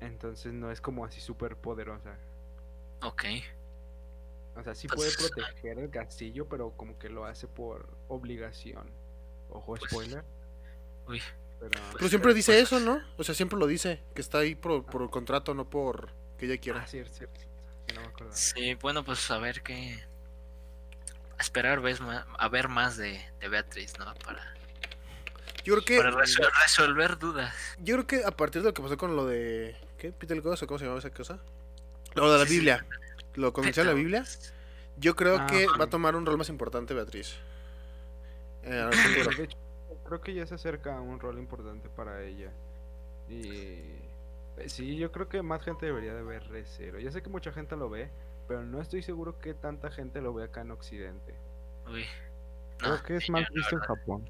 Entonces 0.00 0.52
no 0.52 0.70
es 0.70 0.80
como 0.80 1.04
así 1.04 1.20
súper 1.20 1.56
poderosa. 1.56 2.16
Ok. 3.02 3.24
O 4.56 4.62
sea, 4.62 4.74
sí 4.74 4.88
Pues, 4.88 5.16
puede 5.16 5.30
proteger 5.32 5.78
el 5.78 5.90
castillo, 5.90 6.48
pero 6.48 6.70
como 6.76 6.98
que 6.98 7.08
lo 7.08 7.24
hace 7.24 7.46
por 7.46 7.88
obligación. 8.08 8.90
Ojo, 9.50 9.74
Pues, 9.76 9.82
spoiler. 9.90 10.24
Uy. 11.06 11.22
Pero, 11.60 11.80
Pero 11.94 12.08
siempre 12.08 12.34
dice 12.34 12.60
eso, 12.60 12.78
¿no? 12.78 13.00
O 13.16 13.24
sea, 13.24 13.34
siempre 13.34 13.58
lo 13.58 13.66
dice, 13.66 14.00
que 14.14 14.20
está 14.20 14.38
ahí 14.38 14.54
por, 14.54 14.84
por 14.86 15.10
contrato, 15.10 15.54
no 15.54 15.68
por 15.68 16.12
que 16.38 16.46
ella 16.46 16.56
quiera. 16.58 16.82
Ah, 16.82 16.86
cierto, 16.86 17.12
no 17.94 18.02
me. 18.26 18.32
Sí, 18.32 18.74
bueno, 18.74 19.04
pues 19.04 19.28
a 19.30 19.38
ver 19.38 19.62
qué. 19.62 19.98
A 21.36 21.42
esperar 21.42 21.80
ves, 21.80 22.00
ma- 22.00 22.26
a 22.38 22.48
ver 22.48 22.68
más 22.68 22.96
de, 22.96 23.20
de 23.40 23.48
Beatriz, 23.48 23.98
¿no? 23.98 24.12
Para, 24.24 24.54
Yo 25.64 25.74
creo 25.74 25.84
que 25.84 25.96
para 25.98 26.10
resol- 26.12 26.50
resolver 26.62 27.18
dudas. 27.18 27.54
yo 27.78 27.94
creo 27.96 28.06
que 28.06 28.24
a 28.24 28.30
partir 28.30 28.62
de 28.62 28.68
lo 28.68 28.74
que 28.74 28.82
pasó 28.82 28.96
con 28.96 29.16
lo 29.16 29.26
de 29.26 29.76
¿qué? 29.98 30.12
Peter 30.12 30.40
Ghost 30.40 30.62
o 30.62 30.66
cómo 30.66 30.78
se 30.78 30.84
llamaba 30.84 31.00
esa 31.00 31.10
cosa? 31.10 31.38
Lo 32.14 32.32
de 32.32 32.38
la 32.38 32.44
Sí, 32.44 32.50
sí. 32.50 32.54
Biblia. 32.56 32.86
Lo 33.34 33.52
conoció 33.52 33.84
la 33.84 33.90
Pero- 33.90 33.98
Biblia. 33.98 34.24
Yo 34.96 35.14
creo 35.14 35.36
Ah, 35.38 35.46
que 35.46 35.66
va 35.78 35.84
a 35.84 35.90
tomar 35.90 36.16
un 36.16 36.26
rol 36.26 36.38
más 36.38 36.48
importante 36.48 36.92
Beatriz. 36.94 37.36
Eh, 38.64 38.70
de 39.36 39.44
hecho, 39.44 39.56
creo 40.04 40.20
que 40.20 40.34
ya 40.34 40.46
se 40.46 40.54
acerca 40.56 40.96
a 40.96 41.00
un 41.00 41.20
rol 41.20 41.38
importante 41.38 41.88
para 41.88 42.22
ella. 42.24 42.50
Y 43.28 43.42
eh, 44.56 44.68
sí, 44.68 44.96
yo 44.96 45.12
creo 45.12 45.28
que 45.28 45.40
más 45.42 45.62
gente 45.62 45.86
debería 45.86 46.14
de 46.14 46.22
ver 46.22 46.48
Recero. 46.48 46.98
Ya 46.98 47.12
sé 47.12 47.22
que 47.22 47.28
mucha 47.28 47.52
gente 47.52 47.76
lo 47.76 47.88
ve, 47.88 48.10
pero 48.48 48.64
no 48.64 48.80
estoy 48.80 49.02
seguro 49.02 49.38
que 49.38 49.54
tanta 49.54 49.90
gente 49.90 50.20
lo 50.20 50.34
ve 50.34 50.44
acá 50.44 50.62
en 50.62 50.72
Occidente. 50.72 51.34
Uy. 51.86 52.04
Creo 52.78 53.02
que 53.02 53.16
es 53.16 53.30
más 53.30 53.42
la 53.42 53.48
visto 53.54 53.76
en. 53.76 53.82
Japón. 53.82 54.28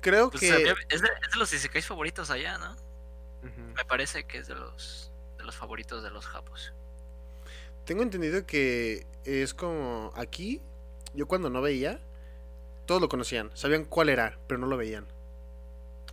Creo 0.00 0.30
Pues, 0.30 0.40
que 0.40 0.52
había- 0.52 0.72
es, 0.88 1.00
de, 1.02 1.08
es 1.22 1.32
de 1.32 1.38
los 1.38 1.52
isekais 1.52 1.86
favoritos 1.86 2.30
allá, 2.30 2.58
¿no? 2.58 2.76
Me 3.42 3.84
parece 3.84 4.24
que 4.24 4.38
es 4.38 4.48
de 4.48 4.54
los 4.54 5.12
de 5.38 5.44
los 5.44 5.56
favoritos 5.56 6.02
de 6.02 6.10
los 6.10 6.26
japos. 6.26 6.72
tengo 7.84 8.02
entendido 8.02 8.44
que 8.44 9.06
es 9.24 9.54
como 9.54 10.12
aquí, 10.16 10.60
yo 11.14 11.26
cuando 11.26 11.48
no 11.48 11.62
veía, 11.62 12.00
todos 12.86 13.00
lo 13.00 13.08
conocían, 13.08 13.50
sabían 13.54 13.84
cuál 13.84 14.08
era, 14.08 14.38
pero 14.46 14.58
no 14.58 14.66
lo 14.66 14.76
veían. 14.76 15.06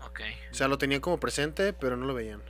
Ok. 0.05 0.21
O 0.51 0.53
sea, 0.53 0.67
lo 0.67 0.77
tenían 0.77 1.01
como 1.01 1.19
presente, 1.19 1.73
pero 1.73 1.97
no 1.97 2.05
lo 2.05 2.13
veían. 2.13 2.43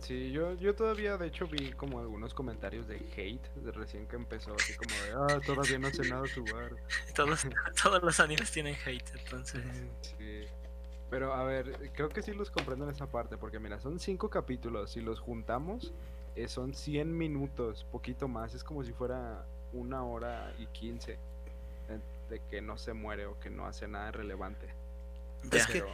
Sí, 0.00 0.30
yo, 0.30 0.54
yo 0.54 0.76
todavía 0.76 1.16
de 1.16 1.26
hecho 1.26 1.48
vi 1.48 1.72
como 1.72 1.98
algunos 1.98 2.34
comentarios 2.34 2.86
de 2.86 2.96
hate 3.16 3.44
de 3.56 3.72
recién 3.72 4.06
que 4.06 4.14
empezó, 4.14 4.54
así 4.54 4.74
como 4.74 4.94
de, 4.94 5.34
ah, 5.34 5.40
todavía 5.44 5.78
no 5.78 5.90
sé 5.90 6.08
nada 6.08 6.22
de 6.22 6.28
su 6.28 6.44
bar. 6.44 6.70
Todos, 7.16 7.46
todos 7.82 8.00
los 8.02 8.20
animes 8.20 8.52
tienen 8.52 8.76
hate, 8.84 9.10
entonces. 9.16 9.64
Sí. 10.02 10.46
Pero 11.10 11.32
a 11.34 11.44
ver, 11.44 11.90
creo 11.94 12.08
que 12.08 12.22
sí 12.22 12.32
los 12.32 12.50
comprendo 12.50 12.84
en 12.84 12.90
esa 12.90 13.06
parte, 13.06 13.36
porque 13.36 13.58
mira, 13.60 13.78
son 13.80 14.00
cinco 14.00 14.28
capítulos, 14.28 14.90
si 14.90 15.00
los 15.00 15.20
juntamos, 15.20 15.92
eh, 16.34 16.48
son 16.48 16.74
100 16.74 17.16
minutos, 17.16 17.86
poquito 17.92 18.26
más, 18.28 18.54
es 18.54 18.64
como 18.64 18.82
si 18.84 18.92
fuera 18.92 19.44
una 19.72 20.04
hora 20.04 20.52
y 20.58 20.66
15 20.66 21.12
eh, 21.12 21.18
de 22.28 22.40
que 22.50 22.60
no 22.60 22.76
se 22.76 22.92
muere 22.92 23.26
o 23.26 23.38
que 23.38 23.50
no 23.50 23.66
hace 23.66 23.86
nada 23.86 24.10
relevante. 24.10 24.66
Es 25.52 25.66
que- 25.66 25.82
Pero, 25.82 25.88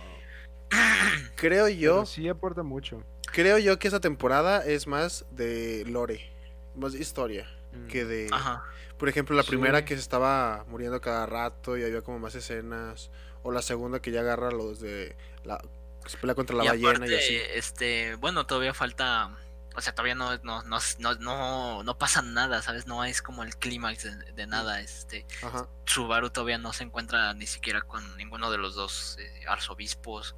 Creo 1.37 1.69
yo, 1.69 1.95
pero 1.97 2.07
sí 2.07 2.29
aporta 2.29 2.63
mucho. 2.63 3.03
creo 3.33 3.59
yo 3.59 3.79
que 3.79 3.89
esta 3.89 4.01
temporada 4.01 4.65
es 4.65 4.87
más 4.87 5.27
de 5.31 5.85
lore, 5.87 6.31
más 6.75 6.93
de 6.95 7.01
historia, 7.01 7.47
Mm. 7.73 7.87
que 7.89 8.05
de... 8.05 8.29
Ajá. 8.33 8.65
Por 8.99 9.09
ejemplo, 9.09 9.35
la 9.37 9.43
primera 9.43 9.79
Sí. 9.81 9.85
que 9.87 9.95
se 9.95 10.01
estaba 10.01 10.65
muriendo 10.69 11.01
cada 11.01 11.27
rato 11.27 11.77
y 11.77 11.83
había 11.83 12.03
como 12.03 12.19
más 12.21 12.35
escenas. 12.35 13.11
O 13.43 13.51
la 13.53 13.63
segunda 13.63 14.01
que 14.01 14.11
ya 14.11 14.21
agarra 14.21 14.51
los 14.51 14.81
de 14.81 15.17
la 15.45 15.59
que 16.05 16.11
se 16.11 16.17
pelea 16.19 16.35
contra 16.35 16.57
la 16.57 16.65
y 16.65 16.69
ballena 16.69 16.91
aparte, 16.91 17.13
y 17.13 17.17
así. 17.17 17.37
este, 17.55 18.15
bueno, 18.17 18.45
todavía 18.47 18.75
falta, 18.75 19.37
o 19.77 19.81
sea, 19.81 19.95
todavía 19.95 20.15
no, 20.15 20.37
no, 20.39 20.63
no, 20.65 20.79
no, 20.99 21.15
no, 21.17 21.83
no 21.83 21.99
pasa 21.99 22.23
nada, 22.23 22.61
¿sabes? 22.63 22.87
No 22.87 23.05
es 23.05 23.23
como 23.23 23.43
el 23.45 23.57
clímax 23.57 24.03
de, 24.05 24.33
de 24.33 24.47
nada, 24.47 24.81
este, 24.81 25.27
Ajá. 25.43 25.69
Subaru 25.87 26.31
todavía 26.31 26.59
no 26.59 26.73
se 26.73 26.85
encuentra 26.85 27.35
ni 27.35 27.47
siquiera 27.47 27.83
con 27.83 28.17
ninguno 28.17 28.51
de 28.51 28.59
los 28.59 28.75
dos 28.75 29.17
eh, 29.21 29.45
arzobispos, 29.49 30.35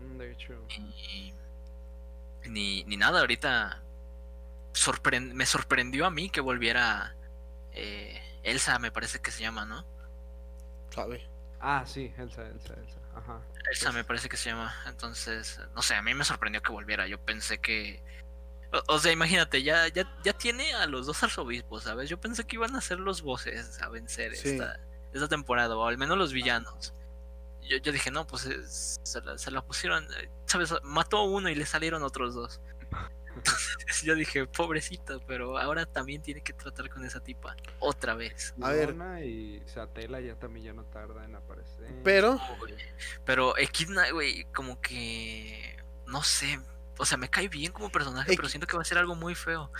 Mm, 0.00 0.18
De 0.18 0.30
hecho, 0.32 0.54
ni, 0.78 1.34
ni, 2.46 2.84
ni 2.84 2.96
nada, 2.96 3.18
ahorita 3.20 3.82
sorpren- 4.72 5.32
me 5.34 5.44
sorprendió 5.44 6.06
a 6.06 6.10
mí 6.10 6.30
que 6.30 6.40
volviera 6.40 7.16
eh, 7.72 8.20
Elsa, 8.44 8.78
me 8.78 8.92
parece 8.92 9.20
que 9.20 9.32
se 9.32 9.40
llama, 9.42 9.64
¿no? 9.64 9.84
Sabe. 10.90 11.26
Ah, 11.60 11.84
sí, 11.86 12.12
Elsa, 12.18 12.46
Elsa, 12.46 12.74
Elsa, 12.74 12.98
ajá. 13.14 13.40
Elsa 13.70 13.92
me 13.92 14.04
parece 14.04 14.28
que 14.28 14.36
se 14.36 14.50
llama. 14.50 14.74
Entonces, 14.86 15.60
no 15.74 15.82
sé, 15.82 15.94
a 15.94 16.02
mí 16.02 16.14
me 16.14 16.24
sorprendió 16.24 16.62
que 16.62 16.72
volviera. 16.72 17.06
Yo 17.06 17.18
pensé 17.24 17.58
que. 17.58 18.02
O, 18.72 18.94
o 18.94 18.98
sea, 18.98 19.12
imagínate, 19.12 19.62
ya, 19.62 19.88
ya, 19.88 20.04
ya 20.22 20.32
tiene 20.34 20.74
a 20.74 20.86
los 20.86 21.06
dos 21.06 21.22
arzobispos, 21.22 21.84
¿sabes? 21.84 22.08
Yo 22.10 22.20
pensé 22.20 22.44
que 22.44 22.56
iban 22.56 22.74
a 22.76 22.80
ser 22.80 22.98
los 23.00 23.22
voces 23.22 23.80
a 23.82 23.88
vencer 23.88 24.34
Sí. 24.36 24.50
esta, 24.50 24.78
esta 25.12 25.28
temporada, 25.28 25.74
o 25.76 25.86
al 25.86 25.96
menos 25.98 26.18
los 26.18 26.32
villanos. 26.32 26.92
Yo, 27.62 27.76
yo 27.78 27.92
dije, 27.92 28.10
no, 28.10 28.26
pues 28.26 28.44
es- 28.46 29.00
se, 29.02 29.20
la, 29.22 29.36
se 29.38 29.50
la 29.50 29.62
pusieron, 29.62 30.04
eh, 30.18 30.30
¿sabes? 30.46 30.74
Mató 30.82 31.18
a 31.18 31.24
uno 31.24 31.48
y 31.48 31.54
le 31.54 31.66
salieron 31.66 32.02
otros 32.02 32.34
dos. 32.34 32.60
yo 34.04 34.14
dije, 34.14 34.46
pobrecito, 34.46 35.20
pero 35.26 35.58
ahora 35.58 35.86
también 35.86 36.22
tiene 36.22 36.40
que 36.40 36.52
tratar 36.52 36.88
con 36.90 37.04
esa 37.04 37.20
tipa. 37.20 37.56
Otra 37.78 38.14
vez. 38.14 38.54
A 38.60 38.72
ver. 38.72 38.94
Y 39.24 39.62
Satela 39.66 40.20
ya 40.20 40.34
también 40.34 40.66
ya 40.66 40.72
no 40.72 40.84
tarda 40.84 41.24
en 41.24 41.34
aparecer. 41.34 41.88
Pero, 42.04 42.40
Pero 43.24 43.56
Equidna, 43.58 44.10
güey, 44.10 44.44
como 44.54 44.80
que. 44.80 45.76
No 46.06 46.22
sé. 46.22 46.60
O 46.98 47.04
sea, 47.04 47.16
me 47.16 47.28
cae 47.28 47.48
bien 47.48 47.72
como 47.72 47.90
personaje, 47.90 48.34
pero 48.34 48.48
siento 48.48 48.66
que 48.66 48.76
va 48.76 48.82
a 48.82 48.86
ser 48.86 48.98
algo 48.98 49.14
muy 49.14 49.34
feo. 49.34 49.70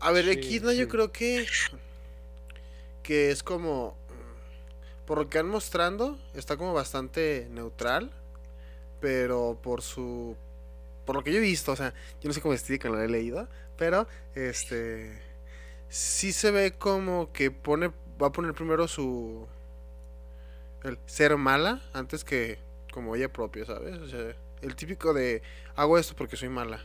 a 0.00 0.10
ver, 0.10 0.24
Sí, 0.24 0.30
Equidna 0.32 0.72
yo 0.72 0.88
creo 0.88 1.12
que. 1.12 1.46
Que 3.02 3.30
es 3.30 3.42
como. 3.42 3.96
Por 5.06 5.18
lo 5.18 5.28
que 5.30 5.38
han 5.38 5.48
mostrando, 5.48 6.18
está 6.34 6.56
como 6.56 6.74
bastante 6.74 7.48
neutral. 7.50 8.12
Pero 9.00 9.58
por 9.62 9.82
su. 9.82 10.36
Por 11.08 11.16
lo 11.16 11.24
que 11.24 11.32
yo 11.32 11.38
he 11.38 11.40
visto, 11.40 11.72
o 11.72 11.76
sea, 11.76 11.94
yo 12.20 12.28
no 12.28 12.34
sé 12.34 12.42
cómo 12.42 12.52
vestir 12.52 12.78
que 12.78 12.90
lo 12.90 13.00
he 13.00 13.08
leído. 13.08 13.48
Pero, 13.78 14.06
este. 14.34 15.18
Sí 15.88 16.32
se 16.34 16.50
ve 16.50 16.72
como 16.76 17.32
que 17.32 17.50
pone. 17.50 17.90
Va 18.22 18.26
a 18.26 18.32
poner 18.32 18.52
primero 18.52 18.86
su. 18.86 19.48
El 20.82 20.98
ser 21.06 21.34
mala 21.38 21.80
antes 21.94 22.24
que 22.24 22.58
como 22.92 23.16
ella 23.16 23.32
propia, 23.32 23.64
¿sabes? 23.64 23.96
O 23.96 24.06
sea, 24.06 24.36
el 24.60 24.76
típico 24.76 25.14
de. 25.14 25.40
Hago 25.76 25.96
esto 25.96 26.14
porque 26.14 26.36
soy 26.36 26.50
mala. 26.50 26.84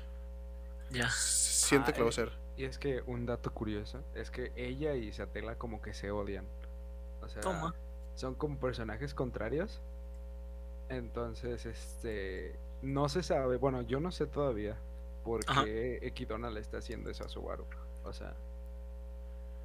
Ya. 0.89 1.09
Siente 1.09 1.91
Ah, 1.91 1.93
que 1.93 1.99
lo 1.99 2.05
va 2.05 2.09
a 2.09 2.11
hacer. 2.11 2.31
Y 2.55 2.63
es 2.63 2.77
que 2.77 3.01
un 3.05 3.25
dato 3.25 3.53
curioso 3.53 4.05
es 4.15 4.31
que 4.31 4.53
ella 4.55 4.95
y 4.95 5.11
Satela 5.11 5.57
como 5.57 5.81
que 5.81 5.93
se 5.93 6.11
odian. 6.11 6.45
O 7.21 7.27
sea, 7.27 7.41
Toma. 7.41 7.75
son 8.15 8.35
como 8.35 8.57
personajes 8.57 9.13
contrarios. 9.13 9.81
Entonces, 10.87 11.65
este, 11.65 12.55
no 12.83 13.09
se 13.09 13.23
sabe, 13.23 13.57
bueno, 13.57 13.81
yo 13.81 13.99
no 13.99 14.11
sé 14.11 14.27
todavía 14.27 14.77
por 15.23 15.41
Ajá. 15.47 15.63
qué 15.63 15.99
Equidona 16.01 16.49
le 16.49 16.59
está 16.59 16.77
haciendo 16.77 17.09
eso 17.09 17.23
a 17.23 17.29
Subaru. 17.29 17.65
O 18.03 18.13
sea, 18.13 18.33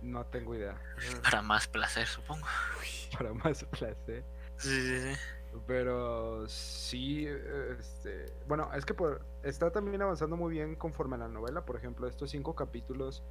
no 0.02 0.24
tengo 0.26 0.54
idea. 0.54 0.80
Para 1.22 1.42
más 1.42 1.66
placer, 1.66 2.06
supongo. 2.06 2.46
Para 3.18 3.34
más 3.34 3.64
placer. 3.64 4.24
Sí, 4.56 4.70
sí, 4.70 5.00
sí. 5.00 5.20
Pero 5.66 6.48
sí, 6.48 7.26
este, 7.26 8.26
bueno, 8.46 8.70
es 8.74 8.84
que 8.84 8.94
por, 8.94 9.22
está 9.42 9.70
también 9.70 10.00
avanzando 10.02 10.36
muy 10.36 10.52
bien 10.52 10.76
conforme 10.76 11.16
a 11.16 11.20
la 11.20 11.28
novela. 11.28 11.64
Por 11.64 11.76
ejemplo, 11.76 12.06
estos 12.06 12.30
cinco 12.30 12.54
capítulos 12.54 13.22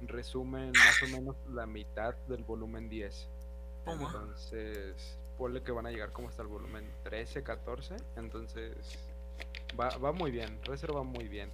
resumen 0.00 0.72
más 0.72 1.02
o 1.02 1.08
menos 1.08 1.36
la 1.52 1.66
mitad 1.66 2.14
del 2.26 2.42
volumen 2.42 2.88
10. 2.88 3.28
¿Cómo? 3.84 4.06
Entonces, 4.06 5.18
ponle 5.36 5.62
que 5.62 5.70
van 5.72 5.86
a 5.86 5.90
llegar 5.90 6.12
como 6.12 6.28
hasta 6.28 6.42
el 6.42 6.48
volumen 6.48 6.90
13, 7.04 7.42
14. 7.42 7.96
Entonces, 8.16 8.76
va, 9.78 9.96
va 9.98 10.12
muy 10.12 10.30
bien, 10.30 10.58
Reserva 10.64 10.98
va 10.98 11.04
muy 11.04 11.28
bien. 11.28 11.50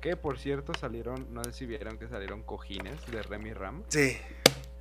Que 0.00 0.16
por 0.16 0.38
cierto 0.38 0.74
salieron, 0.74 1.32
no 1.32 1.42
sé 1.44 1.52
si 1.52 1.66
vieron 1.66 1.96
que 1.98 2.08
salieron 2.08 2.42
cojines 2.42 3.04
de 3.10 3.22
Remy 3.22 3.52
Ram. 3.54 3.82
Sí. 3.88 4.18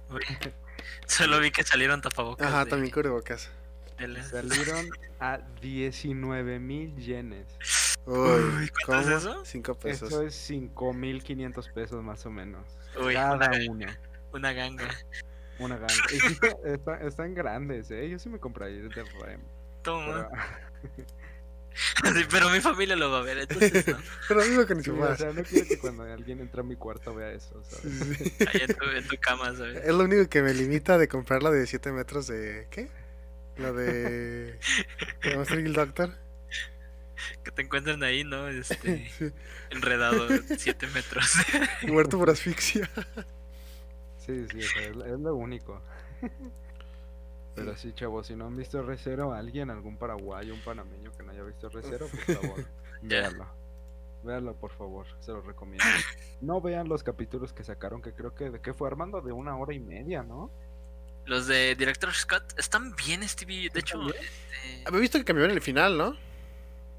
Uy. 0.09 0.21
Solo 1.07 1.39
vi 1.39 1.51
que 1.51 1.63
salieron 1.63 2.01
tapabocas. 2.01 2.47
Ajá, 2.47 2.65
de- 2.65 2.69
también 2.71 2.91
cubrebocas. 2.93 3.49
de 3.97 4.21
Salieron 4.23 4.89
a 5.19 5.37
19 5.61 6.59
mil 6.59 6.95
yenes. 6.97 7.47
Uy, 8.05 8.17
Uy, 8.17 8.69
¿cuánto 8.85 9.15
es 9.17 9.23
¿cómo? 9.23 9.35
eso? 9.35 9.45
5 9.45 9.75
pesos. 9.75 10.09
Eso 10.11 10.23
es 10.23 10.35
5500 10.35 11.69
pesos 11.69 12.03
más 12.03 12.25
o 12.25 12.29
menos. 12.31 12.65
Uy, 13.01 13.13
Cada 13.13 13.35
una, 13.35 13.49
uno. 13.69 13.85
una 14.33 14.51
ganga. 14.51 14.89
Una 15.59 15.77
ganga. 15.77 15.93
Y 16.11 16.19
sí 16.19 16.33
está- 16.33 16.57
está- 16.65 16.97
están 17.07 17.33
grandes, 17.33 17.89
¿eh? 17.91 18.09
Yo 18.09 18.19
sí 18.19 18.27
me 18.27 18.39
compraría 18.39 18.81
de 18.81 18.89
Rem. 18.89 19.39
Toma. 19.83 20.27
Pero, 20.97 21.07
Sí, 22.13 22.25
pero 22.29 22.49
mi 22.49 22.59
familia 22.61 22.95
lo 22.95 23.09
va 23.11 23.19
a 23.19 23.21
ver, 23.21 23.39
entonces 23.39 23.87
no. 23.87 23.97
Pero 24.27 24.43
digo 24.43 24.65
que 24.65 24.75
ni 24.75 24.83
sí, 24.83 24.91
o 24.91 25.15
sea, 25.15 25.31
no 25.31 25.43
quiero 25.43 25.67
que 25.67 25.79
cuando 25.79 26.03
alguien 26.03 26.39
entre 26.39 26.61
a 26.61 26.63
mi 26.63 26.75
cuarto 26.75 27.15
vea 27.15 27.31
eso, 27.31 27.63
¿sabes? 27.63 28.01
Ahí 28.47 28.61
en 28.67 28.75
tu, 28.75 28.85
en 28.85 29.07
tu 29.07 29.17
cama, 29.17 29.55
¿sabes? 29.55 29.77
Es 29.83 29.93
lo 29.93 30.03
único 30.03 30.27
que 30.29 30.41
me 30.41 30.53
limita 30.53 30.97
de 30.97 31.07
comprar 31.07 31.43
la 31.43 31.51
de 31.51 31.65
7 31.65 31.91
metros 31.91 32.27
de. 32.27 32.67
¿Qué? 32.69 32.89
La 33.57 33.71
de. 33.71 34.59
¿de 35.23 35.35
Monster 35.35 35.59
Hill 35.59 35.73
Doctor? 35.73 36.17
Que 37.43 37.51
te 37.51 37.61
encuentren 37.61 38.03
ahí, 38.03 38.23
¿no? 38.23 38.49
Este, 38.49 39.09
enredado, 39.69 40.27
7 40.57 40.87
metros. 40.87 41.33
Muerto 41.87 42.17
por 42.17 42.29
asfixia. 42.29 42.89
Sí, 44.25 44.45
sí, 44.51 44.57
o 44.59 44.67
sea, 44.67 44.81
es, 44.83 44.89
es 44.89 45.19
lo 45.19 45.35
único. 45.35 45.81
Pero 47.55 47.75
sí, 47.77 47.93
chavos, 47.93 48.27
si 48.27 48.35
no 48.35 48.47
han 48.47 48.55
visto 48.55 48.81
Recero, 48.81 49.33
alguien, 49.33 49.69
algún 49.69 49.97
paraguayo, 49.97 50.53
un 50.53 50.61
panameño 50.61 51.11
que 51.11 51.23
no 51.23 51.31
haya 51.31 51.43
visto 51.43 51.69
Recero, 51.69 52.07
por 52.07 52.19
favor, 52.35 52.65
véanlo. 53.01 53.47
Véanlo, 54.23 54.55
por 54.55 54.71
favor, 54.71 55.05
se 55.19 55.31
los 55.31 55.45
recomiendo. 55.45 55.85
No 56.41 56.61
vean 56.61 56.87
los 56.87 57.03
capítulos 57.03 57.51
que 57.53 57.63
sacaron, 57.63 58.01
que 58.01 58.13
creo 58.13 58.33
que, 58.33 58.49
¿de 58.49 58.61
qué 58.61 58.73
fue 58.73 58.87
Armando? 58.87 59.21
De 59.21 59.31
una 59.31 59.57
hora 59.57 59.73
y 59.73 59.79
media, 59.79 60.23
¿no? 60.23 60.49
Los 61.25 61.47
de 61.47 61.75
Director 61.75 62.13
Scott 62.13 62.57
están 62.57 62.95
bien, 62.95 63.27
Stevie. 63.27 63.69
De 63.69 63.79
hecho, 63.79 64.01
este, 64.09 64.83
Había 64.85 64.99
visto 64.99 65.17
que 65.17 65.25
cambió 65.25 65.45
en 65.45 65.51
el 65.51 65.61
final, 65.61 65.97
¿no? 65.97 66.15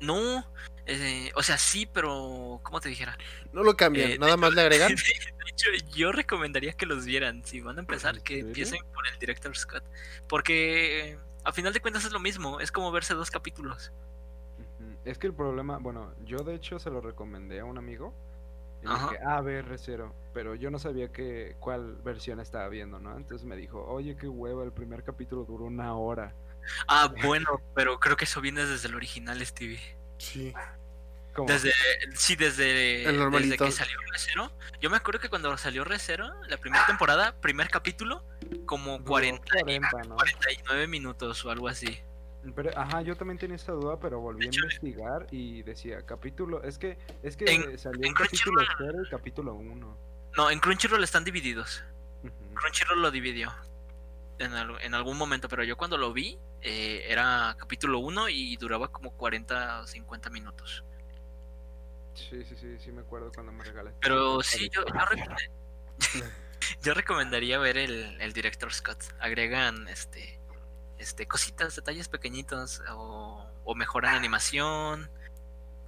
No. 0.00 0.46
eh, 0.86 1.30
o 1.34 1.42
sea, 1.42 1.58
sí, 1.58 1.86
pero. 1.86 2.60
¿Cómo 2.62 2.80
te 2.80 2.88
dijera? 2.88 3.16
No 3.52 3.62
lo 3.62 3.76
cambian, 3.76 4.12
Eh, 4.12 4.18
nada 4.18 4.36
más 4.36 4.54
le 4.54 4.60
agregan. 4.62 4.94
De 5.44 5.50
hecho, 5.50 5.68
yo 5.94 6.12
recomendaría 6.12 6.72
que 6.72 6.86
los 6.86 7.04
vieran. 7.04 7.44
Si 7.44 7.60
van 7.60 7.76
a 7.76 7.80
empezar, 7.80 8.16
¿En 8.16 8.22
que 8.22 8.40
empiecen 8.40 8.80
por 8.92 9.06
el 9.06 9.18
Director 9.18 9.56
Scott. 9.56 9.84
Porque 10.28 11.10
eh, 11.12 11.18
a 11.44 11.52
final 11.52 11.72
de 11.72 11.80
cuentas 11.80 12.04
es 12.04 12.12
lo 12.12 12.20
mismo. 12.20 12.60
Es 12.60 12.72
como 12.72 12.90
verse 12.90 13.14
dos 13.14 13.30
capítulos. 13.30 13.92
Es 15.04 15.18
que 15.18 15.26
el 15.26 15.34
problema, 15.34 15.78
bueno, 15.78 16.12
yo 16.24 16.38
de 16.38 16.54
hecho 16.54 16.78
se 16.78 16.90
lo 16.90 17.00
recomendé 17.00 17.60
a 17.60 17.64
un 17.64 17.78
amigo. 17.78 18.14
Y 18.82 18.86
le 18.86 18.92
Ajá. 18.92 19.10
dije, 19.10 19.22
ah, 19.24 19.40
ve. 19.40 19.64
Pero 20.32 20.54
yo 20.54 20.70
no 20.70 20.78
sabía 20.78 21.12
que, 21.12 21.56
cuál 21.60 21.96
versión 22.02 22.40
estaba 22.40 22.68
viendo, 22.68 22.98
¿no? 22.98 23.16
Entonces 23.16 23.46
me 23.46 23.56
dijo, 23.56 23.84
oye, 23.84 24.16
qué 24.16 24.28
hueva, 24.28 24.64
el 24.64 24.72
primer 24.72 25.04
capítulo 25.04 25.44
duró 25.44 25.64
una 25.64 25.94
hora. 25.94 26.34
Ah, 26.88 27.12
bueno, 27.22 27.60
pero 27.74 27.98
creo 28.00 28.16
que 28.16 28.24
eso 28.24 28.40
viene 28.40 28.64
desde 28.64 28.88
el 28.88 28.94
original, 28.94 29.44
Stevie. 29.44 29.80
Sí. 30.18 30.52
Desde, 31.48 31.72
sí, 32.14 32.36
desde, 32.36 33.04
El 33.08 33.30
desde 33.32 33.56
que 33.58 33.72
salió 33.72 33.98
Recero. 34.12 34.52
Yo 34.80 34.88
me 34.88 34.96
acuerdo 34.96 35.18
que 35.20 35.28
cuando 35.28 35.56
salió 35.58 35.82
Recero, 35.84 36.32
la 36.48 36.58
primera 36.58 36.86
temporada, 36.86 37.34
primer 37.40 37.68
capítulo, 37.70 38.24
como 38.66 38.98
duró 38.98 39.04
40, 39.04 39.42
40, 39.60 39.88
¿no? 40.06 40.14
49 40.14 40.86
minutos 40.86 41.44
o 41.44 41.50
algo 41.50 41.66
así. 41.66 41.98
Pero, 42.54 42.70
ajá, 42.78 43.00
yo 43.02 43.16
también 43.16 43.38
tenía 43.38 43.56
esta 43.56 43.72
duda, 43.72 43.98
pero 43.98 44.20
volví 44.20 44.44
a 44.44 44.48
investigar 44.48 45.26
y 45.32 45.62
decía 45.62 46.04
capítulo, 46.06 46.62
es 46.62 46.78
que, 46.78 46.98
es 47.22 47.36
que 47.36 47.46
En- 47.46 47.78
salió 47.78 48.06
en 48.06 48.14
capítulo 48.14 48.60
Crunchyroll- 48.60 48.74
0 48.78 48.98
y 49.04 49.10
capítulo 49.10 49.54
1. 49.54 49.98
No, 50.36 50.50
en 50.50 50.60
Crunchyroll 50.60 51.02
están 51.02 51.24
divididos. 51.24 51.82
Crunchyroll 52.54 53.02
lo 53.02 53.10
dividió 53.10 53.52
en, 54.38 54.52
al- 54.54 54.80
en 54.82 54.94
algún 54.94 55.16
momento, 55.16 55.48
pero 55.48 55.64
yo 55.64 55.76
cuando 55.76 55.96
lo 55.96 56.12
vi 56.12 56.38
eh, 56.62 57.04
era 57.08 57.54
capítulo 57.58 57.98
1 58.00 58.28
y 58.28 58.56
duraba 58.56 58.88
como 58.88 59.12
40 59.12 59.80
o 59.80 59.86
50 59.86 60.30
minutos. 60.30 60.84
Sí, 62.14 62.44
sí, 62.44 62.54
sí, 62.56 62.78
sí 62.78 62.92
me 62.92 63.00
acuerdo 63.02 63.32
cuando 63.32 63.52
me 63.52 63.64
regalaste. 63.64 63.98
Pero 64.00 64.42
sí, 64.42 64.68
yo, 64.72 64.82
yo, 64.86 64.94
lista. 65.14 65.36
recomend- 65.36 66.30
yo 66.82 66.94
recomendaría 66.94 67.58
ver 67.58 67.76
el, 67.76 68.20
el 68.20 68.32
Director 68.32 68.72
Scott. 68.72 69.02
Agregan 69.20 69.88
este, 69.88 70.38
este 70.98 71.26
cositas, 71.26 71.74
detalles 71.76 72.08
pequeñitos, 72.08 72.82
o, 72.90 73.44
o 73.64 73.74
mejoran 73.74 74.14
animación, 74.14 75.10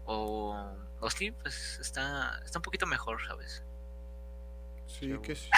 o, 0.05 0.76
o 1.01 1.11
sí, 1.11 1.30
pues 1.30 1.78
está, 1.80 2.40
está 2.44 2.59
un 2.59 2.62
poquito 2.62 2.86
mejor, 2.86 3.24
¿sabes? 3.26 3.62
Sí, 4.86 5.16
que 5.22 5.34
sí. 5.36 5.49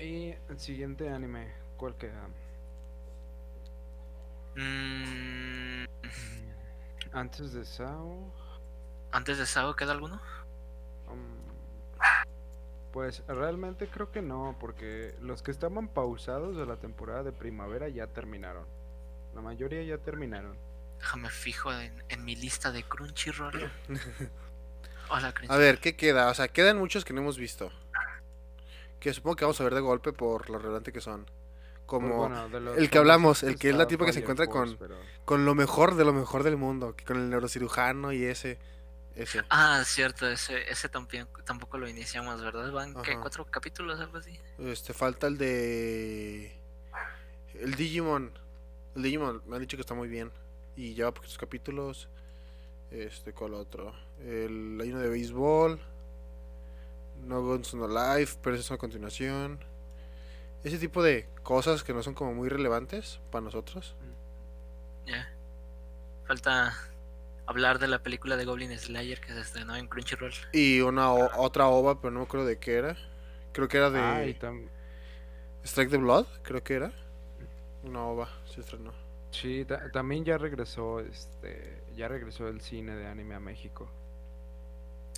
Y 0.00 0.34
el 0.48 0.58
siguiente 0.58 1.08
anime, 1.10 1.54
¿cuál 1.76 1.96
queda? 1.96 2.28
Mm, 4.56 5.84
Antes 7.12 7.52
de 7.52 7.64
Sao. 7.64 8.32
Antes 9.12 9.38
de 9.38 9.46
Sao, 9.46 9.76
¿queda 9.76 9.92
alguno? 9.92 10.20
um, 11.06 11.40
pues 12.92 13.22
realmente 13.28 13.88
creo 13.90 14.10
que 14.10 14.22
no, 14.22 14.56
porque 14.60 15.14
los 15.20 15.42
que 15.42 15.50
estaban 15.52 15.88
pausados 15.88 16.56
de 16.56 16.66
la 16.66 16.78
temporada 16.78 17.22
de 17.22 17.32
primavera 17.32 17.88
ya 17.88 18.08
terminaron. 18.08 18.66
La 19.34 19.42
mayoría 19.42 19.82
ya 19.84 19.98
terminaron. 19.98 20.58
Déjame 20.98 21.30
fijo 21.30 21.72
en, 21.72 22.04
en 22.08 22.24
mi 22.24 22.36
lista 22.36 22.70
de 22.72 22.84
Crunchyroll. 22.84 23.72
Hola, 25.08 25.32
A 25.48 25.58
Crunchyroll. 25.58 25.58
ver, 25.58 25.80
¿qué 25.80 25.96
queda? 25.96 26.30
O 26.30 26.34
sea, 26.34 26.48
quedan 26.48 26.78
muchos 26.78 27.04
que 27.04 27.12
no 27.12 27.20
hemos 27.20 27.36
visto. 27.38 27.70
Que 29.00 29.12
supongo 29.12 29.36
que 29.36 29.44
vamos 29.44 29.60
a 29.60 29.64
ver 29.64 29.74
de 29.74 29.80
golpe 29.80 30.12
por 30.12 30.48
lo 30.50 30.58
relevante 30.58 30.92
que 30.92 31.00
son. 31.00 31.26
Como 31.86 32.28
Pues 32.28 32.48
bueno, 32.50 32.72
el 32.76 32.88
que 32.88 32.98
hablamos, 32.98 33.42
el 33.42 33.58
que 33.58 33.70
es 33.70 33.74
la 33.74 33.88
tipa 33.88 34.04
que 34.06 34.12
se 34.12 34.20
encuentra 34.20 34.46
Force, 34.46 34.76
con- 34.76 34.78
pero- 34.88 34.96
con 35.24 35.44
lo 35.44 35.54
mejor 35.56 35.96
de 35.96 36.04
lo 36.04 36.12
mejor 36.12 36.44
del 36.44 36.56
mundo. 36.56 36.94
que 36.94 37.04
Con 37.04 37.16
el 37.18 37.28
neurocirujano 37.30 38.12
y 38.12 38.22
ese. 38.24 38.58
Ese. 39.16 39.42
Ah, 39.50 39.82
cierto, 39.84 40.28
ese, 40.28 40.70
ese 40.70 40.88
también, 40.88 41.26
tampoco 41.44 41.78
lo 41.78 41.88
iniciamos, 41.88 42.40
¿verdad? 42.40 42.70
Van, 42.70 42.94
¿qué? 43.02 43.12
Ajá. 43.12 43.20
¿Cuatro 43.22 43.44
capítulos, 43.46 43.98
algo 43.98 44.18
así? 44.18 44.38
Este, 44.58 44.92
falta 44.94 45.26
el 45.26 45.36
de. 45.36 46.56
El 47.54 47.74
Digimon. 47.74 48.30
El 48.94 49.02
Digimon 49.02 49.42
me 49.46 49.56
han 49.56 49.62
dicho 49.62 49.76
que 49.76 49.80
está 49.80 49.94
muy 49.94 50.08
bien. 50.08 50.30
Y 50.76 50.94
lleva 50.94 51.12
poquitos 51.12 51.38
capítulos. 51.38 52.08
Este, 52.92 53.32
¿cuál 53.32 53.54
otro? 53.54 53.92
El, 54.20 54.78
hay 54.80 54.90
uno 54.90 55.00
de 55.00 55.08
béisbol. 55.08 55.80
No 57.24 57.42
Guns 57.42 57.74
No 57.74 57.86
Life, 57.88 58.38
pero 58.42 58.54
eso 58.56 58.62
es 58.64 58.70
una 58.70 58.78
continuación. 58.78 59.64
Ese 60.64 60.78
tipo 60.78 61.02
de 61.02 61.26
cosas 61.42 61.82
que 61.84 61.92
no 61.94 62.02
son 62.02 62.14
como 62.14 62.34
muy 62.34 62.48
relevantes 62.48 63.20
para 63.30 63.42
nosotros. 63.44 63.94
Ya. 65.06 65.28
Falta 66.26 66.76
hablar 67.46 67.78
de 67.78 67.88
la 67.88 68.02
película 68.02 68.36
de 68.36 68.44
Goblin 68.44 68.76
Slayer 68.78 69.20
que 69.20 69.32
se 69.32 69.40
estrenó 69.40 69.74
en 69.76 69.86
Crunchyroll. 69.88 70.32
Y 70.52 70.80
una 70.80 71.12
o- 71.12 71.42
otra 71.42 71.66
ova, 71.68 72.00
pero 72.00 72.10
no 72.12 72.20
me 72.20 72.24
acuerdo 72.26 72.46
de 72.46 72.58
qué 72.58 72.74
era. 72.74 72.96
Creo 73.52 73.68
que 73.68 73.78
era 73.78 73.90
de 73.90 74.00
Ah, 74.00 74.52
Strike 75.64 75.90
the 75.90 75.96
Blood, 75.96 76.26
creo 76.42 76.62
que 76.62 76.74
era. 76.74 76.92
Una 77.82 78.04
ova, 78.04 78.28
se 78.44 78.60
estrenó. 78.60 78.92
sí, 79.30 79.64
ta- 79.64 79.90
también 79.90 80.24
ya 80.24 80.36
regresó, 80.38 81.00
este, 81.00 81.82
ya 81.96 82.08
regresó 82.08 82.48
el 82.48 82.60
cine 82.60 82.94
de 82.94 83.06
anime 83.06 83.34
a 83.34 83.40
México. 83.40 83.88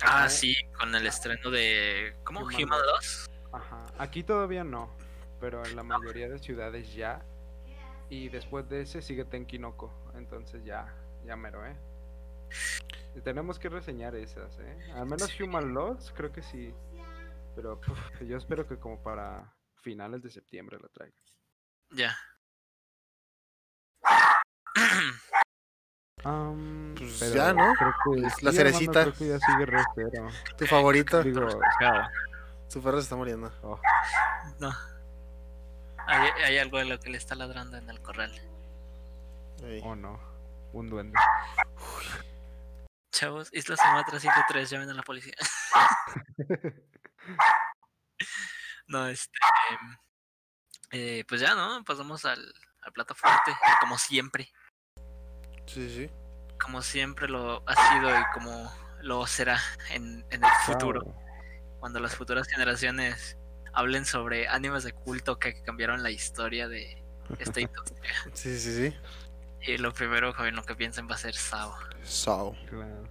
Ah, 0.01 0.29
sí, 0.29 0.55
con 0.79 0.93
el 0.95 1.05
estreno 1.05 1.49
de. 1.49 2.15
¿Cómo? 2.23 2.41
Human 2.41 2.63
Human 2.63 2.79
2. 2.95 3.29
Ajá, 3.53 3.85
aquí 3.97 4.23
todavía 4.23 4.63
no, 4.63 4.95
pero 5.39 5.63
en 5.65 5.75
la 5.75 5.83
mayoría 5.83 6.27
de 6.29 6.39
ciudades 6.39 6.93
ya. 6.93 7.23
Y 8.09 8.29
después 8.29 8.67
de 8.69 8.81
ese 8.81 9.01
sigue 9.01 9.25
Tenkinoko, 9.25 10.11
entonces 10.15 10.63
ya, 10.65 10.93
ya 11.25 11.35
mero, 11.35 11.65
¿eh? 11.65 11.75
Y 13.15 13.21
tenemos 13.21 13.59
que 13.59 13.69
reseñar 13.69 14.15
esas, 14.15 14.57
¿eh? 14.59 14.91
Al 14.93 15.05
menos 15.05 15.39
Human 15.39 15.73
Loss, 15.73 16.11
creo 16.15 16.31
que 16.31 16.41
sí. 16.41 16.73
Pero 17.55 17.79
puf, 17.79 17.97
yo 18.21 18.37
espero 18.37 18.67
que 18.67 18.77
como 18.77 19.01
para 19.01 19.55
finales 19.81 20.21
de 20.23 20.29
septiembre 20.31 20.77
la 20.81 20.89
traigan. 20.89 21.19
Ya. 21.91 22.17
Am, 26.23 26.95
Pues 26.97 27.17
pero 27.19 27.35
ya, 27.35 27.53
¿no? 27.53 27.73
creo 27.73 27.93
que 28.21 28.27
Es 28.27 28.43
la 28.43 28.51
cerecita. 28.51 29.01
Creo 29.03 29.13
que 29.13 29.27
ya 29.27 29.39
sigue 29.39 29.65
re 29.65 29.83
cero. 29.95 30.27
Tu 30.57 30.65
favorito. 30.65 31.21
Digo. 31.23 31.47
Su 32.67 32.81
perro 32.81 32.97
se 32.97 33.03
está 33.03 33.15
muriendo. 33.15 33.51
Oh, 33.61 33.79
No. 34.59 34.71
Hay, 36.05 36.29
hay 36.43 36.57
algo 36.57 36.79
de 36.79 36.85
lo 36.85 36.99
que 36.99 37.09
le 37.09 37.17
está 37.17 37.35
ladrando 37.35 37.77
en 37.77 37.89
el 37.89 38.01
corral. 38.01 38.31
Ey. 39.63 39.79
oh 39.83 39.95
no, 39.95 40.19
un 40.73 40.89
duende. 40.89 41.17
Chavos, 43.11 43.47
Isla 43.53 43.77
Sumatra 43.77 44.19
103, 44.19 44.69
llamen 44.69 44.89
a 44.89 44.93
la 44.95 45.03
policía. 45.03 45.33
no, 48.87 49.07
este. 49.07 49.31
eh, 50.91 51.23
pues 51.27 51.39
ya, 51.41 51.55
¿no? 51.55 51.83
Pasamos 51.85 52.25
al, 52.25 52.53
al 52.81 52.91
plato 52.91 53.15
fuerte, 53.15 53.55
como 53.79 53.97
siempre. 53.97 54.51
Sí, 55.65 55.89
sí. 55.89 56.09
Como 56.61 56.81
siempre 56.81 57.27
lo 57.27 57.63
ha 57.65 57.93
sido 57.93 58.09
y 58.09 58.23
como 58.33 58.71
lo 59.01 59.25
será 59.27 59.59
en, 59.91 60.25
en 60.29 60.43
el 60.43 60.51
futuro. 60.65 61.01
Sao. 61.01 61.23
Cuando 61.79 61.99
las 61.99 62.15
futuras 62.15 62.47
generaciones 62.47 63.37
hablen 63.73 64.05
sobre 64.05 64.47
animes 64.47 64.83
de 64.83 64.93
culto 64.93 65.39
que 65.39 65.61
cambiaron 65.63 66.03
la 66.03 66.11
historia 66.11 66.67
de 66.67 67.03
esta 67.39 67.59
industria. 67.59 68.13
Sí, 68.33 68.57
sí, 68.59 68.89
sí. 68.89 68.97
Y 69.65 69.77
lo 69.77 69.93
primero 69.93 70.33
en 70.45 70.55
lo 70.55 70.63
que 70.63 70.75
piensen 70.75 71.09
va 71.09 71.15
a 71.15 71.17
ser 71.17 71.33
Sao. 71.35 71.73
So. 72.03 72.55
Claro. 72.69 73.07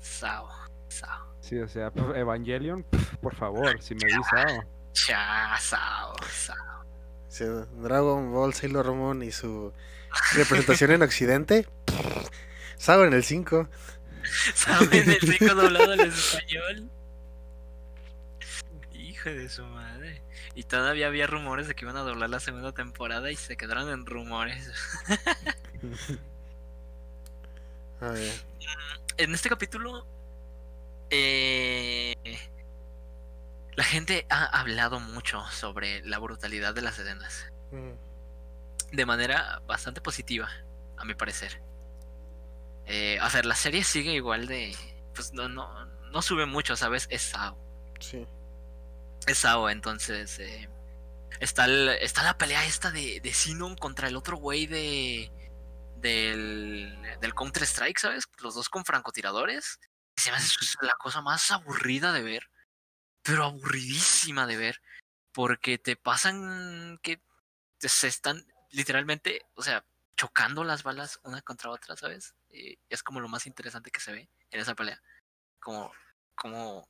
Sao. 0.00 0.48
Sao. 0.88 1.36
Sí, 1.40 1.58
o 1.58 1.68
sea, 1.68 1.90
pf, 1.90 2.18
Evangelion, 2.18 2.84
por 3.20 3.34
favor, 3.34 3.80
si 3.80 3.94
me 3.94 4.06
dices 4.06 4.60
Cha, 4.92 5.56
Sao. 5.58 6.14
Sao. 6.30 6.75
Dragon 7.30 8.32
Ball 8.32 8.54
Sailor 8.54 8.94
Moon 8.94 9.22
y 9.22 9.32
su 9.32 9.72
representación 10.34 10.92
en 10.92 11.02
Occidente. 11.02 11.66
Sao 12.76 13.04
en 13.04 13.12
el 13.12 13.24
5. 13.24 13.68
¿Saben 14.54 15.10
el 15.10 15.20
rico 15.20 15.54
doblado 15.54 15.92
al 15.92 16.00
español? 16.00 16.90
Hijo 18.92 19.30
de 19.30 19.48
su 19.48 19.64
madre. 19.64 20.22
Y 20.54 20.64
todavía 20.64 21.06
había 21.06 21.26
rumores 21.26 21.68
de 21.68 21.74
que 21.74 21.84
iban 21.84 21.96
a 21.96 22.00
doblar 22.00 22.30
la 22.30 22.40
segunda 22.40 22.72
temporada 22.72 23.30
y 23.30 23.36
se 23.36 23.56
quedaron 23.56 23.90
en 23.90 24.06
rumores. 24.06 24.70
En 29.16 29.34
este 29.34 29.48
capítulo, 29.48 30.06
eh, 31.08 32.14
la 33.76 33.84
gente 33.84 34.26
ha 34.30 34.44
hablado 34.58 35.00
mucho 35.00 35.44
sobre 35.50 36.02
la 36.06 36.18
brutalidad 36.18 36.74
de 36.74 36.82
las 36.82 36.98
escenas. 36.98 37.52
Mm, 37.72 37.92
De 38.92 39.06
manera 39.06 39.60
bastante 39.66 40.00
positiva, 40.00 40.48
a 40.96 41.04
mi 41.04 41.14
parecer. 41.14 41.60
Eh, 42.86 43.18
o 43.22 43.28
sea, 43.30 43.42
la 43.42 43.54
serie 43.56 43.84
sigue 43.84 44.12
igual 44.12 44.46
de... 44.46 44.74
Pues 45.14 45.32
no, 45.32 45.48
no, 45.48 45.86
no 46.10 46.22
sube 46.22 46.46
mucho, 46.46 46.76
¿sabes? 46.76 47.06
Es 47.10 47.22
Sao. 47.22 47.58
Sí. 48.00 48.26
Es 49.26 49.38
Sao, 49.38 49.68
entonces... 49.70 50.38
eh, 50.38 50.68
está, 51.40 51.64
el- 51.64 51.88
está 52.00 52.22
la 52.22 52.38
pelea 52.38 52.64
esta 52.64 52.90
de, 52.90 53.20
de 53.20 53.32
Sinon 53.34 53.76
contra 53.76 54.08
el 54.08 54.16
otro 54.16 54.36
güey 54.36 54.66
de... 54.66 55.30
Del, 55.96 56.96
del 57.20 57.34
Counter 57.34 57.64
Strike, 57.64 57.98
¿sabes? 57.98 58.24
Los 58.38 58.54
dos 58.54 58.68
con 58.68 58.84
francotiradores. 58.84 59.80
Y 60.16 60.20
se 60.20 60.30
me 60.30 60.36
hace 60.36 60.54
la 60.82 60.92
cosa 60.98 61.20
más 61.22 61.50
aburrida 61.50 62.12
de 62.12 62.22
ver. 62.22 62.48
Pero 63.26 63.44
aburridísima 63.44 64.46
de 64.46 64.56
ver. 64.56 64.82
Porque 65.32 65.78
te 65.78 65.96
pasan 65.96 66.98
que 67.02 67.20
se 67.78 68.08
están 68.08 68.46
literalmente, 68.70 69.42
o 69.54 69.62
sea, 69.62 69.84
chocando 70.16 70.64
las 70.64 70.82
balas 70.82 71.20
una 71.24 71.42
contra 71.42 71.70
otra, 71.70 71.96
¿sabes? 71.96 72.34
Y 72.50 72.78
es 72.88 73.02
como 73.02 73.20
lo 73.20 73.28
más 73.28 73.46
interesante 73.46 73.90
que 73.90 74.00
se 74.00 74.12
ve 74.12 74.28
en 74.50 74.60
esa 74.60 74.74
pelea. 74.74 75.00
Como, 75.60 75.92
como, 76.34 76.88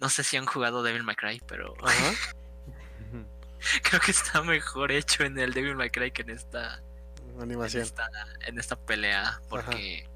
no 0.00 0.08
sé 0.10 0.22
si 0.22 0.36
han 0.36 0.46
jugado 0.46 0.82
Devil 0.82 1.02
May 1.02 1.16
Cry, 1.16 1.40
pero 1.46 1.74
creo 3.82 4.00
que 4.00 4.10
está 4.10 4.42
mejor 4.42 4.92
hecho 4.92 5.24
en 5.24 5.38
el 5.38 5.52
Devil 5.52 5.76
May 5.76 5.90
Cry 5.90 6.10
que 6.10 6.22
en 6.22 6.30
esta, 6.30 6.82
en 7.22 7.40
Animación. 7.40 7.82
esta, 7.82 8.08
en 8.40 8.58
esta 8.58 8.76
pelea, 8.76 9.40
porque, 9.48 10.08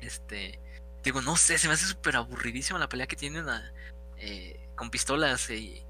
este, 0.00 0.60
digo, 1.02 1.22
no 1.22 1.36
sé, 1.36 1.58
se 1.58 1.68
me 1.68 1.74
hace 1.74 1.86
súper 1.86 2.16
aburridísima 2.16 2.78
la 2.78 2.88
pelea 2.88 3.06
que 3.06 3.16
tienen 3.16 3.48
a- 3.48 3.72
eh, 4.24 4.68
con 4.74 4.90
pistolas 4.90 5.50
y, 5.50 5.84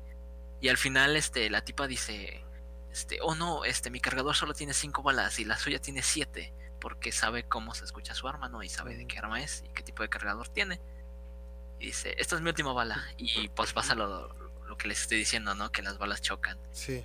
y 0.60 0.68
al 0.68 0.76
final, 0.76 1.16
este, 1.16 1.48
la 1.50 1.62
tipa 1.62 1.86
dice, 1.86 2.44
este, 2.90 3.18
oh 3.22 3.34
no, 3.34 3.64
este, 3.64 3.90
mi 3.90 4.00
cargador 4.00 4.34
solo 4.34 4.54
tiene 4.54 4.74
cinco 4.74 5.02
balas 5.02 5.38
y 5.38 5.44
la 5.44 5.56
suya 5.58 5.78
tiene 5.78 6.02
siete, 6.02 6.52
porque 6.80 7.12
sabe 7.12 7.44
cómo 7.44 7.74
se 7.74 7.84
escucha 7.84 8.14
su 8.14 8.28
arma, 8.28 8.48
¿no? 8.48 8.62
Y 8.62 8.68
sabe 8.68 8.96
de 8.96 9.06
qué 9.06 9.18
arma 9.18 9.40
es 9.40 9.62
y 9.64 9.68
qué 9.70 9.82
tipo 9.82 10.02
de 10.02 10.08
cargador 10.08 10.48
tiene. 10.48 10.80
Y 11.80 11.86
dice, 11.86 12.14
esta 12.18 12.36
es 12.36 12.42
mi 12.42 12.48
última 12.48 12.72
bala. 12.72 13.02
Y 13.16 13.48
pues 13.48 13.72
pasa 13.72 13.94
lo, 13.94 14.32
lo 14.66 14.76
que 14.76 14.88
les 14.88 15.00
estoy 15.00 15.18
diciendo, 15.18 15.54
¿no? 15.54 15.70
Que 15.72 15.82
las 15.82 15.98
balas 15.98 16.20
chocan. 16.20 16.58
Sí. 16.72 17.04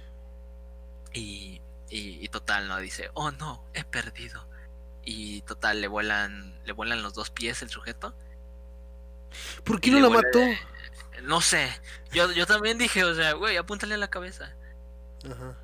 Y, 1.13 1.61
y, 1.89 2.23
y 2.23 2.27
total, 2.29 2.67
¿no? 2.67 2.77
Dice, 2.77 3.09
oh 3.13 3.31
no, 3.31 3.63
he 3.73 3.83
perdido. 3.83 4.47
Y 5.03 5.41
total, 5.43 5.81
le 5.81 5.87
vuelan, 5.87 6.59
le 6.65 6.73
vuelan 6.73 7.01
los 7.01 7.13
dos 7.13 7.29
pies 7.29 7.61
el 7.61 7.69
sujeto. 7.69 8.13
¿Por 9.63 9.79
qué 9.79 9.91
no 9.91 9.99
la 9.99 10.09
mató? 10.09 10.39
No 11.21 11.41
sé, 11.41 11.69
yo, 12.11 12.31
yo 12.31 12.45
también 12.45 12.77
dije, 12.77 13.03
o 13.03 13.13
sea, 13.13 13.33
güey, 13.33 13.57
apúntale 13.57 13.95
a 13.95 13.97
la 13.97 14.09
cabeza. 14.09 14.55
Ajá. 15.29 15.57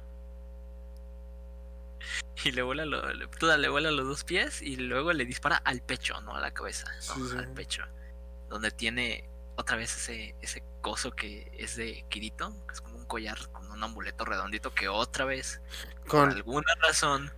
Y 2.43 2.51
le 2.51 2.62
vuela, 2.62 2.86
lo, 2.86 3.14
le, 3.14 3.28
toda, 3.28 3.58
le 3.58 3.70
vuela 3.70 3.91
los 3.91 4.06
dos 4.08 4.24
pies 4.24 4.62
y 4.62 4.76
luego 4.76 5.12
le 5.14 5.26
dispara 5.26 5.58
al 5.58 5.82
pecho, 5.82 6.20
no 6.22 6.36
a 6.36 6.39
la 6.39 6.51
cabeza, 6.51 6.86
no, 7.08 7.28
Sí, 7.28 7.38
al 7.38 7.51
pecho. 7.53 7.84
Donde 8.49 8.72
tiene 8.72 9.28
otra 9.56 9.78
vez 9.78 9.95
ese, 9.95 10.36
ese 10.41 10.64
coso 10.82 11.12
que 11.12 11.51
es 11.58 11.76
de 11.76 12.06
Kirito, 12.10 12.53
que 12.68 12.74
es 12.74 12.82
como 12.82 12.97
un 12.97 13.06
collar 13.06 13.38
con 13.51 13.72
un 13.72 13.84
amuleto 13.84 14.26
redondito 14.26 14.74
que 14.74 14.88
otra 14.88 15.26
vez, 15.26 15.62
por 16.01 16.08
Con 16.10 16.32
alguna 16.32 16.74
razón, 16.82 17.32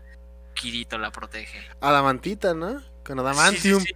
Kirito 0.53 0.97
la 0.97 1.11
protege. 1.11 1.65
adamantita, 1.79 2.53
¿no? 2.53 2.83
Con 3.05 3.19
adamantium. 3.19 3.81
sí, 3.83 3.93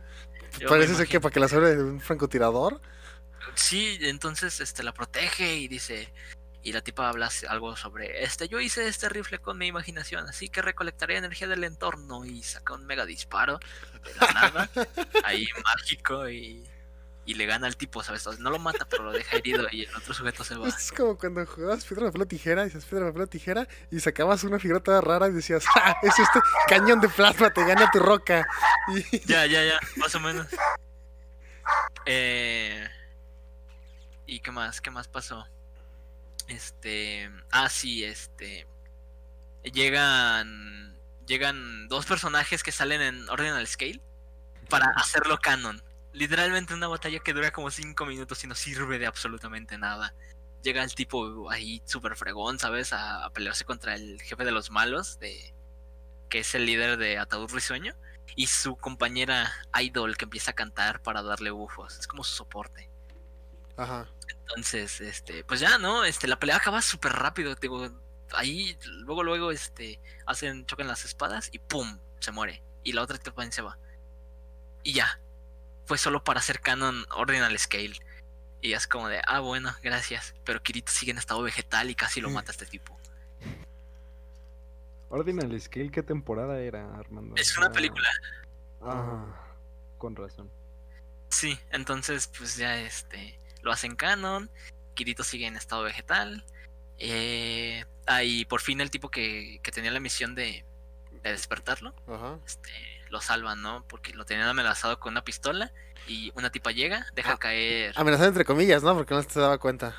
Parece 0.68 0.96
ser 0.96 1.08
que 1.08 1.20
para 1.20 1.34
que 1.34 1.40
la 1.40 1.48
sobre 1.48 1.76
de 1.76 1.84
un 1.84 2.00
francotirador. 2.00 2.80
Sí, 3.56 3.98
entonces 4.02 4.60
este 4.60 4.84
la 4.84 4.94
protege 4.94 5.56
y 5.56 5.68
dice 5.68 6.12
y 6.64 6.74
la 6.74 6.82
tipa 6.82 7.10
habla 7.10 7.30
algo 7.50 7.76
sobre 7.76 8.24
este 8.24 8.48
yo 8.48 8.60
hice 8.60 8.88
este 8.88 9.10
rifle 9.10 9.40
con 9.40 9.58
mi 9.58 9.68
imaginación, 9.68 10.28
así 10.28 10.50
que 10.50 10.62
recolectaré 10.62 11.18
energía 11.18 11.48
del 11.48 11.64
entorno 11.64 12.24
y 12.26 12.44
saca 12.44 12.76
un 12.76 12.86
mega 12.86 13.06
disparo 13.06 13.60
de 14.04 14.16
la 14.16 14.32
nada, 14.32 14.70
ahí 15.24 15.48
mágico 15.64 16.30
y, 16.30 16.64
y 17.26 17.34
le 17.36 17.46
gana 17.46 17.68
al 17.68 17.78
tipo, 17.78 18.04
¿sabes? 18.04 18.26
O 18.28 18.34
sea, 18.34 18.42
no 18.42 18.50
lo 18.50 18.60
mata, 18.60 18.86
pero 18.90 19.04
lo 19.04 19.12
deja 19.12 19.38
herido 19.38 19.68
y 19.72 19.84
el 19.84 19.96
otro 19.96 20.14
sujeto 20.14 20.44
se 20.44 20.56
va. 20.56 20.68
Es 20.68 20.92
como 20.92 21.18
cuando 21.18 21.46
jugabas 21.46 21.86
piedra, 21.86 22.08
papel 22.08 22.22
o 22.24 22.28
tijera, 22.28 22.64
dices 22.64 22.86
piedra, 22.86 23.08
papel 23.08 23.22
o 23.24 23.28
tijera, 23.28 23.68
y 23.92 24.00
sacabas 24.00 24.44
una 24.44 24.60
figura 24.60 24.80
toda 24.80 25.02
rara 25.02 25.28
y 25.28 25.32
decías, 25.32 25.64
¡ah! 25.76 25.96
Es 26.02 26.18
este 26.18 26.40
cañón 26.68 27.00
de 27.00 27.10
plasma, 27.10 27.52
te 27.52 27.64
gana 27.64 27.90
tu 27.92 28.00
roca. 28.00 28.48
Y 28.90 29.20
Ya, 29.26 29.46
ya, 29.48 29.64
ya, 29.64 29.80
más 29.98 30.14
o 30.16 30.20
menos. 30.20 30.48
Eh, 32.06 32.88
¿Y 34.32 34.40
qué 34.40 34.50
más? 34.50 34.80
¿Qué 34.80 34.90
más 34.92 35.10
pasó? 35.10 35.46
Este. 36.48 37.30
Ah, 37.52 37.68
sí, 37.68 38.06
este. 38.06 38.66
Llegan. 39.62 40.98
Llegan 41.28 41.90
dos 41.90 42.06
personajes 42.06 42.64
que 42.64 42.72
salen 42.72 43.02
en 43.02 43.30
Ordinal 43.30 43.68
Scale 43.68 44.02
para 44.70 44.86
hacerlo 44.96 45.38
canon. 45.38 45.84
Literalmente 46.14 46.74
una 46.74 46.88
batalla 46.88 47.20
que 47.20 47.34
dura 47.34 47.52
como 47.52 47.72
5 47.72 48.06
minutos 48.06 48.42
y 48.46 48.48
no 48.48 48.56
sirve 48.56 49.00
de 49.00 49.06
absolutamente 49.06 49.78
nada. 49.78 50.16
Llega 50.64 50.82
el 50.82 50.96
tipo 50.96 51.52
ahí 51.52 51.82
súper 51.84 52.16
fregón, 52.16 52.58
¿sabes? 52.58 52.94
A, 52.94 53.26
a 53.26 53.32
pelearse 53.32 53.66
contra 53.66 53.96
el 53.96 54.22
jefe 54.22 54.46
de 54.46 54.52
los 54.52 54.72
malos, 54.72 55.20
de, 55.20 55.54
que 56.30 56.40
es 56.40 56.56
el 56.56 56.66
líder 56.66 56.96
de 56.98 57.18
Ataúd 57.18 57.52
Risueño 57.52 57.98
y 58.38 58.48
su 58.48 58.78
compañera 58.78 59.52
Idol 59.78 60.16
que 60.16 60.24
empieza 60.24 60.52
a 60.52 60.56
cantar 60.56 61.02
para 61.02 61.22
darle 61.22 61.52
bufos. 61.52 62.00
Es 62.00 62.08
como 62.08 62.24
su 62.24 62.34
soporte. 62.34 62.91
Ajá. 63.78 64.08
Entonces, 64.28 65.02
este, 65.02 65.44
pues 65.44 65.60
ya, 65.60 65.78
¿no? 65.78 66.04
Este, 66.04 66.28
la 66.28 66.40
pelea 66.40 66.58
acaba 66.58 66.82
súper 66.82 67.14
rápido. 67.14 67.56
Digo, 67.56 67.90
ahí, 68.34 68.78
luego, 69.04 69.24
luego, 69.24 69.52
este, 69.52 70.00
hacen, 70.26 70.66
chocan 70.66 70.88
las 70.88 71.06
espadas 71.06 71.50
y 71.52 71.60
¡pum! 71.60 72.00
se 72.20 72.32
muere. 72.32 72.64
Y 72.84 72.94
la 72.94 73.02
otra 73.02 73.18
también 73.18 73.52
se 73.52 73.62
va. 73.62 73.78
Y 74.84 74.94
ya. 74.94 75.20
Fue 75.86 75.98
solo 75.98 76.24
para 76.24 76.40
hacer 76.40 76.62
canon 76.62 77.06
Ordinal 77.12 77.58
Scale. 77.58 77.94
Y 78.62 78.74
es 78.74 78.88
como 78.88 79.10
de, 79.10 79.22
ah, 79.26 79.40
bueno, 79.40 79.76
gracias. 79.82 80.36
Pero 80.46 80.62
Kirito 80.62 80.92
sigue 80.92 81.12
en 81.12 81.18
estado 81.18 81.42
vegetal 81.42 81.90
y 81.90 81.96
casi 81.96 82.22
lo 82.22 82.30
mata 82.30 82.52
este 82.52 82.66
tipo. 82.66 82.98
Ordinal 85.10 85.60
Scale, 85.60 85.92
¿qué 85.92 86.04
temporada 86.04 86.60
era, 86.62 86.96
Armando? 86.98 87.36
Es 87.36 87.58
una 87.58 87.68
Ah, 87.68 87.72
película. 87.72 88.08
Ah, 88.82 89.26
con 89.98 90.16
razón. 90.16 90.50
Sí, 91.30 91.60
entonces 91.72 92.28
pues 92.38 92.56
ya 92.56 92.78
este 92.78 93.40
lo 93.62 93.72
hacen 93.72 93.96
canon, 93.96 94.50
Kirito 94.94 95.24
sigue 95.24 95.48
en 95.48 95.56
estado 95.56 95.84
vegetal. 95.84 96.46
Eh, 96.98 97.86
ah, 98.08 98.24
y 98.24 98.46
por 98.46 98.62
fin 98.62 98.80
el 98.82 98.92
tipo 98.92 99.10
que, 99.10 99.60
que 99.64 99.72
tenía 99.72 99.92
la 99.92 100.00
misión 100.00 100.36
de, 100.36 100.66
de 101.24 101.32
despertarlo, 101.32 101.96
Ajá. 102.08 102.40
este, 102.46 102.70
lo 103.10 103.22
salvan, 103.22 103.62
¿no? 103.62 103.86
Porque 103.88 104.14
lo 104.14 104.26
tenían 104.26 104.48
amenazado 104.48 105.00
con 105.00 105.14
una 105.14 105.24
pistola 105.24 105.72
y 106.08 106.32
una 106.36 106.52
tipa 106.52 106.72
llega, 106.72 107.06
deja 107.16 107.34
Ah, 107.34 107.38
caer. 107.38 107.94
Amenazado 107.98 108.30
entre 108.30 108.46
comillas, 108.46 108.84
¿no? 108.84 108.96
Porque 108.96 109.14
no 109.16 109.24
se 109.24 109.40
daba 109.40 109.58
cuenta. 109.58 109.96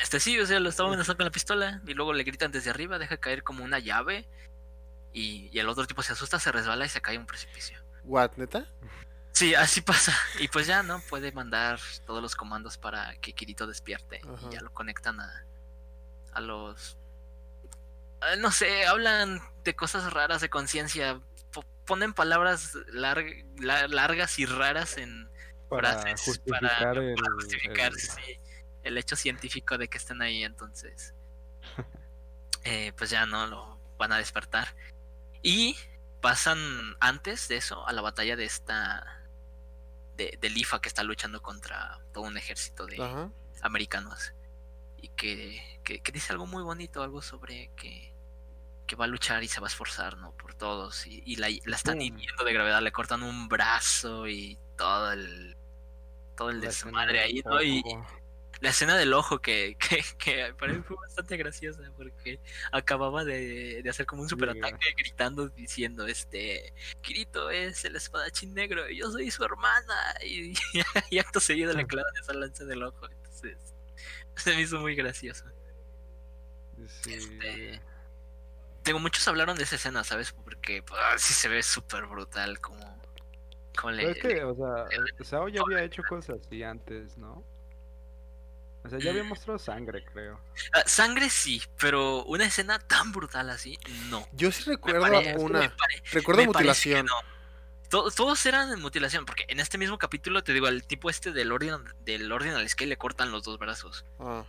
Este 0.00 0.20
sí, 0.20 0.38
o 0.38 0.46
sea, 0.46 0.60
lo 0.60 0.68
estaba 0.68 0.88
amenazando 0.88 1.18
con 1.18 1.24
la 1.26 1.30
pistola 1.32 1.80
y 1.86 1.94
luego 1.94 2.12
le 2.12 2.22
gritan 2.24 2.50
desde 2.52 2.70
arriba, 2.70 2.98
deja 2.98 3.16
caer 3.18 3.42
como 3.42 3.64
una 3.64 3.78
llave 3.78 4.28
y, 5.12 5.48
y 5.52 5.58
el 5.58 5.68
otro 5.68 5.86
tipo 5.86 6.02
se 6.02 6.12
asusta, 6.12 6.38
se 6.38 6.52
resbala 6.52 6.84
y 6.84 6.88
se 6.90 7.00
cae 7.00 7.16
a 7.16 7.20
un 7.20 7.26
precipicio. 7.26 7.78
¿What, 8.04 8.32
neta? 8.36 8.66
Sí, 9.36 9.54
así 9.54 9.82
pasa. 9.82 10.14
Y 10.40 10.48
pues 10.48 10.66
ya, 10.66 10.82
¿no? 10.82 11.00
Puede 11.10 11.30
mandar 11.30 11.78
todos 12.06 12.22
los 12.22 12.34
comandos 12.34 12.78
para 12.78 13.14
que 13.20 13.34
Kirito 13.34 13.66
despierte. 13.66 14.22
Y 14.48 14.54
ya 14.54 14.62
lo 14.62 14.72
conectan 14.72 15.20
a, 15.20 15.44
a 16.32 16.40
los... 16.40 16.96
ah, 18.22 18.36
No 18.36 18.50
sé, 18.50 18.86
hablan 18.86 19.42
de 19.62 19.76
cosas 19.76 20.10
raras 20.14 20.40
de 20.40 20.48
conciencia. 20.48 21.20
po- 21.52 21.66
Ponen 21.84 22.14
palabras 22.14 22.72
larg- 22.94 23.44
la- 23.60 23.88
largas 23.88 24.38
y 24.38 24.46
raras 24.46 24.96
en 24.96 25.28
Para 25.68 25.92
frases 26.00 26.22
justificar 26.22 26.78
para, 26.78 27.00
el, 27.02 27.14
para 27.14 27.34
justificar 27.34 27.92
el- 27.92 28.00
sí, 28.00 28.40
el 28.84 28.96
hecho 28.96 29.16
científico 29.16 29.76
de 29.76 29.88
que 29.88 29.98
estén 29.98 30.22
ahí. 30.22 30.44
Entonces, 30.44 31.12
eh, 32.64 32.92
pues 32.96 33.10
ya 33.10 33.26
no 33.26 33.46
lo 33.46 33.78
van 33.98 34.12
a 34.12 34.16
despertar. 34.16 34.74
Y 35.42 35.76
pasan 36.22 36.96
antes 37.00 37.48
de 37.48 37.56
eso 37.56 37.86
a 37.86 37.92
la 37.92 38.00
batalla 38.00 38.34
de 38.34 38.46
esta. 38.46 39.12
De, 40.16 40.38
de 40.40 40.50
Lifa 40.50 40.80
que 40.80 40.88
está 40.88 41.02
luchando 41.02 41.42
contra 41.42 42.00
todo 42.12 42.24
un 42.24 42.36
ejército 42.36 42.86
de 42.86 43.02
Ajá. 43.02 43.30
americanos. 43.62 44.32
Y 44.96 45.08
que, 45.08 45.80
que, 45.84 46.00
que 46.00 46.12
dice 46.12 46.32
algo 46.32 46.46
muy 46.46 46.62
bonito, 46.62 47.02
algo 47.02 47.20
sobre 47.22 47.70
que, 47.76 48.14
que 48.86 48.96
va 48.96 49.04
a 49.04 49.08
luchar 49.08 49.42
y 49.42 49.48
se 49.48 49.60
va 49.60 49.66
a 49.66 49.70
esforzar, 49.70 50.16
¿no? 50.16 50.32
Por 50.32 50.54
todos. 50.54 51.06
Y, 51.06 51.22
y 51.26 51.36
la, 51.36 51.48
la 51.64 51.76
están 51.76 52.00
hiriendo 52.00 52.44
de 52.44 52.52
gravedad, 52.52 52.82
le 52.82 52.92
cortan 52.92 53.22
un 53.22 53.48
brazo 53.48 54.26
y 54.26 54.58
todo 54.76 55.12
el. 55.12 55.56
todo 56.36 56.50
el 56.50 56.60
La 56.60 56.66
desmadre 56.68 57.18
del 57.18 57.22
ahí, 57.22 57.42
¿no? 57.44 57.62
Y. 57.62 57.82
la 58.60 58.70
escena 58.70 58.96
del 58.96 59.12
ojo 59.12 59.40
que, 59.40 59.76
que, 59.78 60.02
que 60.18 60.54
para 60.54 60.72
mí 60.72 60.82
fue 60.82 60.96
bastante 60.96 61.36
graciosa 61.36 61.82
porque 61.96 62.40
acababa 62.72 63.24
de, 63.24 63.82
de 63.82 63.90
hacer 63.90 64.06
como 64.06 64.22
un 64.22 64.28
superataque 64.28 64.94
gritando 64.96 65.48
diciendo 65.48 66.06
este 66.06 66.72
Kirito 67.02 67.50
es 67.50 67.84
el 67.84 67.96
espadachín 67.96 68.54
negro 68.54 68.88
y 68.88 68.98
yo 68.98 69.10
soy 69.10 69.30
su 69.30 69.44
hermana 69.44 70.14
y, 70.24 70.54
y 71.10 71.18
acto 71.18 71.40
seguido 71.40 71.72
le 71.74 71.86
clavan 71.86 72.12
esa 72.22 72.32
lanza 72.34 72.64
del 72.64 72.82
ojo 72.82 73.08
entonces 73.10 73.74
se 74.36 74.54
me 74.54 74.62
hizo 74.62 74.80
muy 74.80 74.94
gracioso 74.94 75.44
Sí. 77.02 77.14
este, 77.14 77.80
Tengo 78.82 78.98
muchos 78.98 79.26
hablaron 79.28 79.56
de 79.56 79.64
esa 79.64 79.76
escena, 79.76 80.04
¿sabes? 80.04 80.32
Porque 80.32 80.82
pues, 80.82 81.00
sí 81.16 81.32
se 81.32 81.48
ve 81.48 81.62
súper 81.62 82.06
brutal 82.06 82.60
como, 82.60 83.00
como 83.78 83.92
le, 83.92 84.10
es 84.10 84.18
que, 84.18 84.44
o 84.44 84.54
sea, 84.54 84.86
Sao 85.24 85.48
ya 85.48 85.62
había 85.62 85.82
hecho 85.82 86.02
cosas 86.08 86.38
así 86.44 86.62
antes, 86.62 87.16
¿no? 87.16 87.44
O 88.86 88.90
sea, 88.90 88.98
ya 88.98 89.10
había 89.10 89.24
mostrado 89.24 89.58
sangre, 89.58 90.04
creo. 90.04 90.40
Ah, 90.72 90.82
sangre 90.86 91.28
sí, 91.30 91.62
pero 91.78 92.24
una 92.24 92.44
escena 92.46 92.78
tan 92.78 93.12
brutal 93.12 93.50
así, 93.50 93.78
no. 94.08 94.26
Yo 94.32 94.50
sí 94.52 94.64
Me 94.66 94.76
recuerdo 94.76 95.00
pare- 95.02 95.36
una. 95.38 95.60
pare- 95.76 96.02
Recuerdo 96.12 96.44
mutilación. 96.46 97.06
no. 97.06 97.14
To- 97.88 98.10
todos 98.10 98.44
eran 98.46 98.72
en 98.72 98.80
mutilación, 98.80 99.24
porque 99.26 99.44
en 99.48 99.60
este 99.60 99.78
mismo 99.78 99.96
capítulo, 99.98 100.42
te 100.42 100.52
digo, 100.52 100.66
al 100.66 100.84
tipo 100.84 101.08
este 101.08 101.30
del 101.32 101.52
Ordinal, 101.52 101.84
del 102.04 102.30
Ordinal 102.32 102.68
Scale 102.68 102.88
le 102.88 102.96
cortan 102.96 103.30
los 103.30 103.44
dos 103.44 103.58
brazos. 103.58 104.04
Ah, 104.18 104.44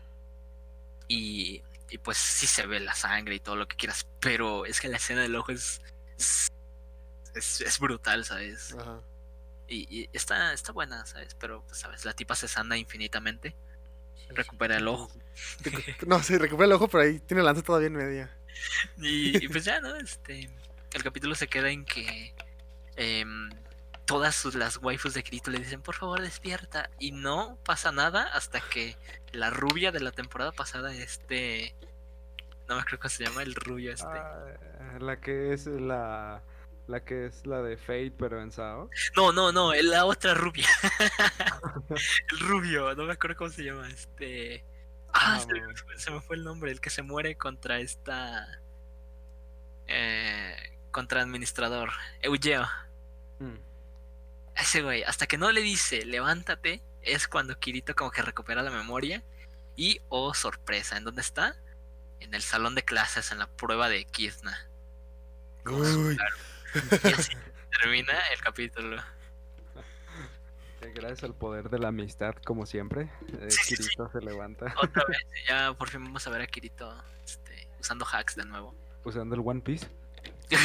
Y, 1.07 1.61
y 1.89 1.97
pues 1.99 2.17
sí 2.17 2.47
se 2.47 2.65
ve 2.65 2.79
la 2.79 2.93
sangre 2.95 3.35
y 3.35 3.39
todo 3.39 3.55
lo 3.55 3.67
que 3.67 3.77
quieras, 3.77 4.07
pero 4.19 4.65
es 4.65 4.81
que 4.81 4.87
la 4.89 4.97
escena 4.97 5.21
del 5.21 5.35
ojo 5.35 5.51
es. 5.51 5.81
es, 6.17 6.51
es- 7.35 7.61
es 7.61 7.79
brutal, 7.79 8.25
¿sabes? 8.25 8.75
ajá. 8.77 8.99
Y, 9.69 10.01
y 10.03 10.09
está, 10.13 10.53
está 10.53 10.71
buena, 10.71 11.05
¿sabes? 11.05 11.35
Pero, 11.35 11.61
pues, 11.67 11.77
¿sabes? 11.79 12.05
La 12.05 12.13
tipa 12.13 12.35
se 12.35 12.47
sana 12.47 12.77
infinitamente. 12.77 13.55
Recupera 14.29 14.77
el 14.77 14.87
ojo. 14.87 15.11
No, 16.05 16.21
sí, 16.21 16.37
recupera 16.37 16.65
el 16.65 16.73
ojo, 16.73 16.87
pero 16.87 17.03
ahí 17.03 17.19
tiene 17.19 17.43
la 17.43 17.47
lanza 17.47 17.63
todavía 17.63 17.87
en 17.87 17.93
media. 17.93 18.37
Y, 18.97 19.43
y 19.43 19.47
pues 19.47 19.65
ya, 19.65 19.79
¿no? 19.81 19.95
Este, 19.95 20.49
el 20.93 21.03
capítulo 21.03 21.35
se 21.35 21.47
queda 21.47 21.69
en 21.69 21.85
que 21.85 22.33
em, 22.95 23.49
todas 24.05 24.35
sus, 24.35 24.55
las 24.55 24.77
waifus 24.77 25.13
de 25.13 25.23
Kirito 25.23 25.51
le 25.51 25.59
dicen, 25.59 25.81
por 25.81 25.95
favor, 25.95 26.21
despierta. 26.21 26.89
Y 26.99 27.11
no 27.11 27.57
pasa 27.65 27.91
nada 27.91 28.23
hasta 28.33 28.61
que 28.61 28.95
la 29.31 29.49
rubia 29.49 29.91
de 29.91 29.99
la 29.99 30.11
temporada 30.11 30.51
pasada, 30.51 30.93
este... 30.93 31.75
No 32.67 32.75
me 32.75 32.81
acuerdo 32.81 32.99
cómo 32.99 33.09
se 33.09 33.23
llama 33.23 33.43
el 33.43 33.55
rubio 33.55 33.93
este. 33.93 34.07
Ah, 34.07 34.97
la 34.99 35.21
que 35.21 35.53
es 35.53 35.67
la. 35.67 36.43
La 36.87 37.03
que 37.03 37.25
es 37.25 37.45
la 37.45 37.61
de 37.61 37.75
Fate, 37.75 38.13
pero 38.17 38.41
en 38.41 38.51
Sao. 38.51 38.89
No, 39.15 39.33
no, 39.33 39.51
no, 39.51 39.73
es 39.73 39.83
la 39.83 40.05
otra 40.05 40.33
rubia. 40.33 40.67
el 42.31 42.39
rubio, 42.39 42.95
no 42.95 43.03
me 43.03 43.13
acuerdo 43.13 43.35
cómo 43.37 43.49
se 43.49 43.63
llama. 43.63 43.89
Este... 43.89 44.63
Ah, 45.13 45.35
Ah, 45.35 45.39
se, 45.39 45.47
me 45.47 45.59
bueno. 45.59 45.73
fue, 45.75 45.97
se 45.97 46.11
me 46.11 46.21
fue 46.21 46.35
el 46.37 46.43
nombre, 46.43 46.71
el 46.71 46.79
que 46.79 46.89
se 46.89 47.01
muere 47.01 47.35
contra 47.35 47.79
esta... 47.79 48.61
Eh, 49.87 50.77
contra 50.91 51.21
administrador. 51.21 51.91
Eugeo. 52.21 52.67
Mm. 53.39 53.57
Ese 54.55 54.81
güey, 54.81 55.03
hasta 55.03 55.27
que 55.27 55.37
no 55.37 55.51
le 55.51 55.61
dice 55.61 56.05
levántate, 56.05 56.81
es 57.01 57.27
cuando 57.27 57.59
Kirito 57.59 57.95
como 57.95 58.11
que 58.11 58.21
recupera 58.21 58.63
la 58.63 58.71
memoria. 58.71 59.23
Y, 59.75 60.01
oh 60.09 60.33
sorpresa, 60.33 60.97
¿en 60.97 61.03
dónde 61.03 61.21
está? 61.21 61.55
En 62.19 62.33
el 62.33 62.41
salón 62.41 62.75
de 62.75 62.83
clases, 62.83 63.31
en 63.31 63.39
la 63.39 63.47
prueba 63.47 63.89
de 63.89 64.05
Kizna. 64.05 64.67
Uy, 65.65 66.17
Y 66.73 67.07
así 67.13 67.31
termina 67.79 68.13
el 68.33 68.41
capítulo. 68.41 69.01
Eh, 70.81 70.91
Gracias 70.93 71.23
al 71.23 71.33
poder 71.33 71.69
de 71.69 71.79
la 71.79 71.87
amistad, 71.89 72.35
como 72.45 72.65
siempre, 72.65 73.09
eh, 73.39 73.49
Sí, 73.49 73.57
sí, 73.63 73.75
sí. 73.77 73.83
Kirito 73.83 74.11
se 74.11 74.21
levanta 74.21 74.73
Otra 74.81 75.03
vez, 75.07 75.19
ya 75.49 75.73
por 75.73 75.89
fin 75.89 76.03
vamos 76.03 76.25
a 76.27 76.29
ver 76.29 76.41
a 76.41 76.47
Kirito 76.47 76.93
este, 77.25 77.67
usando 77.79 78.05
hacks 78.05 78.35
de 78.35 78.45
nuevo. 78.45 78.75
usando 79.03 79.35
el 79.35 79.41
One 79.43 79.61
Piece. 79.61 79.87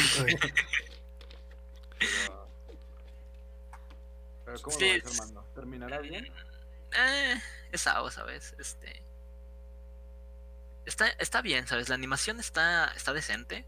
Pero 4.45 4.59
¿cómo 4.61 4.77
Sí, 4.77 4.87
lo 4.89 4.95
es- 4.95 5.03
ves, 5.03 5.19
Armando? 5.19 5.45
¿Terminará 5.55 5.99
bien? 5.99 6.25
eh, 6.95 7.41
es 7.71 7.87
algo, 7.87 8.11
¿sabes? 8.11 8.53
Este. 8.59 9.01
Está, 10.85 11.07
está 11.07 11.41
bien, 11.41 11.65
¿sabes? 11.67 11.89
La 11.89 11.95
animación 11.95 12.39
está, 12.39 12.91
está 12.95 13.13
decente. 13.13 13.65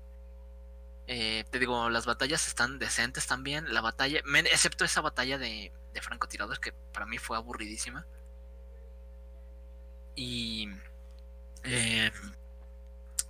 Eh, 1.07 1.45
te 1.51 1.59
digo, 1.59 1.89
las 1.89 2.05
batallas 2.05 2.47
están 2.47 2.79
decentes 2.79 3.27
también. 3.27 3.73
La 3.73 3.81
batalla, 3.81 4.21
excepto 4.45 4.85
esa 4.85 5.01
batalla 5.01 5.37
de, 5.37 5.71
de 5.93 6.01
francotiradores 6.01 6.59
que 6.59 6.73
para 6.93 7.05
mí 7.05 7.17
fue 7.17 7.37
aburridísima. 7.37 8.05
Y. 10.15 10.69
eh, 11.63 12.11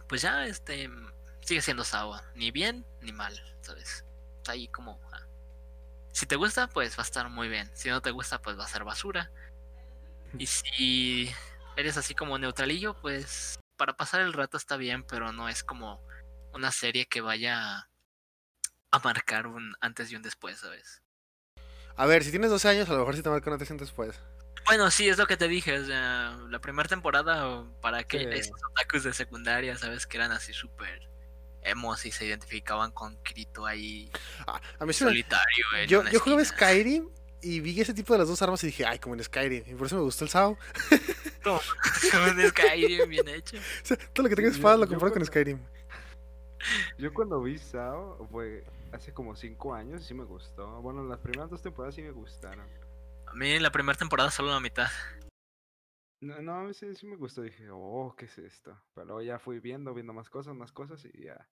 pues 0.08 0.22
ya, 0.22 0.46
este. 0.46 0.90
Sigue 1.42 1.62
siendo 1.62 1.84
Sawa. 1.84 2.24
Ni 2.36 2.52
bien 2.52 2.86
ni 3.02 3.12
mal, 3.12 3.34
¿sabes? 3.62 4.06
Está 4.38 4.54
ahí 4.54 4.68
como. 4.68 5.00
ah. 5.12 5.22
Si 6.12 6.26
te 6.26 6.36
gusta, 6.38 6.68
pues 6.68 6.98
va 6.98 7.04
a 7.04 7.06
estar 7.06 7.30
muy 7.30 7.50
bien. 7.50 7.70
Si 7.74 7.90
no 7.90 8.02
te 8.02 8.12
gusta, 8.12 8.42
pues 8.42 8.58
va 8.58 8.66
a 8.66 8.68
ser 8.70 8.84
basura. 8.84 9.32
Y 10.38 10.48
si 10.48 11.32
eres 11.78 11.96
así 11.98 12.14
como 12.14 12.38
neutralillo, 12.38 12.94
pues 13.02 13.58
para 13.78 13.96
pasar 13.96 14.22
el 14.22 14.34
rato 14.34 14.58
está 14.58 14.76
bien, 14.76 15.04
pero 15.04 15.32
no 15.32 15.48
es 15.48 15.64
como 15.64 16.02
una 16.56 16.72
serie 16.72 17.06
que 17.06 17.22
vaya 17.22 17.88
a 18.92 19.00
marcar 19.04 19.48
un 19.48 19.76
antes 19.82 20.12
y 20.12 20.16
un 20.16 20.22
después, 20.22 20.60
¿sabes? 20.60 21.02
A 21.98 22.06
ver, 22.06 22.24
si 22.24 22.32
tienes 22.32 22.50
12 22.50 22.68
años, 22.70 22.90
a 22.90 22.94
lo 22.94 23.00
mejor 23.00 23.16
sí 23.16 23.22
te 23.22 23.30
marcan 23.30 23.54
antes 23.54 23.70
y 23.70 23.74
un 23.74 23.78
después. 23.80 24.20
Bueno, 24.66 24.90
sí, 24.90 25.08
es 25.08 25.18
lo 25.18 25.28
que 25.28 25.38
te 25.38 25.48
dije, 25.48 25.78
o 25.80 25.86
sea, 25.86 26.38
la 26.50 26.60
primera 26.60 26.90
temporada 26.90 27.64
para 27.82 28.04
que 28.04 28.20
Sí. 28.20 28.26
esos 28.32 28.60
otakus 28.72 29.04
de 29.04 29.14
secundaria, 29.14 29.78
¿sabes? 29.78 30.08
Que 30.08 30.18
eran 30.18 30.32
así 30.32 30.54
súper 30.54 31.08
emos 31.62 32.06
y 32.06 32.12
se 32.12 32.26
identificaban 32.26 32.92
con 32.92 33.22
Kirito 33.24 33.66
ahí 33.66 34.12
Ah, 34.48 34.62
a 34.80 34.86
mí 34.86 34.94
sí 34.94 35.04
me- 35.04 35.12
solitario. 35.12 35.66
en 35.78 35.88
Yo, 35.90 36.04
yo 36.10 36.20
jugaba 36.20 36.42
esquina. 36.42 36.70
Skyrim 36.70 37.10
y 37.42 37.60
vi 37.60 37.80
ese 37.82 37.94
tipo 37.94 38.14
de 38.14 38.20
las 38.20 38.28
dos 38.28 38.42
armas 38.42 38.64
y 38.64 38.68
dije, 38.68 38.86
ay, 38.86 38.98
como 39.00 39.16
en 39.16 39.24
Skyrim. 39.24 39.64
Y 39.68 39.76
por 39.76 39.88
eso 39.88 39.96
me 39.98 40.02
gustó 40.02 40.24
el 40.26 40.30
SAO. 40.32 40.58
Como 41.44 41.62
un 42.26 42.50
Skyrim 42.50 43.08
bien 43.10 43.28
hecho. 43.30 43.58
O 43.84 43.86
sea, 43.86 43.98
todo 43.98 44.24
lo 44.24 44.30
que 44.30 44.36
tenga 44.36 44.50
Yo- 44.50 44.56
espada 44.56 44.78
lo 44.78 44.86
yo 44.86 44.90
comparo 44.90 45.14
con 45.14 45.24
Skyrim. 45.26 45.60
Yo 46.98 47.14
cuando 47.14 47.42
vi 47.42 47.58
Sao 47.58 48.28
fue 48.32 48.66
hace 48.92 49.14
como 49.14 49.36
5 49.36 49.74
años 49.74 50.02
y 50.02 50.06
sí 50.06 50.14
me 50.14 50.24
gustó. 50.24 50.82
Bueno, 50.82 51.04
las 51.04 51.20
primeras 51.20 51.50
dos 51.50 51.62
temporadas 51.62 51.96
sí 51.96 52.02
me 52.02 52.12
gustaron. 52.12 52.68
A 53.28 53.34
mí 53.34 53.60
la 53.60 53.72
primera 53.72 53.98
temporada 53.98 54.32
solo 54.32 54.52
la 54.52 54.60
mitad. 54.60 54.90
No, 56.22 56.42
no, 56.42 56.74
sí, 56.74 56.96
sí 56.96 57.06
me 57.06 57.18
gustó. 57.18 57.42
Dije, 57.42 57.70
oh, 57.72 58.16
¿qué 58.18 58.26
es 58.26 58.38
esto? 58.38 58.82
Pero 58.94 59.06
luego 59.06 59.22
ya 59.22 59.40
fui 59.40 59.60
viendo, 59.60 59.94
viendo 59.94 60.14
más 60.14 60.30
cosas, 60.30 60.56
más 60.56 60.72
cosas 60.72 61.04
y 61.06 61.26
ya. 61.26 61.48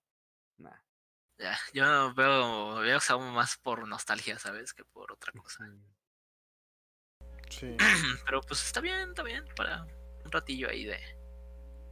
Nah. 0.57 0.77
Ya, 1.37 1.57
yo 1.73 2.13
veo, 2.13 2.75
veo 2.75 2.99
Sao 2.99 3.19
más 3.19 3.57
por 3.57 3.87
nostalgia, 3.87 4.37
¿sabes? 4.39 4.73
Que 4.73 4.85
por 4.85 5.11
otra 5.11 5.31
cosa. 5.33 5.65
Sí. 7.49 7.75
Pero 8.25 8.41
pues 8.41 8.65
está 8.65 8.81
bien, 8.81 9.09
está 9.09 9.23
bien. 9.23 9.45
Para 9.55 9.85
un 10.23 10.31
ratillo 10.31 10.69
ahí 10.69 10.85
de. 10.85 10.99